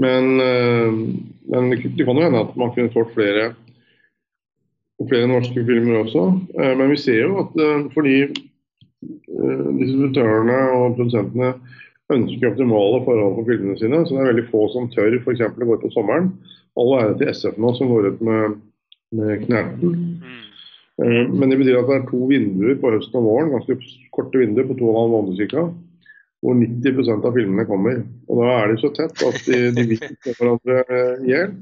men, 0.00 0.24
uh, 0.40 0.92
men, 1.50 1.70
det 1.72 2.04
kan 2.04 2.16
jo 2.16 2.26
hende 2.26 2.44
at 2.44 2.54
man 2.60 2.72
kunne 2.76 2.92
fått 2.94 3.14
flere 3.16 3.44
og 5.00 5.08
flere 5.08 5.30
norske 5.30 5.64
filmer 5.64 6.02
også. 6.04 6.22
Uh, 6.58 6.74
men 6.76 6.92
vi 6.92 6.98
ser 7.00 7.20
jo 7.24 7.32
at 7.46 7.52
fordi 7.94 8.16
distributørene 9.00 10.58
og 10.76 10.96
produsentene 10.98 11.54
ønsker 12.12 12.50
optimale 12.50 12.98
forhold 13.06 13.36
for 13.38 13.48
filmene 13.48 13.78
sine, 13.78 14.02
så 14.04 14.16
det 14.16 14.20
er 14.20 14.32
veldig 14.32 14.48
få 14.50 14.66
som 14.74 14.90
tør 14.92 15.16
f.eks. 15.22 15.44
å 15.46 15.50
gå 15.56 15.76
ut 15.78 15.86
på 15.86 15.92
sommeren. 15.94 16.26
All 16.78 16.92
ære 16.98 17.16
til 17.20 17.30
SF 17.32 17.56
nå 17.62 17.72
som 17.78 17.90
går 17.90 18.10
ut 18.10 18.20
med, 18.26 18.58
med 19.16 19.46
Knerten. 19.46 19.94
Men 21.00 21.48
det 21.48 21.56
betyr 21.60 21.78
at 21.80 21.88
det 21.88 21.96
er 21.96 22.08
to 22.10 22.26
vinduer 22.28 22.74
på 22.80 22.90
høsten 22.92 23.20
og 23.22 23.24
våren, 23.24 23.52
ganske 23.54 23.76
korte 24.12 24.42
vinduer 24.42 24.66
på 24.68 24.76
to 24.76 24.90
og 24.90 24.92
en 24.92 24.98
halv 25.00 25.14
måned 25.14 25.52
ca. 25.52 25.64
Hvor 26.40 26.56
90% 26.56 27.26
av 27.28 27.36
filmene 27.36 27.66
kommer. 27.68 28.02
Og 28.28 28.40
da 28.40 28.52
er 28.56 28.70
de 28.70 28.78
så 28.80 28.90
tett 28.96 29.24
at 29.24 29.38
de, 29.46 29.58
de 29.76 29.84
vil 29.90 30.04
hverandre 30.26 30.84
i 31.24 31.32
hjel. 31.32 31.52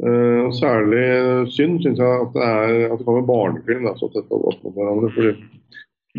Uh, 0.00 0.48
særlig 0.56 1.04
synd 1.52 1.82
syns 1.84 1.98
jeg 2.00 2.20
at 2.24 2.30
det, 2.32 2.44
er, 2.44 2.76
at 2.88 3.00
det 3.00 3.04
kommer 3.04 3.26
barnefilm 3.28 3.84
da, 3.84 3.92
så 4.00 4.08
tett 4.14 4.30
opp 4.32 4.62
mot 4.64 4.76
hverandre. 4.76 5.10
fordi 5.16 5.34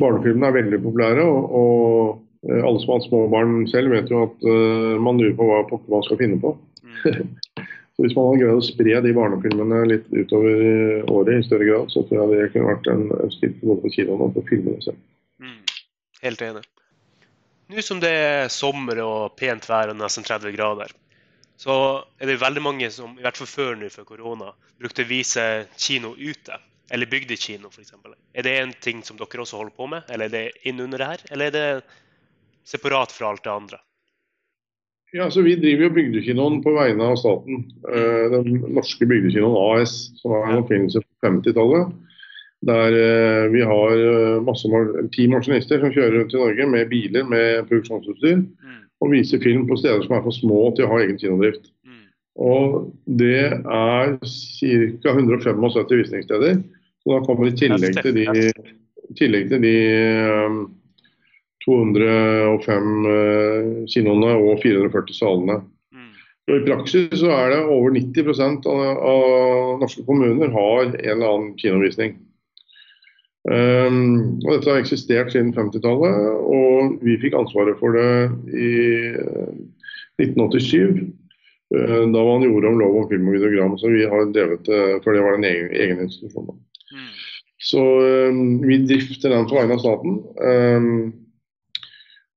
Barnefilmene 0.02 0.48
er 0.52 0.56
veldig 0.56 0.80
populære, 0.86 1.24
og, 1.26 1.56
og 1.58 2.52
alle 2.62 2.80
som 2.80 2.94
har 2.94 3.00
hatt 3.00 3.08
små 3.10 3.24
barn 3.34 3.56
selv, 3.70 3.92
vet 3.92 4.12
jo 4.14 4.22
at 4.28 4.46
uh, 4.46 5.02
man 5.02 5.18
lurer 5.20 5.34
på 5.38 5.50
hva 5.50 5.64
pokker 5.70 5.94
man 5.94 6.06
skal 6.06 6.22
finne 6.22 6.38
på. 6.42 6.54
Så 7.96 8.06
Hvis 8.06 8.16
man 8.16 8.30
hadde 8.30 8.44
greid 8.44 8.60
å 8.60 8.66
spre 8.66 9.00
de 9.04 9.14
barnefilmene 9.16 9.82
litt 9.90 10.06
utover 10.14 10.62
året 11.12 11.42
i 11.42 11.48
større 11.48 11.68
grad, 11.68 11.92
så 11.92 12.06
tror 12.08 12.22
jeg 12.22 12.32
det 12.32 12.52
kunne 12.54 12.72
vært 12.72 12.88
en, 12.92 13.04
styrke 13.34 13.68
både 13.68 13.84
på 13.84 13.92
kinoen 13.98 14.24
og 14.28 14.34
på 14.38 14.46
filmene 14.48 14.86
selv. 14.86 15.02
Mm. 15.44 15.60
Helt 16.24 16.46
enig. 16.48 16.64
Nå 17.72 17.84
som 17.86 18.00
det 18.04 18.12
er 18.12 18.50
sommer 18.52 19.00
og 19.04 19.36
pent 19.40 19.68
vær 19.68 19.92
og 19.92 20.00
nesten 20.00 20.26
30 20.28 20.56
grader, 20.56 20.96
så 21.62 21.76
er 22.18 22.32
det 22.32 22.40
veldig 22.42 22.64
mange 22.66 22.90
som, 22.92 23.14
i 23.20 23.24
hvert 23.24 23.38
fall 23.38 23.50
før 23.52 23.76
nå, 23.78 23.92
før 23.94 24.08
korona, 24.08 24.50
brukte 24.82 25.06
å 25.06 25.12
vise 25.12 25.46
kino 25.78 26.16
ute. 26.18 26.58
Eller 26.92 27.08
bygdekino, 27.08 27.70
f.eks. 27.72 27.94
Er 28.36 28.44
det 28.44 28.56
en 28.60 28.74
ting 28.84 29.04
som 29.08 29.20
dere 29.20 29.44
også 29.44 29.60
holder 29.62 29.76
på 29.78 29.88
med? 29.94 30.10
Eller 30.12 30.28
er 30.28 30.34
det 30.34 30.68
innunder 30.68 31.00
det 31.00 31.12
her? 31.12 31.22
Eller 31.32 31.52
er 31.52 31.56
det 31.56 31.68
separat 32.68 33.14
fra 33.16 33.30
alt 33.32 33.46
det 33.46 33.54
andre? 33.54 33.80
Ja, 35.12 35.28
så 35.32 35.42
Vi 35.44 35.58
driver 35.60 35.90
jo 35.90 35.96
bygdekinoen 35.98 36.62
på 36.64 36.72
vegne 36.76 37.10
av 37.12 37.18
staten. 37.20 37.66
Eh, 37.92 38.28
den 38.32 38.62
norske 38.78 39.06
bygdekinoen 39.06 39.58
AS, 39.60 39.96
som 40.22 40.38
er 40.38 40.48
en 40.48 40.62
oppfinnelse 40.62 41.02
på 41.04 41.28
50-tallet. 41.28 41.92
Der 42.70 42.96
eh, 42.96 43.48
vi 43.52 43.66
har 43.66 43.98
eh, 43.98 44.38
masse, 44.46 44.70
ti 45.12 45.26
maskinister 45.28 45.82
som 45.82 45.92
kjører 45.92 46.20
rundt 46.20 46.38
i 46.38 46.40
Norge 46.40 46.70
med 46.76 46.92
biler 46.94 47.28
med 47.28 47.68
produksjonsutstyr. 47.68 48.40
Mm 48.40 48.82
og 49.02 49.14
viser 49.16 49.42
film 49.42 49.66
på 49.70 49.78
steder 49.80 50.04
som 50.06 50.16
er 50.18 50.26
for 50.26 50.36
små 50.36 50.60
til 50.76 50.86
å 50.86 50.92
ha 50.94 51.00
egen 51.02 51.18
kinodrift. 51.20 51.72
Mm. 51.88 52.04
Og 52.46 52.76
det 53.20 53.48
er 53.50 54.14
ca. 54.22 55.16
175 55.16 55.98
visningssteder. 56.04 56.62
Så 57.02 57.16
da 57.16 57.24
kommer 57.26 57.50
i 57.50 57.56
tillegg 57.58 57.98
til 57.98 58.20
de, 58.20 58.52
tillegg 59.18 59.50
til 59.50 59.66
de 59.66 59.76
205 61.66 63.06
uh, 63.06 63.86
kinoene 63.92 64.34
og 64.40 64.64
440 64.64 65.18
salene. 65.18 65.60
Mm. 65.94 66.10
Og 66.50 66.58
I 66.58 66.66
praksis 66.66 67.22
så 67.22 67.32
er 67.36 67.54
det 67.54 67.62
over 67.68 67.94
90 67.94 68.68
av, 68.72 68.82
av 69.12 69.82
norske 69.84 70.06
kommuner 70.08 70.54
har 70.56 70.84
en 70.90 70.98
eller 70.98 71.28
annen 71.28 71.56
kinovisning. 71.62 72.18
Um, 73.50 74.38
og 74.46 74.52
Dette 74.54 74.70
har 74.70 74.84
eksistert 74.84 75.32
siden 75.34 75.54
50-tallet, 75.56 76.18
og 76.46 77.00
vi 77.02 77.18
fikk 77.24 77.38
ansvaret 77.40 77.80
for 77.80 77.98
det 77.98 78.30
i 78.54 78.74
1987. 80.22 81.08
Uh, 81.72 81.78
eh, 81.78 82.04
da 82.12 82.26
man 82.28 82.46
gjorde 82.46 82.70
om 82.70 82.82
lov 82.82 83.00
om 83.00 83.10
film 83.10 83.30
og 83.30 83.38
videogram. 83.38 83.78
Så 83.82 83.94
vi 83.94 84.06
har 84.10 84.30
drevet 84.34 84.66
det 84.68 85.02
før 85.06 85.18
det 85.18 85.26
var 85.26 85.38
en 85.38 85.50
egen, 85.50 85.74
egen 85.74 86.06
institusjon. 86.06 86.54
Mm. 86.92 87.10
Så 87.62 87.82
vi 88.66 88.80
drifter 88.90 89.30
den 89.30 89.46
på 89.46 89.54
vegne 89.54 89.76
av 89.78 89.84
staten. 89.84 90.16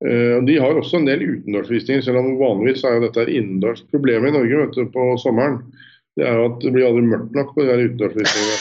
De 0.05 0.55
har 0.61 0.76
også 0.76 0.98
en 0.98 1.07
del 1.09 1.22
utendørsvisninger, 1.24 2.02
selv 2.05 2.20
om 2.20 2.34
vanligvis 2.36 2.82
er 2.84 2.98
jo 2.98 3.07
dette 3.07 3.24
innendørs. 3.32 3.80
Problemet 3.88 4.28
i 4.28 4.34
Norge 4.34 4.59
vet 4.61 4.76
du, 4.76 4.82
på 4.92 5.07
sommeren 5.22 5.62
det 6.14 6.26
er 6.28 6.36
jo 6.38 6.44
at 6.46 6.61
det 6.62 6.70
blir 6.74 6.86
aldri 6.86 7.02
mørkt 7.09 7.34
nok 7.34 7.55
på 7.55 7.64
de 7.64 7.70
der 7.72 7.80
utendørsvisningene. 7.88 8.59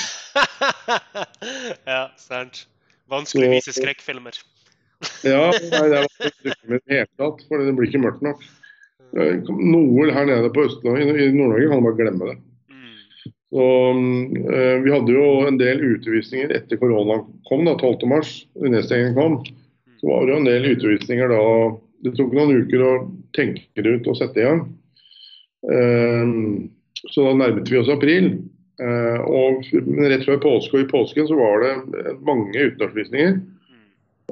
ja, 1.94 2.08
sant. 2.18 2.64
Vanskelig 3.14 3.50
å 3.50 3.54
vise 3.54 3.76
skrekkfilmer. 3.76 4.40
ja, 5.28 5.52
nei, 5.52 5.84
det 5.92 6.00
er 6.00 6.08
vanskelig 6.08 6.56
i 6.56 6.72
det 6.72 6.82
hele 6.88 7.10
tatt, 7.22 7.44
for 7.50 7.62
det 7.62 7.76
blir 7.78 7.92
ikke 7.92 8.02
mørkt 8.02 8.26
nok. 8.26 8.42
Noe 9.14 10.08
her 10.16 10.26
nede 10.26 10.50
på 10.56 10.66
Østlandet, 10.66 11.14
i 11.14 11.30
Nord-Norge 11.36 11.70
kan 11.70 11.78
man 11.78 11.86
bare 11.86 12.00
glemme 12.00 12.32
det. 12.32 12.38
Mm. 12.74 12.96
Så, 13.54 13.68
øh, 13.94 14.78
vi 14.88 14.94
hadde 14.96 15.14
jo 15.14 15.28
en 15.46 15.60
del 15.62 15.84
utevisninger 15.84 16.56
etter 16.58 16.82
koronaen 16.82 17.28
kom, 17.46 17.68
da, 17.70 17.76
12.3, 17.78 18.34
nedstengingen 18.66 19.20
kom. 19.20 19.38
Så 20.04 20.10
var 20.10 20.26
det 20.26 20.34
jo 20.34 20.38
en 20.42 20.48
del 20.50 20.66
utvisninger 20.68 21.30
da. 21.32 21.44
Det 22.04 22.12
tok 22.18 22.34
noen 22.36 22.66
uker 22.66 22.82
å 22.84 22.94
tenke 23.32 23.80
det 23.80 23.94
ut 24.02 24.08
og 24.12 24.18
sette 24.20 24.42
i 24.42 24.44
gang. 24.44 24.66
Uh, 25.64 26.68
så 27.08 27.24
da 27.24 27.38
nærmet 27.40 27.72
vi 27.72 27.80
oss 27.80 27.92
april. 27.94 28.34
Uh, 28.84 29.22
og 29.24 29.70
rett 30.12 30.26
før 30.28 30.42
påske 30.44 30.76
og 30.76 30.84
i 30.84 30.90
påsken 30.90 31.30
så 31.30 31.38
var 31.40 31.64
det 31.64 32.18
mange 32.28 32.52
utenlandsvisninger 32.52 33.38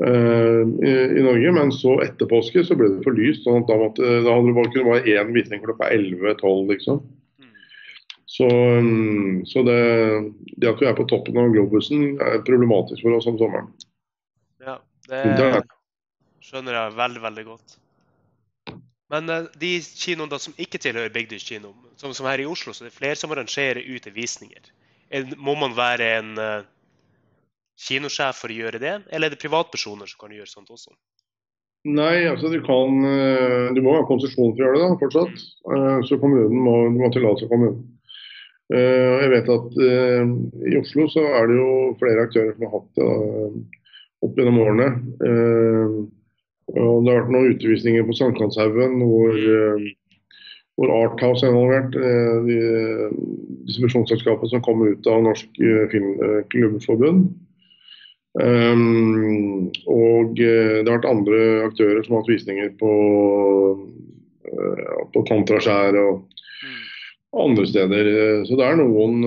uh, 0.03 0.63
i, 0.83 1.23
Norge. 1.23 1.53
Men 1.55 1.71
så 1.71 1.95
etter 2.03 2.27
påske 2.27 2.65
så 2.67 2.75
ble 2.75 2.89
det 2.97 3.05
for 3.05 3.15
lyst. 3.15 3.47
sånn 3.47 3.61
at 3.61 3.71
Da, 3.71 3.77
måtte, 3.79 4.09
da 4.27 4.35
hadde 4.35 4.51
det 4.51 4.57
bare 4.57 4.73
kunne 4.75 4.97
være 4.97 5.15
én 5.15 5.31
visning 5.37 5.63
klokka 5.63 5.87
11-12, 5.87 6.65
liksom. 6.73 6.99
Så, 8.31 8.47
så 9.47 9.63
det, 9.67 9.79
det, 10.57 10.67
at 10.67 10.83
vi 10.83 10.91
er 10.91 10.99
på 10.99 11.07
toppen 11.07 11.39
av 11.39 11.49
globusen 11.55 12.13
er 12.19 12.43
problematisk 12.47 13.03
for 13.03 13.15
oss 13.15 13.31
om 13.31 13.39
sommeren. 13.39 13.71
Det 15.11 15.53
skjønner 16.41 16.77
jeg 16.77 16.97
veldig, 16.97 17.21
veldig 17.25 17.47
godt. 17.49 17.77
Men 19.11 19.27
uh, 19.27 19.47
de 19.59 19.71
kinoene 19.83 20.39
som 20.39 20.55
ikke 20.61 20.79
tilhører 20.81 21.11
Big 21.13 21.33
kino, 21.43 21.73
som, 21.99 22.13
som, 22.15 22.27
her 22.29 22.43
i 22.43 22.47
Oslo, 22.47 22.73
så 22.73 22.85
det 22.85 22.93
er 22.93 22.99
flere 22.99 23.19
som 23.19 23.33
arrangerer 23.35 23.83
ute 23.83 24.13
visninger. 24.15 24.71
Må 25.37 25.57
man 25.59 25.75
være 25.75 26.07
en 26.21 26.31
uh, 26.39 26.67
kinosjef 27.81 28.39
for 28.39 28.53
å 28.53 28.59
gjøre 28.61 28.79
det, 28.79 28.99
eller 29.11 29.27
er 29.27 29.35
det 29.35 29.41
privatpersoner 29.41 30.07
som 30.07 30.21
kan 30.23 30.35
gjøre 30.35 30.51
sånt 30.51 30.71
også? 30.71 30.95
Nei, 31.91 32.27
altså 32.29 32.51
du 32.53 32.59
kan 32.61 33.05
eh, 33.09 33.71
Du 33.73 33.79
må 33.81 33.95
ha 33.95 34.03
konsesjon 34.05 34.51
for 34.53 34.61
å 34.61 34.67
gjøre 34.67 34.77
det 34.77 34.83
da, 34.83 34.97
fortsatt. 35.01 35.39
Så 36.05 36.19
kommunen 36.21 36.59
må, 36.61 36.75
du 36.93 36.99
må 37.01 37.09
tillate 37.09 37.47
kommunen. 37.49 37.79
Jeg 38.69 39.31
vet 39.33 39.49
at 39.49 39.79
i 39.81 40.75
Oslo 40.77 41.07
så 41.09 41.23
er 41.39 41.49
det 41.49 41.57
jo 41.57 41.71
flere 41.97 42.27
aktører 42.27 42.53
som 42.53 42.67
har 42.67 42.75
hatt 42.75 43.01
det 43.01 43.80
opp 44.21 44.37
gjennom 44.37 44.59
årene. 44.61 44.89
Og 46.79 47.03
det 47.03 47.11
har 47.11 47.23
vært 47.23 47.33
noen 47.33 47.51
utvisninger 47.51 48.05
på 48.07 48.15
Sankthanshaugen 48.15 48.99
hvor, 49.03 49.35
eh, 49.35 49.87
hvor 50.79 50.93
Arthouse 50.95 51.45
er 51.45 51.51
involvert. 51.51 51.95
Eh, 51.95 52.35
de 52.47 52.59
distribusjonsselskapet 53.67 54.51
som 54.51 54.63
kommer 54.63 54.93
ut 54.93 55.07
av 55.07 55.23
Norsk 55.25 55.61
eh, 55.61 55.87
Filmklubbforbund. 55.91 57.31
Um, 58.31 59.65
og 59.91 60.37
det 60.37 60.47
har 60.47 60.85
vært 60.87 61.07
andre 61.09 61.39
aktører 61.65 62.05
som 62.05 62.13
har 62.15 62.21
hatt 62.21 62.29
visninger 62.31 62.69
på, 62.79 62.91
på 65.11 65.23
Kontraskjær 65.27 65.97
og 65.99 66.21
andre 67.35 67.65
steder. 67.67 68.07
Så 68.47 68.55
det 68.55 68.69
er 68.69 68.79
noen, 68.79 69.19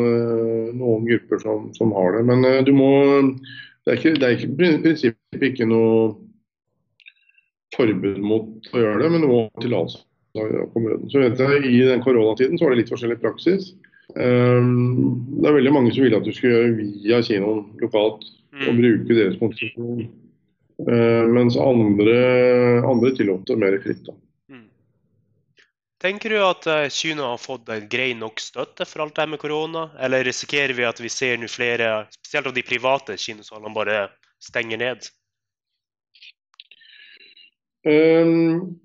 noen 0.81 1.05
grupper 1.05 1.45
som, 1.45 1.69
som, 1.77 1.93
har 1.93 2.17
det. 2.17 2.25
Men 2.33 2.65
du 2.65 2.73
må 2.73 2.89
Det 3.85 3.93
er 3.93 4.01
ikke, 4.01 4.15
det 4.17 4.27
er 4.27 4.37
ikke 4.37 4.49
i 4.49 4.59
prinsippet 4.59 5.43
ikke 5.51 5.69
noe 5.69 6.15
forbud 7.75 8.21
mot 8.23 8.71
å 8.73 8.81
gjøre 8.81 9.03
det, 9.03 9.11
men 9.13 9.27
noe 9.27 9.49
tillatelse 9.61 10.05
av 10.41 10.71
kommunen. 10.73 11.05
Så 11.13 11.21
vet 11.21 11.41
jeg, 11.41 11.65
I 11.69 11.83
den 11.91 12.03
koronatiden 12.05 12.59
så 12.59 12.67
var 12.67 12.75
det 12.75 12.83
litt 12.83 12.93
forskjellig 12.95 13.21
praksis. 13.23 13.73
Um, 14.15 15.21
det 15.41 15.49
er 15.49 15.57
veldig 15.59 15.73
mange 15.75 15.93
som 15.95 16.05
ville 16.05 16.19
at 16.21 16.27
du 16.27 16.33
skulle 16.35 16.55
gjøre 16.55 16.75
via 16.79 17.21
kinoen 17.25 17.65
lokalt 17.83 18.27
og 18.55 18.69
mm. 18.71 18.81
bruke 18.81 19.17
deres 19.17 19.39
konsesjon. 19.41 20.05
Uh, 20.85 21.25
mens 21.31 21.57
andre, 21.61 22.19
andre 22.89 23.13
tillot 23.19 23.47
det 23.51 23.59
mer 23.61 23.79
fritt. 23.85 24.05
da. 24.09 24.17
Tenker 26.05 26.35
du 26.35 26.37
at 26.45 26.67
Kina 26.93 27.31
har 27.31 27.39
fått 27.41 27.71
en 27.73 27.87
grei 27.89 28.11
nok 28.13 28.43
støtte 28.43 28.85
for 28.85 29.07
alt 29.07 29.17
det 29.17 29.25
med 29.33 29.41
korona, 29.41 29.87
eller 29.97 30.27
risikerer 30.27 30.77
vi 30.77 30.85
at 30.85 31.01
vi 31.01 31.09
ser 31.09 31.39
nå 31.41 31.49
flere, 31.49 32.05
spesielt 32.13 32.51
av 32.51 32.53
de 32.53 32.65
private 32.67 33.17
kinosalene, 33.17 33.73
bare 33.73 34.03
stenger 34.45 34.83
ned? 34.83 35.09
Um, 37.89 38.77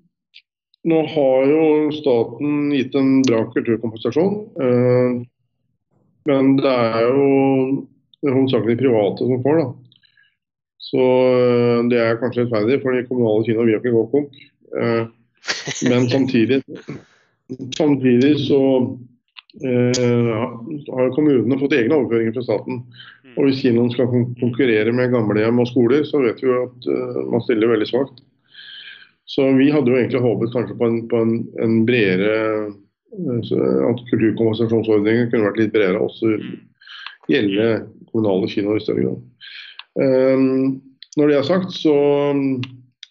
nå 0.88 1.02
har 1.12 1.46
jo 1.48 1.62
staten 1.98 2.72
gitt 2.72 2.96
en 2.96 3.20
bra 3.28 3.44
kulturkompensasjon. 3.52 4.34
Uh, 4.56 5.20
men 6.28 6.56
det 6.60 6.72
er 6.72 7.04
jo 7.04 7.30
hovedsakelig 8.24 8.80
private 8.80 9.28
som 9.28 9.44
får, 9.44 9.60
da. 9.60 9.70
Så 10.88 11.06
uh, 11.36 11.78
det 11.92 12.00
er 12.00 12.20
kanskje 12.20 12.46
rettferdig, 12.46 12.80
for 12.80 12.96
de 12.96 13.06
kommunale 13.08 13.44
kinoene 13.44 13.68
vil 13.74 13.80
ikke 13.80 13.96
gå 13.96 14.04
konk. 14.16 14.44
Uh, 14.72 15.08
men 15.90 16.08
samtidig, 16.10 16.62
samtidig 17.76 18.34
så 18.46 18.60
har 19.60 21.14
kommunene 21.16 21.58
fått 21.58 21.74
egne 21.74 21.96
overføringer 21.96 22.36
fra 22.36 22.44
staten. 22.46 22.82
Og 23.36 23.46
hvis 23.46 23.62
kinoen 23.64 23.90
skal 23.94 24.10
konkurrere 24.40 24.92
med 24.94 25.12
gamlehjem 25.14 25.62
og 25.62 25.70
skoler, 25.70 26.04
så 26.06 26.22
vet 26.22 26.42
vi 26.42 26.50
jo 26.50 26.60
at 26.68 26.90
man 27.32 27.42
stiller 27.46 27.72
veldig 27.72 27.88
svakt. 27.90 28.22
Så 29.30 29.46
vi 29.54 29.68
hadde 29.70 29.92
jo 29.92 29.98
egentlig 29.98 30.22
håpet 30.24 30.50
kanskje 30.54 30.76
på 30.78 30.86
en, 30.90 30.96
på 31.10 31.18
en, 31.22 31.34
en 31.62 31.74
bredere 31.86 32.38
eh, 32.66 33.50
At 33.86 34.02
kulturkompensasjonsordningen 34.10 35.30
kunne 35.30 35.46
vært 35.46 35.60
litt 35.60 35.72
bredere, 35.74 36.02
også 36.02 36.34
gjelde 37.30 37.66
kommunale 38.10 38.48
kinoer 38.50 38.80
i 38.80 38.82
større 38.82 39.04
grad. 39.06 39.20
Um, 39.98 40.80
når 41.18 41.30
det 41.30 41.36
er 41.38 41.46
sagt, 41.46 41.74
så 41.74 41.94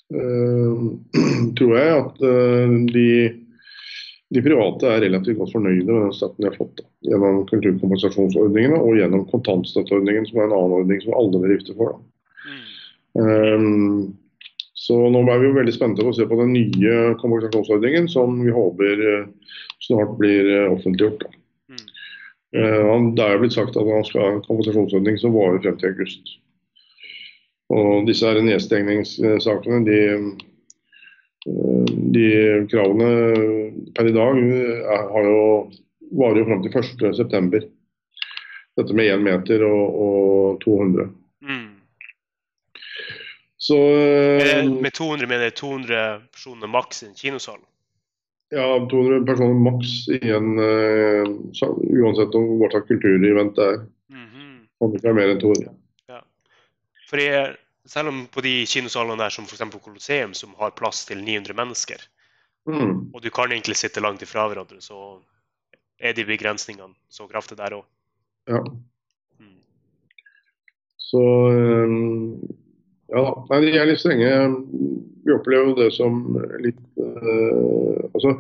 tror 1.60 1.74
jeg 1.78 1.98
at 1.98 2.24
uh, 2.26 2.78
de, 2.90 3.10
de, 4.34 4.42
private 4.46 4.90
er 4.90 5.04
relativt 5.06 5.38
godt 5.42 5.54
fornøyde 5.54 5.86
med 5.86 6.08
den 6.08 6.16
støtten 6.18 6.46
de 6.46 6.50
har 6.50 6.58
fått 6.58 6.80
da, 6.82 6.88
gjennom 7.12 7.44
kulturkompensasjonsordningene 7.52 8.80
og 8.80 8.98
gjennom 8.98 9.28
kontantstøtteordningen, 9.30 10.26
som 10.30 10.42
er 10.42 10.50
en 10.50 10.56
annen 10.58 10.80
ordning 10.80 11.04
som 11.06 11.18
alle 11.20 11.44
bedrifter 11.44 11.78
får. 11.78 12.00
Um, 13.20 14.18
så 14.80 14.96
nå 15.12 15.22
er 15.28 15.42
vi 15.42 15.50
jo 15.50 15.58
veldig 15.58 15.74
spente 15.76 16.02
på 16.06 16.10
å 16.14 16.16
se 16.16 16.26
på 16.26 16.38
den 16.40 16.54
nye 16.56 16.94
kompensasjonsordningen 17.20 18.08
som 18.10 18.40
vi 18.42 18.54
håper 18.56 19.02
eh, 19.06 19.26
snart 19.86 20.16
blir 20.22 20.48
eh, 20.50 20.72
offentliggjort. 20.72 21.26
Mm. 21.70 21.82
Eh, 22.58 22.94
det 23.18 23.26
er 23.26 23.36
jo 23.36 23.42
blitt 23.44 23.58
sagt 23.58 23.78
at 23.78 23.90
man 23.90 24.08
skal 24.08 24.24
ha 24.24 24.30
en 24.34 24.46
kompensasjonsordning 24.48 25.20
som 25.22 25.36
varer 25.36 25.60
frem 25.62 25.78
til 25.82 25.92
august. 25.92 26.32
Og 27.70 28.08
disse 28.08 28.26
her 28.26 28.42
nedstengningssakene, 28.42 29.84
de, 29.86 30.00
de 32.16 32.30
kravene 32.72 33.10
per 33.98 34.10
i 34.10 34.16
dag 34.16 34.40
har 35.14 35.28
jo, 35.30 35.44
varer 36.18 36.42
jo 36.42 36.48
frem 36.50 36.64
til 36.66 37.22
1.9. 37.22 37.62
Dette 38.80 38.96
med 38.96 39.12
1 39.14 39.22
meter 39.26 39.66
og, 39.68 40.02
og 40.06 40.62
200. 40.66 41.12
Så, 43.70 43.76
med, 43.76 44.86
eh, 44.86 44.92
200 44.92 45.28
mener 45.28 45.44
jeg 45.44 45.56
200 45.60 46.22
personer 46.32 46.70
maks 46.72 47.04
i 47.04 47.10
en 47.10 47.18
kinosal? 47.18 47.60
Ja, 48.56 48.66
200 48.90 49.26
personer 49.28 49.60
maks 49.62 49.92
i 50.16 50.32
en 50.34 50.56
uh, 50.58 51.28
Uansett 52.00 52.38
om 52.40 52.48
hva 52.58 52.70
slags 52.72 52.88
kulturevent 52.88 53.60
det 53.60 53.68
er. 53.68 53.78
Mm 54.10 54.26
-hmm. 54.26 54.56
Kan 54.80 54.94
det 54.96 55.04
være 55.04 55.14
mer 55.14 55.34
enn 55.34 55.42
200. 55.44 55.76
Fordi 57.10 57.28
selv 57.90 58.12
om 58.12 58.22
på 58.30 58.44
de 58.46 58.54
kinosalene 58.70 59.18
der 59.20 59.34
som 59.34 59.48
f.eks. 59.50 59.66
Colosseum, 59.84 60.36
som 60.38 60.54
har 60.60 60.76
plass 60.78 61.06
til 61.10 61.24
900 61.24 61.58
mennesker, 61.58 62.04
mm. 62.70 63.10
og 63.14 63.24
du 63.24 63.30
kan 63.34 63.52
egentlig 63.52 63.80
sitte 63.80 64.04
langt 64.04 64.22
ifra 64.26 64.46
hverandre, 64.50 64.82
så 64.84 65.18
er 66.00 66.14
de 66.16 66.28
begrensningene 66.28 66.94
så 67.12 67.28
kraftige 67.28 67.60
der 67.60 67.80
òg. 67.80 67.86
Ja. 68.50 68.62
Mm. 69.42 69.58
Så 71.10 71.24
um, 71.50 72.40
ja, 73.10 73.26
nei, 73.50 73.62
de 73.66 73.74
er 73.78 73.90
litt 73.90 74.02
strenge. 74.04 74.30
Vi 75.26 75.34
opplever 75.34 75.72
jo 75.72 75.78
det 75.82 75.90
som 75.98 76.22
litt 76.64 76.80
uh, 77.02 78.06
altså, 78.14 78.38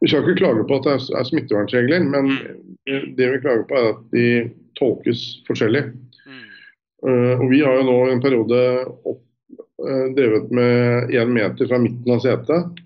Vi 0.00 0.10
skal 0.10 0.22
ikke 0.22 0.38
klage 0.38 0.64
på 0.68 0.78
at 0.78 0.86
det 0.86 0.94
er, 0.94 1.04
er 1.18 1.28
smittevernregler, 1.28 2.06
men 2.14 2.32
mm. 2.38 3.14
det 3.18 3.30
vi 3.34 3.42
klager 3.42 3.66
på 3.68 3.80
er 3.80 3.92
at 3.92 4.02
de 4.14 4.26
tolkes 4.78 5.26
forskjellig. 5.48 5.88
Uh, 7.04 7.34
og 7.36 7.48
Vi 7.50 7.60
har 7.64 7.78
jo 7.78 7.86
nå 7.88 7.96
en 8.10 8.22
periode 8.24 8.60
opp, 8.88 9.22
uh, 9.84 10.06
drevet 10.16 10.52
med 10.54 11.12
én 11.12 11.34
meter 11.34 11.68
fra 11.68 11.80
midten 11.82 12.16
av 12.16 12.22
setet. 12.24 12.80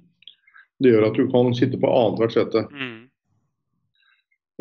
Det 0.79 0.93
gjør 0.93 1.09
at 1.09 1.19
du 1.19 1.29
kan 1.31 1.53
sitte 1.59 1.79
på 1.81 1.91
annethvert 1.91 2.35
sete. 2.35 2.65
Mm. 2.71 3.09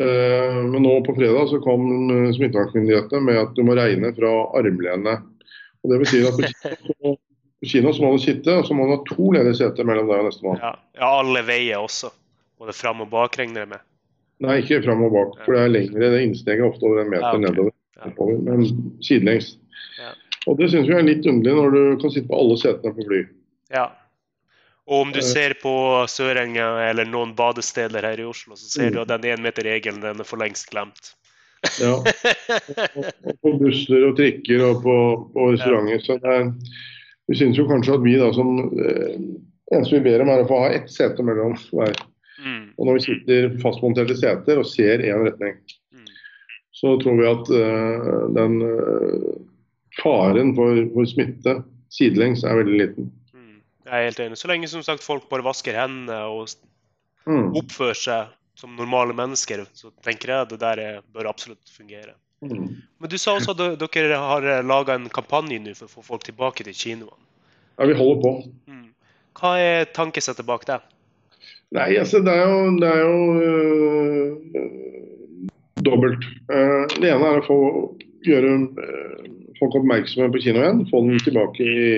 Eh, 0.02 0.54
men 0.64 0.82
nå 0.82 1.00
på 1.04 1.14
fredag 1.14 1.48
så 1.48 1.58
kom 1.58 2.10
eh, 2.10 2.32
smittevernmyndighetene 2.32 3.20
med 3.20 3.40
at 3.40 3.56
du 3.56 3.64
må 3.66 3.74
regne 3.74 4.12
fra 4.14 4.30
armlenet. 4.58 5.24
Og 5.82 5.92
det 5.92 5.98
betyr 6.04 6.28
at 6.30 6.38
på 6.38 7.16
kino, 7.66 7.92
så 7.92 8.04
må 8.04 8.12
du 8.14 8.22
sitte, 8.22 8.54
og 8.60 8.66
så 8.66 8.76
må 8.78 8.86
du 8.86 8.94
ha 8.94 9.00
to 9.08 9.32
ledige 9.34 9.58
seter 9.58 9.86
mellom 9.86 10.06
deg 10.10 10.22
og 10.22 10.28
nestemann. 10.30 10.62
Ja. 10.62 10.72
ja, 11.00 11.10
alle 11.22 11.42
veier 11.46 11.82
også. 11.82 12.12
Både 12.58 12.74
fram 12.78 13.02
og 13.02 13.10
bak 13.10 13.38
regner 13.38 13.64
jeg 13.64 13.72
med. 13.74 13.84
Nei, 14.46 14.60
ikke 14.62 14.84
fram 14.84 15.02
og 15.02 15.14
bak, 15.16 15.34
for 15.42 15.56
det 15.56 15.64
er 15.64 15.74
lengre. 15.74 16.12
Det 16.14 16.22
innsteget 16.28 16.62
er 16.62 16.70
ofte 16.70 16.86
over 16.86 17.02
en 17.02 17.10
meter 17.10 17.26
Ja, 17.26 17.34
okay. 17.34 17.46
nedover. 17.48 17.74
Ja. 17.98 18.10
oppover, 18.10 18.38
Men 18.42 18.66
sidelengs. 19.02 19.56
Ja. 19.98 20.12
Og 20.46 20.58
det 20.58 20.70
syns 20.70 20.88
vi 20.88 20.94
er 20.94 21.02
litt 21.02 21.26
underlig 21.26 21.54
når 21.58 21.70
du 21.74 21.80
kan 22.02 22.10
sitte 22.14 22.28
på 22.30 22.38
alle 22.38 22.56
setene 22.60 22.94
på 22.94 23.04
fly. 23.08 23.22
Ja. 23.74 23.88
Og 24.88 25.02
om 25.02 25.12
du 25.12 25.18
Eh. 25.18 25.26
ser 25.26 25.54
på 25.60 25.72
Sørenga 26.08 26.88
eller 26.88 27.04
noen 27.04 27.34
badesteder 27.36 28.00
her 28.06 28.20
i 28.20 28.24
Oslo, 28.24 28.54
så 28.56 28.64
ser 28.70 28.88
Mm. 28.90 28.92
du 28.94 29.00
at 29.02 29.08
den 29.20 29.36
énmeterregelen 29.36 30.00
den 30.00 30.20
er 30.20 30.24
for 30.24 30.38
lengst 30.38 30.70
glemt. 30.70 31.14
Ja. 31.80 31.96
Og 31.98 33.34
på 33.42 33.52
busser 33.60 34.06
og 34.08 34.16
trikker 34.16 34.62
og 34.70 34.82
på, 34.84 34.94
på 35.34 35.48
restauranter. 35.52 35.98
Så 36.04 36.16
det 36.22 36.30
er, 36.36 36.52
vi 37.28 37.36
syns 37.40 37.58
jo 37.58 37.66
kanskje 37.68 37.94
at 37.98 38.04
vi 38.04 38.14
da 38.16 38.30
som 38.32 38.52
eh, 38.78 39.18
eneste 39.74 39.98
vi 39.98 40.04
ber 40.06 40.22
om 40.24 40.30
er 40.32 40.44
å 40.44 40.48
få 40.48 40.60
ha 40.62 40.70
ett 40.78 40.88
sete 40.90 41.18
mellom 41.26 41.56
hver. 41.74 41.98
Mm. 42.38 42.70
Og 42.78 42.86
når 42.86 42.94
vi 43.00 43.04
sitter 43.08 43.48
fastmonterte 43.60 44.16
seter 44.16 44.58
og 44.62 44.66
ser 44.70 44.98
én 45.04 45.24
retning, 45.26 45.58
Mm. 45.58 45.77
Så 46.78 46.94
tror 47.02 47.18
vi 47.18 47.28
at 47.28 47.52
eh, 47.58 48.08
den 48.38 48.58
eh, 48.62 49.28
faren 49.98 50.54
for, 50.56 50.78
for 50.94 51.10
smitte 51.10 51.58
sidelengs 51.92 52.44
er 52.46 52.60
veldig 52.60 52.80
liten. 52.80 53.12
Mm. 53.34 53.60
Jeg 53.88 53.94
er 53.98 54.08
helt 54.10 54.24
enig. 54.26 54.38
Så 54.38 54.50
lenge 54.50 54.70
som 54.70 54.84
sagt 54.86 55.02
folk 55.02 55.26
bare 55.32 55.46
vasker 55.46 55.76
hendene 55.78 56.22
og 56.30 56.48
Mm. 57.28 57.50
oppfører 57.60 57.98
seg 57.98 58.28
som 58.56 58.72
normale 58.72 59.12
mennesker, 59.12 59.66
så 59.76 59.90
tenker 60.00 60.30
jeg 60.32 60.46
at 60.46 60.52
det 60.54 60.58
der 60.62 60.80
er, 60.80 61.00
bør 61.12 61.28
absolutt 61.28 61.68
fungere. 61.68 62.14
Mm. 62.40 62.70
Men 62.98 63.10
du 63.10 63.18
sa 63.20 63.34
også 63.36 63.52
at 63.52 63.82
dere 63.82 64.16
har 64.16 64.46
laga 64.64 64.94
en 64.96 65.10
kampanje 65.12 65.58
nå 65.60 65.74
for 65.76 65.90
å 65.90 65.92
få 65.98 66.04
folk 66.06 66.24
tilbake 66.24 66.64
til 66.64 66.72
kinoene. 66.78 67.18
Ja, 67.76 67.84
vi 67.84 67.98
holder 67.98 68.22
på. 68.22 68.32
Mm. 68.70 68.86
Hva 69.38 69.52
er 69.60 69.90
tankesettet 69.92 70.46
bak 70.48 70.64
det? 70.70 70.80
Nei, 71.76 71.98
altså 72.00 72.22
det 72.24 72.32
er 72.32 72.48
jo, 72.48 72.72
det 72.80 72.88
er 72.88 73.02
jo 73.04 73.16
øh, 73.44 74.26
dobbelt. 75.86 76.24
Eh, 76.52 76.84
det 76.98 77.12
ene 77.12 77.32
er 77.32 77.42
å 77.42 77.46
få 77.46 77.58
gjøre 78.26 78.54
øh, 78.84 79.28
folk 79.60 79.78
oppmerksomme 79.80 80.32
på 80.34 80.42
kino 80.44 80.62
igjen. 80.62 80.82
Få 80.90 81.02
dem 81.04 81.20
tilbake 81.22 81.66
i, 81.66 81.92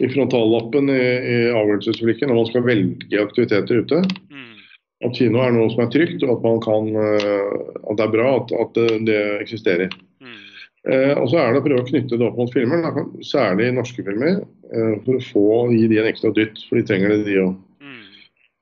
i 0.00 0.10
frontallappen 0.12 0.92
i, 0.92 1.00
i 1.00 1.38
avgjørelsesøyeblikket 1.54 2.30
når 2.30 2.40
man 2.40 2.50
skal 2.50 2.66
velge 2.66 3.24
aktiviteter 3.24 3.82
ute. 3.84 4.02
Mm. 4.32 4.46
At 5.06 5.16
kino 5.16 5.40
er 5.44 5.54
noe 5.56 5.70
som 5.72 5.86
er 5.86 5.92
trygt, 5.94 6.22
og 6.26 6.36
at, 6.36 6.46
man 6.46 6.62
kan, 6.64 6.92
øh, 6.92 7.58
at 7.86 8.00
det 8.00 8.06
er 8.06 8.14
bra 8.16 8.30
at, 8.42 8.54
at 8.64 8.78
det, 8.78 8.88
det 9.08 9.20
eksisterer. 9.40 9.96
Mm. 10.20 10.38
Eh, 10.88 11.14
og 11.16 11.26
så 11.32 11.40
er 11.40 11.52
det 11.52 11.60
å 11.62 11.64
prøve 11.64 11.84
å 11.84 11.88
knytte 11.88 12.20
det 12.20 12.28
opp 12.28 12.38
mot 12.40 12.52
filmer, 12.52 12.86
særlig 13.26 13.70
norske 13.76 14.04
filmer, 14.04 14.42
eh, 14.72 14.94
for 15.04 15.18
å 15.18 15.26
få 15.26 15.48
gi 15.74 15.88
de 15.92 16.00
en 16.00 16.08
ekstra 16.08 16.32
dytt. 16.36 16.62
For 16.68 16.80
de 16.80 16.86
trenger 16.88 17.14
det, 17.14 17.24
de 17.28 17.42
òg. 17.44 17.58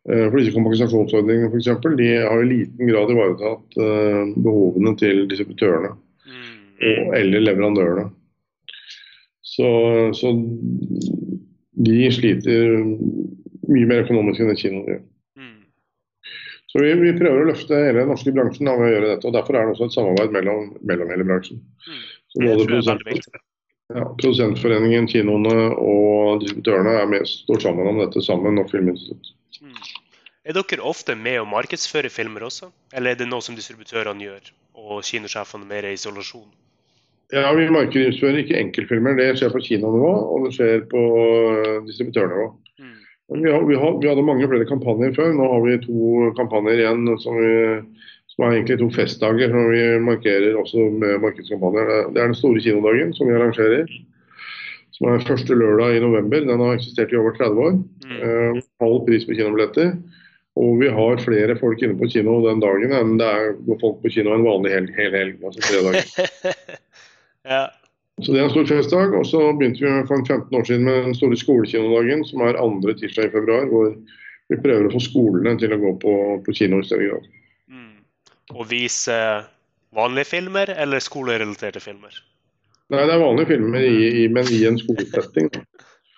Eh, 0.08 0.26
For 0.30 0.38
disse 0.40 0.54
kompensasjonsordningene 0.56 1.50
for 1.52 1.60
eksempel, 1.60 1.96
de 1.98 2.10
har 2.24 2.42
i 2.42 2.48
liten 2.48 2.88
grad 2.88 3.10
ivaretatt 3.12 3.78
eh, 3.82 4.34
behovene 4.36 4.94
til 5.00 5.26
distributørene 5.30 5.94
Mm. 6.78 7.14
eller 7.18 7.40
leverandørene. 7.42 8.04
Så, 9.42 9.66
så 10.14 10.30
de 11.74 12.10
sliter 12.14 12.76
mye 13.68 13.88
mer 13.90 14.04
økonomisk 14.04 14.44
enn 14.44 14.52
det 14.52 14.58
kinoen 14.60 14.84
gjør. 14.86 15.00
Mm. 15.40 15.56
Så 16.70 16.84
vi, 16.84 16.92
vi 17.02 17.16
prøver 17.18 17.42
å 17.42 17.48
løfte 17.50 17.80
hele 17.82 18.04
den 18.04 18.12
norske 18.12 18.30
bransjen 18.36 18.70
av 18.70 18.78
ved 18.78 18.86
å 18.86 18.92
gjøre 18.94 19.10
dette. 19.10 19.26
og 19.26 19.34
Derfor 19.34 19.58
er 19.58 19.66
det 19.66 19.74
også 19.74 19.88
et 19.88 19.96
samarbeid 19.96 20.36
mellom, 20.38 20.70
mellom 20.86 21.10
hele 21.14 21.26
bransjen. 21.26 21.64
Mm. 21.88 22.04
Så 22.28 22.44
både 22.44 22.68
produsent, 22.70 23.42
ja, 23.88 24.04
Produsentforeningen, 24.20 25.08
kinoene 25.10 25.56
og 25.80 26.44
distributørene 26.44 26.94
er 27.00 27.10
med, 27.10 27.26
står 27.26 27.64
sammen 27.66 27.90
om 27.90 27.98
dette 28.04 28.22
sammen. 28.22 28.62
og 28.62 28.70
Filminstitutt. 28.70 29.34
Er 30.48 30.56
dere 30.56 30.80
ofte 30.88 31.12
med 31.18 31.40
å 31.42 31.48
markedsføre 31.48 32.08
filmer 32.12 32.46
også, 32.46 32.70
eller 32.96 33.12
er 33.12 33.18
det 33.20 33.26
noe 33.28 33.44
som 33.44 33.56
distributørene 33.58 34.24
gjør, 34.24 34.46
og 34.80 35.02
kinosjefene 35.04 35.66
er 35.66 35.72
mer 35.74 35.88
i 35.90 35.92
isolasjon? 35.98 36.46
Ja, 37.34 37.50
Vi 37.52 37.66
markedsfører 37.68 38.38
ikke 38.40 38.56
enkeltfilmer. 38.56 39.18
Det 39.18 39.34
skjer 39.36 39.52
på 39.52 39.60
kinonivå 39.60 40.12
og 40.32 40.46
det 40.46 40.54
skjer 40.56 40.86
på 40.88 41.02
eh, 41.20 41.74
distributørnivå. 41.84 42.46
Mm. 42.80 42.94
Vi, 43.44 43.50
har, 43.52 43.66
vi, 43.68 43.76
har, 43.76 43.98
vi 44.00 44.08
hadde 44.08 44.24
mange 44.24 44.48
flere 44.48 44.64
kampanjer 44.70 45.12
før. 45.18 45.34
Nå 45.36 45.48
har 45.52 45.60
vi 45.66 45.74
to 45.84 46.30
kampanjer 46.38 46.80
igjen 46.80 47.04
som, 47.20 47.36
vi, 47.36 47.50
som 48.32 48.46
er 48.46 48.56
egentlig 48.56 48.78
to 48.80 48.88
festdager 48.96 49.52
som 49.52 49.68
vi 49.74 49.82
markerer 50.06 50.56
også 50.56 50.86
med 51.02 51.20
markedskampanjer. 51.26 51.92
Det- 51.92 52.14
Det 52.14 52.22
er 52.22 52.30
den 52.32 52.38
store 52.40 52.64
kinodagen 52.64 53.12
som 53.12 53.28
vi 53.28 53.36
arrangerer. 53.36 53.92
Som 54.96 55.12
er 55.12 55.20
første 55.28 55.52
lørdag 55.54 55.98
i 55.98 56.00
november. 56.00 56.40
Den 56.48 56.64
har 56.64 56.78
eksistert 56.80 57.12
i 57.12 57.20
over 57.20 57.36
30 57.36 57.60
år. 57.68 57.76
Mm. 58.08 58.16
Eh, 58.24 58.62
halv 58.80 59.04
pris 59.04 59.28
på 59.28 59.36
kinobilletter. 59.36 59.92
Og 60.58 60.78
vi 60.80 60.90
har 60.90 61.20
flere 61.22 61.54
folk 61.58 61.82
inne 61.84 61.94
på 61.98 62.08
kino 62.10 62.38
den 62.42 62.62
dagen 62.62 62.94
enn 62.96 63.18
det 63.20 63.26
er 63.26 63.52
folk 63.80 64.00
på 64.02 64.12
kino 64.14 64.34
en 64.34 64.46
vanlig 64.46 64.72
hel, 64.74 64.88
hel 64.96 65.14
helg. 65.14 65.42
Altså 65.46 65.62
tre 65.62 65.82
dager. 65.86 66.54
ja. 67.54 67.66
Så 68.18 68.34
det 68.34 68.40
er 68.40 68.48
en 68.48 68.54
stor 68.54 68.66
festdag. 68.66 69.14
Og 69.14 69.26
så 69.30 69.42
begynte 69.58 69.84
vi 69.84 69.92
for 70.08 70.24
15 70.24 70.58
år 70.58 70.64
siden 70.66 70.88
med 70.88 71.04
den 71.06 71.14
store 71.14 71.38
skolekinodagen, 71.38 72.24
som 72.26 72.42
er 72.46 72.58
andre 72.58 72.96
tirsdag 72.98 73.30
i 73.30 73.34
februar. 73.36 73.68
Hvor 73.70 73.92
vi 74.48 74.58
prøver 74.64 74.88
å 74.88 74.94
få 74.96 75.02
skolene 75.04 75.54
til 75.60 75.74
å 75.74 75.80
gå 75.80 75.92
på, 76.02 76.14
på 76.44 76.56
kino 76.56 76.80
i 76.82 76.88
større 76.88 77.12
grad. 77.12 77.28
Mm. 77.70 78.00
Og 78.56 78.66
vise 78.70 79.18
vanlige 79.94 80.30
filmer 80.32 80.72
eller 80.74 81.04
skolerelaterte 81.04 81.82
filmer? 81.84 82.16
Nei, 82.88 83.04
det 83.04 83.12
er 83.12 83.20
vanlige 83.20 83.52
filmer, 83.52 83.84
i, 83.84 84.24
i, 84.24 84.28
men 84.32 84.48
i 84.48 84.62
en 84.64 84.78
skolesetting. 84.80 85.50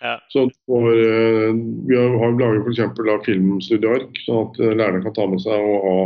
Ja. 0.00 0.20
Så 0.28 0.50
for, 0.66 0.92
eh, 0.92 1.54
Vi 1.88 1.96
har, 1.96 2.40
laget 2.40 2.96
da 3.06 3.18
filmstudieark, 3.24 4.16
sånn 4.24 4.46
at 4.46 4.60
eh, 4.60 4.72
lærerne 4.72 5.02
kan 5.04 5.14
ta 5.14 5.26
med 5.28 5.42
seg 5.44 5.60
og 5.60 5.84
ha 5.86 5.96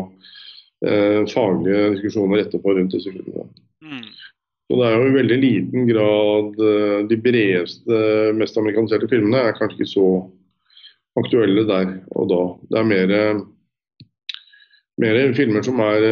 eh, 0.89 1.21
faglige 1.31 1.93
diskusjoner 1.95 2.43
etterpå 2.43 2.75
rundt 2.75 2.97
disse 2.97 3.13
filmene. 3.15 3.47
Mm. 3.85 4.09
Så 4.65 4.81
det 4.81 4.89
er 4.89 4.97
jo 4.97 5.07
i 5.07 5.19
veldig 5.19 5.39
liten 5.39 5.87
grad 5.87 6.59
eh, 6.59 7.01
De 7.07 7.19
bredeste, 7.21 8.01
mest 8.35 8.59
amerikaniserte 8.59 9.11
filmene 9.13 9.45
er 9.45 9.59
kanskje 9.59 9.85
ikke 9.85 9.93
så 9.93 10.09
aktuelle 11.21 11.67
der 11.69 11.95
og 12.19 12.31
da. 12.33 12.43
Det 12.73 12.81
er 12.81 12.91
mer, 12.91 13.15
mer 14.99 15.21
filmer 15.39 15.63
som 15.63 15.79
er, 15.85 16.09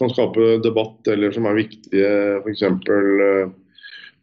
kan 0.00 0.10
skape 0.10 0.56
debatt, 0.64 1.06
eller 1.06 1.30
som 1.30 1.46
er 1.46 1.60
viktige. 1.60 2.10
F.eks. 2.42 2.66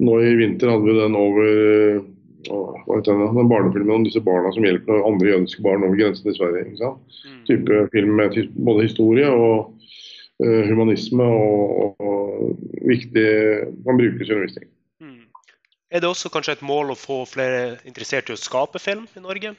nå 0.03 0.19
i 0.19 0.35
vinter 0.41 0.73
hadde 0.73 0.89
vi 0.89 0.99
den 0.99 1.15
over 1.15 2.01
hva 2.49 2.97
heter 2.97 3.11
den, 3.13 3.23
da? 3.23 3.31
den 3.37 3.49
barnefilmen 3.51 3.95
om 3.95 4.05
disse 4.05 4.21
barna 4.23 4.51
som 4.55 4.65
hjelper 4.65 5.05
andre 5.07 5.33
jødiske 5.33 5.63
barn 5.65 5.85
over 5.87 5.99
grensen 5.99 6.27
til 6.27 6.37
Sverige. 6.37 6.65
ikke 6.65 6.81
sant? 6.81 7.19
Mm. 7.25 7.43
Type 7.49 7.81
film 7.93 8.15
med 8.19 8.39
både 8.69 8.87
historie 8.87 9.29
og 9.29 9.73
uh, 10.43 10.63
humanisme 10.69 11.27
og, 11.27 11.77
og, 11.83 12.09
og 12.11 12.87
viktig 12.87 13.27
kan 13.85 14.01
brukes 14.01 14.29
i 14.29 14.35
undervisning. 14.35 14.69
Mm. 15.03 15.23
Er 15.91 16.03
det 16.03 16.09
også 16.11 16.31
kanskje 16.33 16.57
et 16.57 16.65
mål 16.65 16.93
å 16.93 16.99
få 16.99 17.21
flere 17.29 17.77
interessert 17.87 18.31
i 18.31 18.37
å 18.37 18.41
skape 18.41 18.81
film 18.83 19.07
i 19.17 19.23
Norge? 19.23 19.55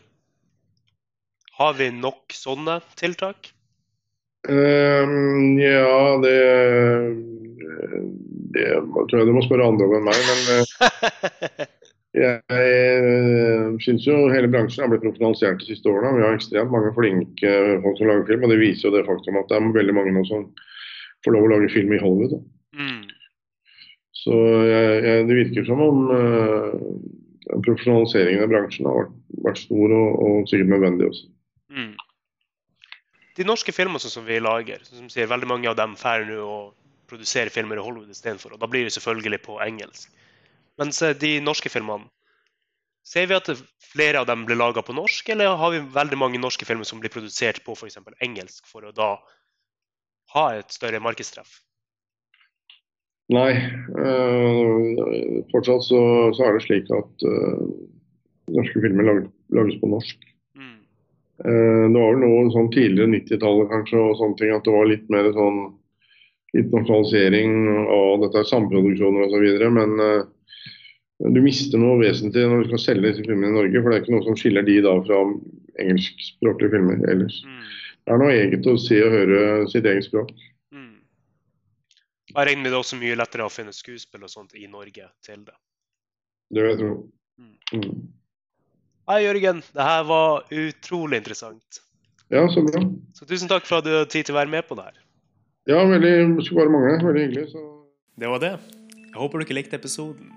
Har 1.58 1.74
vi 1.74 1.90
nok 1.90 2.36
sånne 2.36 2.78
tiltak? 2.98 3.50
Um, 4.48 5.58
ja, 5.58 6.14
det, 6.22 6.36
det 8.54 8.68
tror 8.94 9.18
jeg 9.18 9.26
du 9.26 9.34
må 9.34 9.42
spørre 9.42 9.66
andre 9.66 9.88
om 9.88 9.96
enn 9.98 10.06
meg. 10.06 10.20
Men 10.28 10.40
eh, 10.54 11.66
jeg 12.16 12.40
uh, 12.48 13.76
syns 13.84 14.06
jo 14.08 14.16
hele 14.32 14.48
bransjen 14.48 14.84
har 14.84 14.92
blitt 14.92 15.04
profesjonalisert 15.04 15.60
de 15.60 15.68
siste 15.68 15.90
årene. 15.90 16.16
Vi 16.16 16.24
har 16.24 16.38
ekstremt 16.38 16.72
mange 16.72 16.94
flinke 16.96 17.52
folk 17.84 18.00
som 18.00 18.08
lager 18.08 18.26
film, 18.30 18.46
og 18.46 18.54
det 18.54 18.62
viser 18.62 18.88
jo 18.88 18.94
det 18.96 19.04
faktum 19.08 19.38
at 19.40 19.50
det 19.50 19.58
er 19.58 19.76
veldig 19.76 19.96
mange 19.96 20.14
nå 20.16 20.24
som 20.28 20.48
får 21.26 21.36
lov 21.36 21.46
å 21.46 21.52
lage 21.52 21.70
film 21.74 21.92
i 21.92 22.00
Hollywood. 22.00 22.40
Mm. 22.78 23.04
Så 24.16 24.34
jeg, 24.66 24.98
jeg, 25.04 25.26
det 25.28 25.38
virker 25.42 25.68
som 25.68 25.84
om 25.84 26.04
uh, 26.10 26.72
profesjonaliseringen 27.64 28.46
av 28.46 28.52
bransjen 28.54 28.88
har 28.88 29.02
vært, 29.02 29.16
vært 29.44 29.62
stor 29.66 29.96
og, 30.00 30.20
og 30.24 30.50
sikkert 30.50 30.72
nødvendig 30.72 31.10
også. 31.10 31.28
Mm. 31.76 31.92
De 33.38 33.46
norske 33.46 33.72
filmene 33.74 34.02
som 34.02 34.24
vi 34.26 34.40
lager, 34.42 34.80
som 34.88 35.10
sier, 35.12 35.28
veldig 35.30 35.46
mange 35.46 35.68
av 35.70 35.76
dem 35.78 35.92
drar 36.00 36.24
nå 36.26 36.40
og 36.42 36.72
produserer 37.08 37.52
filmer 37.52 37.78
i 37.78 37.84
Hollywood 37.84 38.10
istedenfor. 38.12 38.56
Og 38.56 38.62
da 38.62 38.68
blir 38.70 38.88
det 38.88 38.96
selvfølgelig 38.96 39.40
på 39.44 39.60
engelsk. 39.64 40.10
Mens 40.78 41.02
de 41.20 41.38
norske 41.42 41.70
filmene 41.72 42.06
Ser 43.08 43.28
vi 43.30 43.36
at 43.38 43.48
flere 43.88 44.20
av 44.20 44.26
dem 44.28 44.42
blir 44.44 44.58
laga 44.58 44.82
på 44.84 44.92
norsk, 44.92 45.30
eller 45.32 45.54
har 45.56 45.70
vi 45.72 45.78
veldig 45.94 46.18
mange 46.20 46.40
norske 46.42 46.66
filmer 46.68 46.84
som 46.84 47.00
blir 47.00 47.12
produsert 47.12 47.62
på 47.64 47.72
f.eks. 47.72 47.96
engelsk, 48.20 48.66
for 48.68 48.84
å 48.84 48.92
da 48.92 49.14
ha 50.34 50.44
et 50.58 50.74
større 50.74 51.00
markedstreff? 51.00 51.54
Nei, 53.32 53.52
Øh, 53.98 55.44
fortsatt 55.52 55.84
så, 55.84 56.00
så 56.36 56.44
er 56.44 56.56
det 56.56 56.64
slik 56.64 56.92
at 56.96 57.24
øh, 57.28 57.64
norske 58.56 58.82
filmer 58.84 59.08
lages, 59.08 59.32
lages 59.56 59.80
på 59.80 59.90
norsk. 59.92 60.28
Mm. 60.56 60.78
Uh, 61.44 61.84
det 61.92 61.98
var 61.98 62.14
vel 62.14 62.22
noe 62.24 62.46
sånn 62.54 62.70
tidligere 62.74 63.12
90-tallet 63.14 63.72
kanskje, 63.72 64.00
og 64.04 64.16
sånne 64.20 64.40
ting, 64.40 64.54
at 64.54 64.64
det 64.68 64.74
var 64.74 64.88
litt 64.90 65.12
mer 65.12 65.30
sånn 65.36 65.60
internasjonalisering 66.56 67.54
og 67.92 68.24
dette 68.24 68.42
er 68.42 68.48
samproduksjoner 68.48 69.26
osv. 69.26 69.46
Men 69.74 69.94
uh, 70.00 70.26
du 71.34 71.40
mister 71.44 71.80
noe 71.82 71.98
vesentlig 72.00 72.46
når 72.46 72.62
du 72.62 72.70
skal 72.72 72.84
selge 72.84 73.10
disse 73.10 73.26
filmene 73.26 73.50
i 73.52 73.56
Norge. 73.56 73.82
For 73.82 73.90
det 73.90 73.96
er 73.98 74.04
ikke 74.04 74.14
noe 74.16 74.26
som 74.26 74.38
skiller 74.38 74.66
de 74.66 74.78
da 74.84 74.94
fra 75.06 75.22
engelskspråklige 75.82 76.74
filmer 76.76 77.02
ellers. 77.10 77.40
Mm. 77.44 77.64
Det 77.98 78.14
er 78.14 78.22
noe 78.22 78.36
eget 78.36 78.70
å 78.70 78.76
se 78.80 79.00
og 79.04 79.14
høre 79.14 79.40
sitt 79.72 79.88
eget 79.88 80.06
språk. 80.06 80.30
Mm. 80.74 81.00
Jeg 82.32 82.38
regner 82.38 82.62
med 82.62 82.70
det 82.70 82.76
er 82.76 82.84
også 82.84 83.00
mye 83.00 83.18
lettere 83.18 83.48
å 83.48 83.52
finne 83.52 83.74
skuespill 83.76 84.24
og 84.24 84.32
sånt 84.32 84.56
i 84.56 84.68
Norge 84.70 85.10
til 85.26 85.42
det. 85.44 85.58
Det 86.54 86.64
vil 86.64 86.72
jeg 86.72 86.80
tro. 86.80 86.94
Mm. 87.38 87.58
mm. 87.74 88.06
Hei, 89.08 89.22
Jørgen. 89.24 89.60
Det 89.72 89.84
her 89.84 90.02
var 90.04 90.48
utrolig 90.52 91.20
interessant. 91.22 91.82
Ja, 92.28 92.42
så 92.52 92.60
bra. 92.64 92.82
Så 93.16 93.24
tusen 93.28 93.48
takk 93.48 93.64
for 93.64 93.80
at 93.80 93.86
du 93.86 93.94
hadde 93.94 94.10
tid 94.12 94.28
til 94.28 94.36
å 94.36 94.40
være 94.42 94.52
med 94.52 94.66
på 94.68 94.76
det 94.76 94.84
her. 94.90 94.98
Ja, 95.68 95.82
veldig 95.84 96.44
skulle 96.44 96.64
bare 96.64 96.72
mangle. 96.72 97.06
Veldig 97.06 97.22
hyggelig. 97.26 97.50
Så. 97.52 97.62
Det 98.16 98.28
var 98.32 98.40
det. 98.40 98.54
Jeg 98.96 99.18
håper 99.20 99.42
dere 99.42 99.56
likte 99.58 99.76
episoden. 99.76 100.30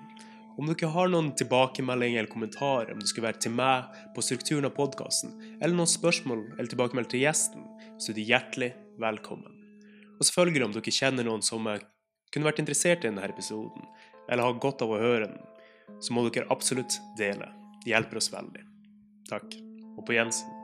Om 0.60 0.68
dere 0.68 0.90
har 0.92 1.08
noen 1.08 1.30
tilbakemelding 1.40 2.18
eller 2.20 2.28
kommentar 2.30 2.92
om 2.92 3.00
det 3.00 3.08
skulle 3.08 3.30
være 3.30 3.40
til 3.46 3.56
meg 3.56 3.96
på 4.12 4.26
strukturen 4.28 4.68
av 4.68 4.76
podkasten, 4.76 5.32
eller 5.62 5.78
noen 5.78 5.88
spørsmål 5.88 6.44
eller 6.58 6.68
tilbakemelding 6.74 7.14
til 7.16 7.24
gjesten, 7.24 7.64
så 7.96 8.12
er 8.12 8.20
de 8.20 8.28
hjertelig 8.28 8.72
velkommen. 9.00 9.56
Og 10.20 10.28
selvfølgelig 10.28 10.68
om 10.68 10.76
dere 10.76 10.98
kjenner 11.00 11.30
noen 11.30 11.48
som 11.48 11.72
kunne 12.36 12.52
vært 12.52 12.60
interessert 12.66 13.06
i 13.06 13.10
denne 13.10 13.24
episoden, 13.32 13.88
eller 14.28 14.44
har 14.44 14.60
godt 14.60 14.84
av 14.84 14.92
å 14.92 15.00
høre 15.00 15.32
den, 15.32 15.40
så 16.04 16.12
må 16.12 16.28
dere 16.28 16.52
absolutt 16.52 17.00
dele. 17.18 17.48
Det 17.86 17.96
hjelper 17.96 18.20
oss 18.20 18.34
veldig. 18.36 18.68
Takk, 19.32 19.56
og 19.96 20.04
på 20.04 20.20
gjensyn. 20.20 20.61